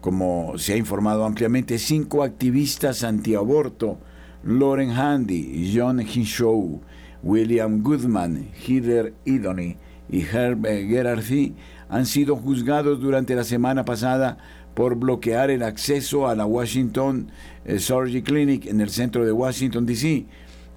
Como 0.00 0.56
se 0.56 0.74
ha 0.74 0.76
informado 0.76 1.24
ampliamente, 1.24 1.78
cinco 1.78 2.22
activistas 2.22 3.04
antiaborto 3.04 3.98
Lauren 4.42 4.90
Handy, 4.90 5.70
John 5.74 6.00
Hinshaw, 6.00 6.80
William 7.22 7.82
Goodman, 7.82 8.48
Heather 8.66 9.12
Idoni 9.26 9.76
y 10.08 10.22
Herb 10.22 10.64
Gerardi 10.64 11.54
han 11.90 12.06
sido 12.06 12.36
juzgados 12.36 13.00
durante 13.00 13.34
la 13.34 13.44
semana 13.44 13.84
pasada 13.84 14.38
por 14.74 14.94
bloquear 14.94 15.50
el 15.50 15.62
acceso 15.62 16.26
a 16.28 16.34
la 16.34 16.46
Washington 16.46 17.30
eh, 17.64 17.78
Surgery 17.78 18.22
Clinic 18.22 18.66
en 18.66 18.80
el 18.80 18.88
centro 18.90 19.26
de 19.26 19.32
Washington, 19.32 19.84
D.C., 19.84 20.26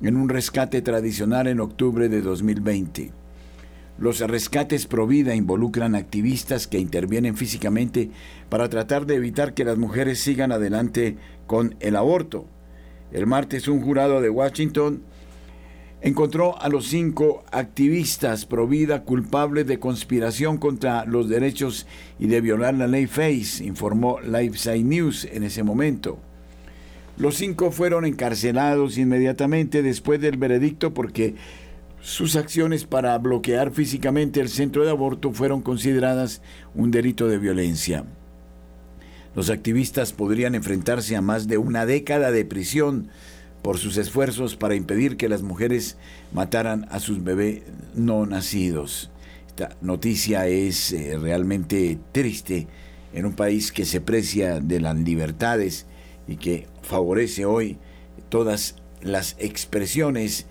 en 0.02 0.18
un 0.18 0.28
rescate 0.28 0.82
tradicional 0.82 1.48
en 1.48 1.62
octubre 1.62 2.10
de 2.10 2.22
2020. 2.22 3.23
Los 3.98 4.20
rescates 4.22 4.88
pro 4.88 5.06
vida 5.06 5.36
involucran 5.36 5.96
activistas 5.96 6.68
que 6.68 6.80
intervienen 6.80 7.38
físicamente 7.38 8.10
para 8.50 8.68
tratar 8.68 9.06
de 9.06 9.16
evitar 9.16 9.54
que 9.54 9.66
las 9.66 9.78
mujeres 9.78 10.20
sigan 10.20 10.52
adelante 10.52 11.18
con 11.46 11.76
el 11.80 11.96
aborto. 11.96 12.48
El 13.12 13.28
martes 13.28 13.68
un 13.68 13.82
jurado 13.82 14.22
de 14.22 14.32
Washington 14.32 15.04
encontró 16.02 16.60
a 16.62 16.68
los 16.68 16.88
cinco 16.88 17.44
activistas 17.52 18.46
pro 18.46 18.68
vida 18.68 19.04
culpables 19.04 19.68
de 19.68 19.80
conspiración 19.80 20.58
contra 20.58 21.06
los 21.06 21.30
derechos 21.30 21.88
y 22.20 22.28
de 22.28 22.42
violar 22.42 22.74
la 22.74 22.88
ley 22.88 23.08
FACE, 23.08 23.64
informó 23.64 24.20
LifeSide 24.20 24.84
News 24.84 25.26
en 25.32 25.44
ese 25.44 25.64
momento. 25.64 26.18
Los 27.16 27.36
cinco 27.36 27.72
fueron 27.72 28.06
encarcelados 28.06 28.98
inmediatamente 28.98 29.84
después 29.84 30.20
del 30.20 30.38
veredicto 30.38 30.96
porque 30.96 31.36
sus 32.04 32.36
acciones 32.36 32.84
para 32.84 33.18
bloquear 33.18 33.72
físicamente 33.72 34.42
el 34.42 34.50
centro 34.50 34.84
de 34.84 34.90
aborto 34.90 35.32
fueron 35.32 35.62
consideradas 35.62 36.42
un 36.76 36.92
delito 36.92 37.30
de 37.30 37.38
violencia. 37.38 38.04
Los 39.36 39.50
activistas 39.50 40.12
podrían 40.12 40.54
enfrentarse 40.54 41.16
a 41.16 41.22
más 41.22 41.48
de 41.48 41.58
una 41.58 41.86
década 41.86 42.32
de 42.32 42.44
prisión 42.44 43.08
por 43.62 43.78
sus 43.78 43.96
esfuerzos 43.96 44.58
para 44.58 44.76
impedir 44.76 45.16
que 45.16 45.30
las 45.30 45.44
mujeres 45.44 45.96
mataran 46.34 46.88
a 46.92 47.00
sus 47.00 47.24
bebés 47.24 47.62
no 47.96 48.26
nacidos. 48.26 49.10
Esta 49.48 49.78
noticia 49.80 50.46
es 50.48 50.92
eh, 50.92 51.18
realmente 51.18 51.98
triste 52.12 52.68
en 53.14 53.26
un 53.26 53.34
país 53.34 53.72
que 53.72 53.86
se 53.86 54.02
precia 54.02 54.60
de 54.60 54.82
las 54.82 54.98
libertades 54.98 55.86
y 56.28 56.36
que 56.36 56.68
favorece 56.82 57.46
hoy 57.46 57.78
todas 58.28 58.76
las 59.02 59.38
expresiones, 59.40 60.48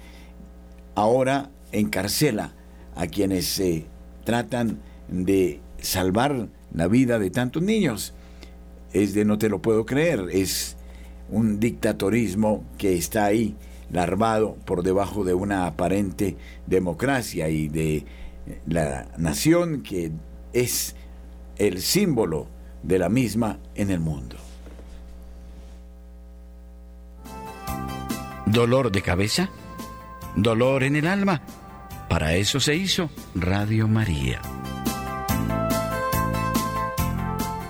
ahora 0.94 1.50
encarcela 1.72 2.52
a 2.94 3.06
quienes 3.06 3.46
se 3.46 3.86
tratan 4.24 4.78
de 5.08 5.60
salvar 5.80 6.48
la 6.72 6.88
vida 6.88 7.18
de 7.18 7.30
tantos 7.30 7.62
niños 7.62 8.14
es 8.92 9.14
de 9.14 9.24
no 9.24 9.38
te 9.38 9.48
lo 9.48 9.60
puedo 9.62 9.86
creer, 9.86 10.28
es 10.32 10.76
un 11.30 11.58
dictatorismo 11.58 12.64
que 12.78 12.96
está 12.96 13.24
ahí 13.24 13.56
larvado 13.90 14.56
por 14.64 14.82
debajo 14.82 15.24
de 15.24 15.34
una 15.34 15.66
aparente 15.66 16.36
democracia 16.66 17.48
y 17.48 17.68
de 17.68 18.04
la 18.66 19.08
nación 19.16 19.82
que 19.82 20.12
es 20.52 20.94
el 21.56 21.80
símbolo 21.80 22.48
de 22.82 22.98
la 22.98 23.08
misma 23.08 23.58
en 23.74 23.90
el 23.90 24.00
mundo. 24.00 24.36
¿Dolor 28.46 28.92
de 28.92 29.00
cabeza? 29.00 29.50
¿Dolor 30.36 30.82
en 30.82 30.96
el 30.96 31.06
alma? 31.06 31.42
Para 32.08 32.34
eso 32.34 32.60
se 32.60 32.74
hizo 32.74 33.10
Radio 33.34 33.88
María. 33.88 34.40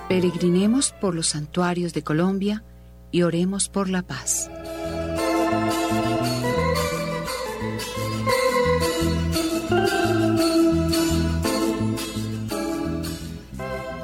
Peregrinemos 0.09 0.93
por 0.93 1.15
los 1.15 1.29
santuarios 1.29 1.95
de 1.95 2.03
Colombia 2.03 2.65
y 3.11 3.23
oremos 3.23 3.69
por 3.69 3.89
la 3.89 4.03
paz. 4.03 4.51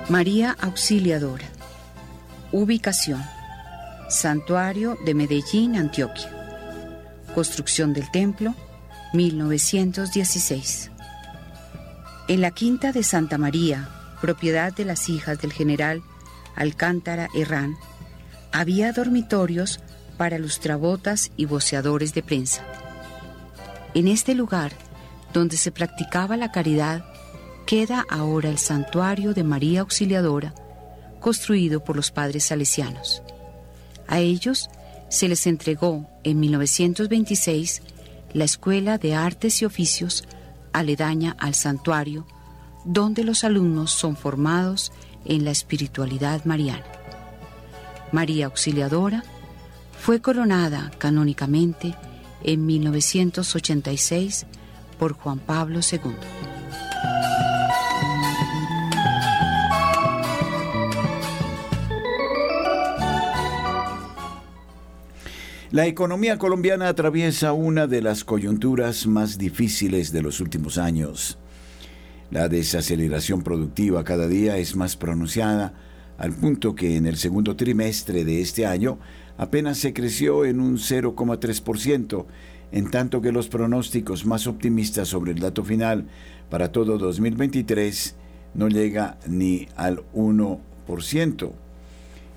María 0.09 0.57
Auxiliadora. 0.61 1.45
Ubicación. 2.51 3.23
Santuario 4.09 4.97
de 5.05 5.15
Medellín, 5.15 5.77
Antioquia. 5.77 6.38
Construcción 7.39 7.93
del 7.93 8.11
templo, 8.11 8.53
1916. 9.13 10.91
En 12.27 12.41
la 12.41 12.51
quinta 12.51 12.91
de 12.91 13.05
Santa 13.05 13.39
María, 13.39 13.89
propiedad 14.21 14.75
de 14.75 14.85
las 14.85 15.09
hijas 15.09 15.41
del 15.41 15.53
general 15.53 16.03
Alcántara 16.57 17.29
Herrán, 17.37 17.77
había 18.51 18.91
dormitorios 18.91 19.79
para 20.17 20.41
lustrabotas 20.41 21.31
y 21.37 21.45
voceadores 21.45 22.13
de 22.13 22.25
prensa. 22.25 22.65
En 23.95 24.09
este 24.09 24.35
lugar, 24.35 24.73
donde 25.33 25.59
se 25.59 25.71
practicaba 25.71 26.37
la 26.37 26.51
caridad, 26.51 27.05
queda 27.69 28.05
ahora 28.11 28.49
el 28.49 28.59
santuario 28.59 29.33
de 29.33 29.45
María 29.45 29.83
Auxiliadora, 29.83 30.57
construido 31.21 31.85
por 31.85 31.95
los 31.95 32.11
padres 32.11 32.47
salesianos. 32.47 33.23
A 34.09 34.19
ellos 34.19 34.69
se 35.09 35.29
les 35.29 35.47
entregó 35.47 36.09
en 36.25 36.41
1926 36.41 37.83
la 38.35 38.45
Escuela 38.45 38.99
de 38.99 39.15
Artes 39.15 39.63
y 39.63 39.65
Oficios 39.65 40.25
aledaña 40.73 41.37
al 41.39 41.55
santuario, 41.55 42.27
donde 42.85 43.25
los 43.25 43.45
alumnos 43.45 43.91
son 43.91 44.17
formados 44.17 44.93
en 45.25 45.45
la 45.45 45.51
espiritualidad 45.51 46.45
mariana. 46.45 46.85
María 48.13 48.47
Auxiliadora 48.47 49.25
fue 49.99 50.21
coronada 50.21 50.91
canónicamente 50.99 51.95
en 52.43 52.67
1986 52.67 54.47
por 54.99 55.13
Juan 55.13 55.39
Pablo 55.39 55.81
II. 55.81 57.48
La 65.71 65.87
economía 65.87 66.39
colombiana 66.39 66.89
atraviesa 66.89 67.53
una 67.53 67.87
de 67.87 68.01
las 68.01 68.25
coyunturas 68.25 69.07
más 69.07 69.37
difíciles 69.37 70.13
de 70.13 70.23
los 70.23 70.41
últimos 70.41 70.79
años. 70.79 71.37
La 72.31 72.49
desaceleración 72.49 73.43
productiva 73.43 74.03
cada 74.03 74.29
día 74.29 74.57
es 74.57 74.77
más 74.77 74.97
pronunciada, 74.97 75.75
al 76.17 76.33
punto 76.33 76.75
que 76.75 76.97
en 76.97 77.05
el 77.05 77.19
segundo 77.19 77.55
trimestre 77.55 78.25
de 78.25 78.41
este 78.41 78.65
año 78.65 78.99
apenas 79.37 79.77
se 79.77 79.93
creció 79.93 80.47
en 80.47 80.61
un 80.61 80.79
0,3%, 80.79 82.25
en 82.73 82.91
tanto 82.91 83.21
que 83.21 83.31
los 83.31 83.49
pronósticos 83.49 84.25
más 84.25 84.47
optimistas 84.47 85.09
sobre 85.09 85.33
el 85.33 85.39
dato 85.39 85.65
final 85.65 86.07
para 86.49 86.73
todo 86.73 86.97
2023 86.97 88.15
no 88.55 88.69
llega 88.69 89.19
ni 89.27 89.69
al 89.77 90.03
1%. 90.15 91.68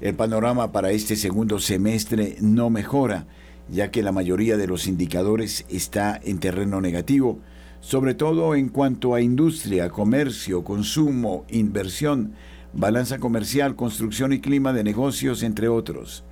El 0.01 0.15
panorama 0.15 0.71
para 0.71 0.89
este 0.89 1.15
segundo 1.15 1.59
semestre 1.59 2.37
no 2.41 2.71
mejora, 2.71 3.27
ya 3.69 3.91
que 3.91 4.01
la 4.01 4.11
mayoría 4.11 4.57
de 4.57 4.65
los 4.65 4.87
indicadores 4.87 5.63
está 5.69 6.19
en 6.23 6.39
terreno 6.39 6.81
negativo, 6.81 7.37
sobre 7.81 8.15
todo 8.15 8.55
en 8.55 8.69
cuanto 8.69 9.13
a 9.13 9.21
industria, 9.21 9.89
comercio, 9.89 10.63
consumo, 10.63 11.45
inversión, 11.51 12.33
balanza 12.73 13.19
comercial, 13.19 13.75
construcción 13.75 14.33
y 14.33 14.41
clima 14.41 14.73
de 14.73 14.83
negocios, 14.83 15.43
entre 15.43 15.67
otros. 15.67 16.23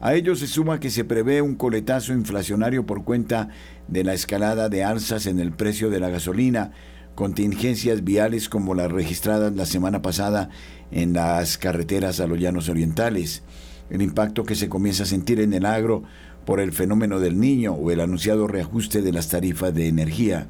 A 0.00 0.14
ello 0.14 0.34
se 0.34 0.48
suma 0.48 0.80
que 0.80 0.90
se 0.90 1.04
prevé 1.04 1.40
un 1.40 1.54
coletazo 1.54 2.12
inflacionario 2.12 2.84
por 2.84 3.04
cuenta 3.04 3.48
de 3.86 4.02
la 4.02 4.14
escalada 4.14 4.68
de 4.68 4.82
alzas 4.82 5.26
en 5.26 5.38
el 5.38 5.52
precio 5.52 5.88
de 5.88 6.00
la 6.00 6.10
gasolina, 6.10 6.72
contingencias 7.18 8.04
viales 8.04 8.48
como 8.48 8.76
las 8.76 8.92
registradas 8.92 9.52
la 9.56 9.66
semana 9.66 10.02
pasada 10.02 10.50
en 10.92 11.14
las 11.14 11.58
carreteras 11.58 12.20
a 12.20 12.28
los 12.28 12.38
llanos 12.38 12.68
orientales, 12.68 13.42
el 13.90 14.02
impacto 14.02 14.44
que 14.44 14.54
se 14.54 14.68
comienza 14.68 15.02
a 15.02 15.06
sentir 15.06 15.40
en 15.40 15.52
el 15.52 15.66
agro 15.66 16.04
por 16.44 16.60
el 16.60 16.70
fenómeno 16.70 17.18
del 17.18 17.40
niño 17.40 17.72
o 17.72 17.90
el 17.90 17.98
anunciado 17.98 18.46
reajuste 18.46 19.02
de 19.02 19.10
las 19.10 19.28
tarifas 19.30 19.74
de 19.74 19.88
energía. 19.88 20.46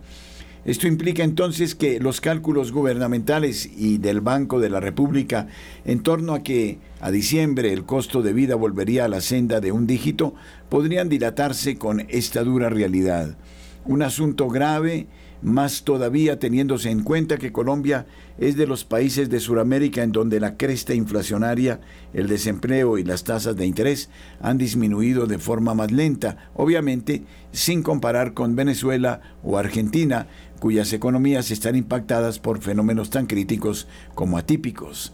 Esto 0.67 0.87
implica 0.87 1.25
entonces 1.25 1.75
que 1.75 2.01
los 2.01 2.21
cálculos 2.21 2.71
gubernamentales 2.71 3.65
y 3.75 3.97
del 3.97 4.21
Banco 4.21 4.61
de 4.61 4.69
la 4.69 4.81
República 4.81 5.47
en 5.87 6.03
torno 6.03 6.35
a 6.35 6.43
que 6.43 6.81
a 7.01 7.11
diciembre 7.11 7.73
el 7.73 7.87
costo 7.87 8.21
de 8.21 8.35
vida 8.35 8.57
volvería 8.57 9.07
a 9.07 9.09
la 9.09 9.23
senda 9.23 9.61
de 9.61 9.73
un 9.73 9.87
dígito 9.87 10.35
podrían 10.69 11.09
dilatarse 11.09 11.79
con 11.79 12.05
esta 12.11 12.45
dura 12.45 12.69
realidad. 12.69 13.39
Un 13.87 14.03
asunto 14.03 14.49
grave 14.51 15.07
más 15.43 15.85
todavía 15.85 16.39
teniéndose 16.39 16.91
en 16.91 17.03
cuenta 17.03 17.39
que 17.39 17.53
Colombia 17.53 18.07
es 18.39 18.57
de 18.57 18.67
los 18.67 18.85
países 18.85 19.31
de 19.31 19.41
Sudamérica 19.41 20.03
en 20.03 20.13
donde 20.13 20.41
la 20.41 20.57
cresta 20.57 20.95
inflacionaria, 20.95 21.81
el 22.13 22.29
desempleo 22.29 22.99
y 22.99 23.05
las 23.05 23.25
tasas 23.25 23.57
de 23.57 23.67
interés 23.67 24.11
han 24.41 24.59
disminuido 24.59 25.27
de 25.27 25.39
forma 25.39 25.75
más 25.75 25.91
lenta, 25.91 26.51
obviamente 26.55 27.23
sin 27.53 27.83
comparar 27.83 28.35
con 28.35 28.57
Venezuela 28.57 29.21
o 29.43 29.59
Argentina, 29.59 30.27
cuyas 30.61 30.93
economías 30.93 31.51
están 31.51 31.77
impactadas 31.77 32.39
por 32.39 32.61
fenómenos 32.61 33.11
tan 33.11 33.27
críticos 33.27 33.87
como 34.15 34.39
atípicos. 34.39 35.13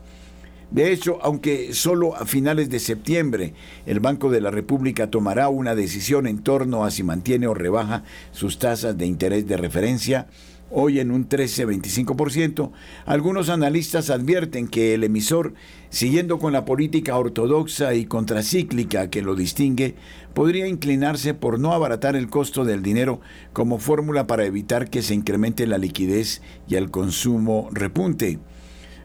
De 0.75 0.91
hecho, 0.91 1.21
aunque 1.23 1.73
solo 1.73 2.17
a 2.17 2.27
finales 2.27 2.69
de 2.69 2.81
septiembre 2.81 3.55
el 3.87 4.01
Banco 4.01 4.29
de 4.29 4.41
la 4.41 4.51
República 4.51 5.09
tomará 5.09 5.49
una 5.49 5.77
decisión 5.77 6.27
en 6.27 6.41
torno 6.41 6.85
a 6.85 6.91
si 6.91 7.05
mantiene 7.05 7.47
o 7.47 7.55
rebaja 7.55 8.03
sus 8.33 8.59
tasas 8.59 8.99
de 8.99 9.07
interés 9.07 9.47
de 9.47 9.57
referencia, 9.57 10.27
hoy 10.73 10.99
en 10.99 11.13
un 11.13 11.29
13-25%, 11.29 12.73
algunos 13.07 13.51
analistas 13.51 14.11
advierten 14.11 14.67
que 14.67 14.95
el 14.95 15.05
emisor, 15.05 15.55
siguiendo 15.91 16.41
con 16.41 16.53
la 16.53 16.65
política 16.65 17.17
ortodoxa 17.17 17.95
y 17.95 18.07
contracíclica 18.07 19.11
que 19.11 19.23
lo 19.23 19.37
distingue, 19.37 19.95
podría 20.35 20.67
inclinarse 20.67 21.35
por 21.35 21.61
no 21.61 21.73
abaratar 21.73 22.17
el 22.17 22.29
costo 22.29 22.65
del 22.65 22.83
dinero 22.83 23.21
como 23.53 23.79
fórmula 23.79 24.27
para 24.27 24.45
evitar 24.45 24.91
que 24.91 25.03
se 25.03 25.15
incremente 25.15 25.69
la 25.69 25.79
liquidez 25.79 26.43
y 26.67 26.75
el 26.75 26.91
consumo 26.91 27.69
repunte. 27.71 28.41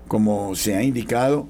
Como 0.07 0.55
se 0.55 0.75
ha 0.75 0.81
indicado, 0.81 1.47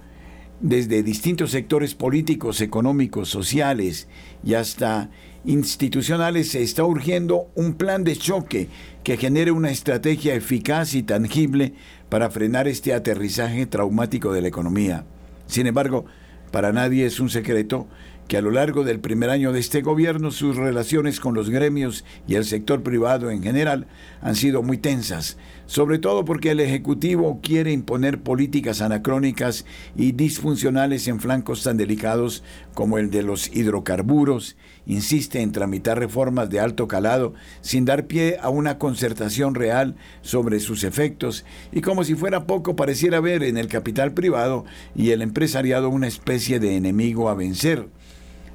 desde 0.62 1.04
distintos 1.04 1.52
sectores 1.52 1.96
políticos, 1.96 2.62
económicos, 2.62 3.30
sociales 3.30 4.08
y 4.44 4.56
hasta 4.56 5.10
institucionales 5.46 6.50
se 6.50 6.62
está 6.62 6.84
urgiendo 6.84 7.50
un 7.56 7.74
plan 7.74 8.04
de 8.04 8.16
choque 8.16 8.68
que 9.04 9.18
genere 9.18 9.52
una 9.52 9.72
estrategia 9.72 10.36
eficaz 10.36 10.94
y 10.96 11.04
tangible 11.04 11.74
para 12.10 12.30
frenar 12.30 12.68
este 12.68 12.94
aterrizaje 12.94 13.66
traumático 13.66 14.34
de 14.34 14.42
la 14.42 14.50
economía. 14.50 15.06
Sin 15.48 15.66
embargo, 15.68 16.06
para 16.52 16.74
nadie 16.74 17.06
es 17.06 17.20
un 17.20 17.30
secreto 17.30 17.88
que 18.30 18.38
a 18.38 18.42
lo 18.42 18.52
largo 18.52 18.84
del 18.84 19.00
primer 19.00 19.32
año 19.32 19.52
de 19.52 19.60
este 19.60 19.82
gobierno 19.82 20.30
sus 20.30 20.56
relaciones 20.56 21.20
con 21.20 21.34
los 21.34 21.50
gremios 21.50 22.06
y 22.28 22.36
el 22.36 22.46
sector 22.46 22.84
privado 22.84 23.32
en 23.32 23.42
general 23.42 23.88
han 24.22 24.36
sido 24.36 24.62
muy 24.62 24.78
tensas, 24.78 25.38
sobre 25.66 25.98
todo 25.98 26.26
porque 26.26 26.52
el 26.52 26.60
Ejecutivo 26.60 27.40
quiere 27.42 27.72
imponer 27.72 28.22
políticas 28.22 28.82
anacrónicas 28.82 29.66
y 29.96 30.12
disfuncionales 30.12 31.08
en 31.08 31.20
flancos 31.20 31.64
tan 31.64 31.78
delicados 31.78 32.44
como 32.76 33.00
el 33.00 33.10
de 33.10 33.24
los 33.24 33.48
hidrocarburos, 33.52 34.58
insiste 34.86 35.42
en 35.42 35.52
tramitar 35.52 35.98
reformas 35.98 36.52
de 36.52 36.60
alto 36.60 36.88
calado 36.88 37.34
sin 37.62 37.84
dar 37.84 38.06
pie 38.06 38.38
a 38.40 38.50
una 38.50 38.78
concertación 38.78 39.56
real 39.56 39.96
sobre 40.22 40.60
sus 40.60 40.84
efectos 40.84 41.46
y 41.72 41.82
como 41.82 42.04
si 42.04 42.14
fuera 42.14 42.46
poco 42.46 42.76
pareciera 42.76 43.22
ver 43.22 43.42
en 43.42 43.58
el 43.58 43.68
capital 43.68 44.14
privado 44.14 44.66
y 44.96 45.10
el 45.10 45.24
empresariado 45.24 45.90
una 45.90 46.08
especie 46.08 46.60
de 46.60 46.76
enemigo 46.76 47.28
a 47.28 47.34
vencer. 47.34 47.90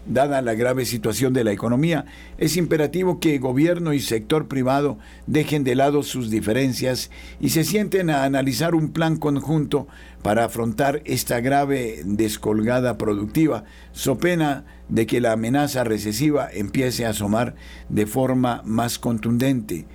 Dada 0.06 0.42
la 0.42 0.54
grave 0.54 0.84
situación 0.84 1.32
de 1.32 1.44
la 1.44 1.52
economía, 1.52 2.04
es 2.36 2.58
imperativo 2.58 3.20
que 3.20 3.38
gobierno 3.38 3.94
y 3.94 4.00
sector 4.00 4.48
privado 4.48 4.98
dejen 5.26 5.64
de 5.64 5.74
lado 5.74 6.02
sus 6.02 6.30
diferencias 6.30 7.10
y 7.40 7.50
se 7.50 7.64
sienten 7.64 8.10
a 8.10 8.24
analizar 8.24 8.74
un 8.74 8.90
plan 8.90 9.16
conjunto 9.16 9.88
para 10.20 10.44
afrontar 10.44 11.00
esta 11.06 11.40
grave 11.40 12.02
descolgada 12.04 12.98
productiva, 12.98 13.64
so 13.92 14.18
pena 14.18 14.66
de 14.90 15.06
que 15.06 15.22
la 15.22 15.32
amenaza 15.32 15.84
recesiva 15.84 16.48
empiece 16.52 17.06
a 17.06 17.10
asomar 17.10 17.54
de 17.88 18.04
forma 18.04 18.60
más 18.66 18.98
contundente. 18.98 19.86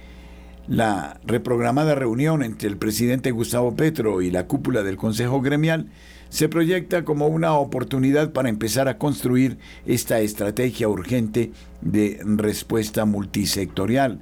La 0.68 1.20
reprogramada 1.24 1.93
reunión 1.93 2.41
entre 2.41 2.68
el 2.68 2.78
presidente 2.78 3.30
Gustavo 3.30 3.76
Petro 3.76 4.24
y 4.24 4.32
la 4.32 4.47
cúpula 4.47 4.82
del 4.82 4.97
Consejo 4.97 5.41
Gremial 5.41 5.88
se 6.30 6.48
proyecta 6.48 7.04
como 7.04 7.28
una 7.28 7.54
oportunidad 7.54 8.32
para 8.32 8.50
empezar 8.50 8.88
a 8.88 8.98
construir 8.98 9.58
esta 9.86 10.20
estrategia 10.20 10.88
urgente 10.88 11.52
de 11.82 12.20
respuesta 12.24 13.06
multisectorial. 13.06 14.20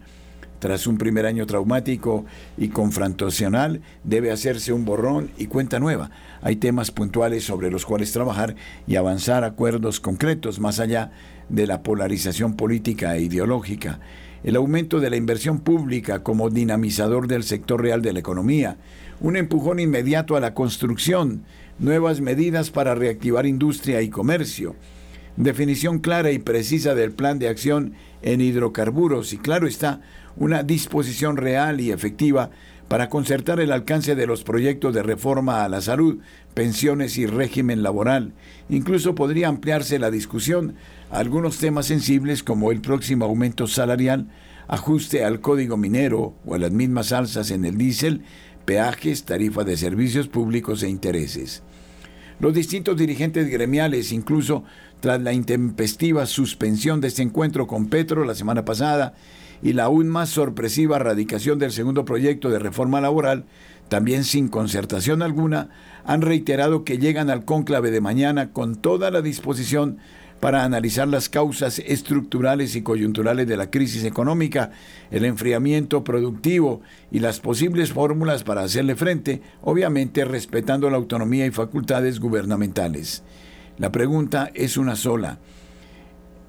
Tras 0.60 0.88
un 0.88 0.98
primer 0.98 1.28
año 1.28 1.46
traumático 1.46 2.26
y 2.58 2.70
confrontacional, 2.70 3.82
debe 4.04 4.32
hacerse 4.32 4.74
un 4.74 4.86
borrón 4.86 5.30
y 5.38 5.46
cuenta 5.46 5.80
nueva. 5.80 6.10
Hay 6.42 6.56
temas 6.56 6.90
puntuales 6.90 7.44
sobre 7.44 7.70
los 7.70 7.86
cuales 7.86 8.12
trabajar 8.12 8.56
y 8.88 8.96
avanzar 8.96 9.44
acuerdos 9.44 10.00
concretos 10.00 10.60
más 10.60 10.80
allá 10.80 11.12
de 11.50 11.68
la 11.68 11.84
polarización 11.84 12.56
política 12.56 13.16
e 13.16 13.22
ideológica. 13.22 14.00
El 14.44 14.56
aumento 14.56 15.00
de 15.00 15.10
la 15.10 15.16
inversión 15.16 15.60
pública 15.60 16.24
como 16.24 16.50
dinamizador 16.50 17.28
del 17.28 17.44
sector 17.44 17.82
real 17.82 18.02
de 18.02 18.14
la 18.14 18.20
economía, 18.20 18.78
un 19.20 19.36
empujón 19.36 19.80
inmediato 19.80 20.36
a 20.36 20.40
la 20.40 20.54
construcción, 20.54 21.44
nuevas 21.80 22.22
medidas 22.22 22.72
para 22.72 22.96
reactivar 22.96 23.46
industria 23.46 24.02
y 24.02 24.10
comercio, 24.10 24.76
definición 25.36 26.00
clara 26.00 26.32
y 26.32 26.40
precisa 26.40 26.96
del 26.96 27.12
plan 27.12 27.40
de 27.40 27.50
acción 27.50 27.94
en 28.22 28.42
hidrocarburos 28.42 29.34
y 29.34 29.38
claro 29.38 29.68
está, 29.68 30.02
una 30.36 30.64
disposición 30.64 31.38
real 31.38 31.82
y 31.82 31.92
efectiva 31.92 32.52
para 32.88 33.10
concertar 33.10 33.60
el 33.60 33.72
alcance 33.72 34.16
de 34.16 34.28
los 34.28 34.44
proyectos 34.44 34.94
de 34.94 35.04
reforma 35.04 35.64
a 35.64 35.70
la 35.70 35.82
salud, 35.82 36.20
pensiones 36.54 37.18
y 37.18 37.26
régimen 37.26 37.84
laboral. 37.84 38.34
Incluso 38.70 39.14
podría 39.14 39.50
ampliarse 39.50 40.00
la 40.00 40.10
discusión 40.10 40.76
a 41.12 41.20
algunos 41.20 41.58
temas 41.58 41.88
sensibles 41.88 42.44
como 42.44 42.72
el 42.72 42.82
próximo 42.82 43.26
aumento 43.26 43.68
salarial, 43.68 44.28
ajuste 44.68 45.24
al 45.24 45.42
código 45.42 45.78
minero 45.78 46.36
o 46.46 46.56
a 46.56 46.60
las 46.60 46.72
mismas 46.72 47.12
alzas 47.12 47.52
en 47.52 47.66
el 47.66 47.78
diésel, 47.78 48.22
peajes, 48.68 49.24
tarifa 49.24 49.64
de 49.64 49.78
servicios 49.78 50.28
públicos 50.28 50.84
e 50.84 50.90
intereses. 50.90 51.64
Los 52.42 52.54
distintos 52.54 52.98
dirigentes 52.98 53.50
gremiales, 53.50 54.12
incluso 54.12 54.66
tras 55.00 55.22
la 55.22 55.32
intempestiva 55.32 56.26
suspensión 56.26 57.00
de 57.00 57.08
este 57.08 57.22
encuentro 57.22 57.66
con 57.66 57.88
Petro 57.88 58.26
la 58.26 58.36
semana 58.36 58.66
pasada 58.66 59.14
y 59.64 59.72
la 59.72 59.86
aún 59.86 60.10
más 60.10 60.30
sorpresiva 60.30 61.00
radicación 61.00 61.60
del 61.60 61.72
segundo 61.72 62.04
proyecto 62.04 62.50
de 62.50 62.60
reforma 62.60 63.00
laboral, 63.00 63.46
también 63.88 64.26
sin 64.26 64.50
concertación 64.50 65.22
alguna, 65.22 65.70
han 66.04 66.22
reiterado 66.22 66.84
que 66.84 66.98
llegan 66.98 67.30
al 67.30 67.46
cónclave 67.46 67.90
de 67.90 68.02
mañana 68.02 68.52
con 68.52 68.76
toda 68.76 69.12
la 69.12 69.22
disposición 69.22 70.00
para 70.40 70.64
analizar 70.64 71.08
las 71.08 71.30
causas 71.30 71.80
estructurales 71.80 72.76
y 72.76 72.82
coyunturales 72.82 73.48
de 73.48 73.58
la 73.58 73.72
crisis 73.72 74.04
económica, 74.04 74.72
el 75.10 75.26
enfriamiento 75.26 76.04
productivo 76.04 76.82
y 77.12 77.20
las 77.20 77.40
posibles 77.40 77.92
fórmulas 77.92 78.44
para 78.44 78.62
hacerle 78.62 78.96
frente, 78.96 79.42
obviamente 79.62 80.26
respetando 80.26 80.90
la 80.90 80.98
autonomía 80.98 81.46
y 81.46 81.52
facultades 81.52 82.20
gubernamentales. 82.20 83.24
La 83.78 83.92
pregunta 83.92 84.52
es 84.54 84.78
una 84.78 84.96
sola. 84.96 85.40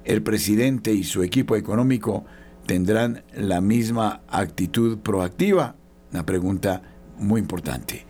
¿El 0.05 0.21
presidente 0.23 0.93
y 0.93 1.03
su 1.03 1.23
equipo 1.23 1.55
económico 1.55 2.25
tendrán 2.65 3.23
la 3.35 3.61
misma 3.61 4.21
actitud 4.27 4.99
proactiva? 4.99 5.75
Una 6.11 6.25
pregunta 6.25 6.81
muy 7.17 7.41
importante. 7.41 8.05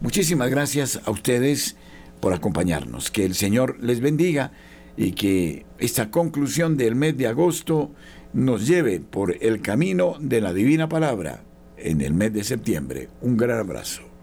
Muchísimas 0.00 0.50
gracias 0.50 1.00
a 1.04 1.10
ustedes 1.10 1.76
por 2.20 2.32
acompañarnos. 2.32 3.10
Que 3.10 3.24
el 3.24 3.34
Señor 3.34 3.76
les 3.80 4.00
bendiga 4.00 4.52
y 4.96 5.12
que 5.12 5.66
esta 5.78 6.10
conclusión 6.10 6.76
del 6.76 6.94
mes 6.94 7.16
de 7.16 7.26
agosto 7.26 7.90
nos 8.32 8.66
lleve 8.66 9.00
por 9.00 9.36
el 9.40 9.60
camino 9.60 10.16
de 10.20 10.40
la 10.40 10.52
divina 10.52 10.88
palabra 10.88 11.44
en 11.76 12.00
el 12.00 12.14
mes 12.14 12.32
de 12.32 12.44
septiembre. 12.44 13.08
Un 13.20 13.36
gran 13.36 13.58
abrazo. 13.58 14.13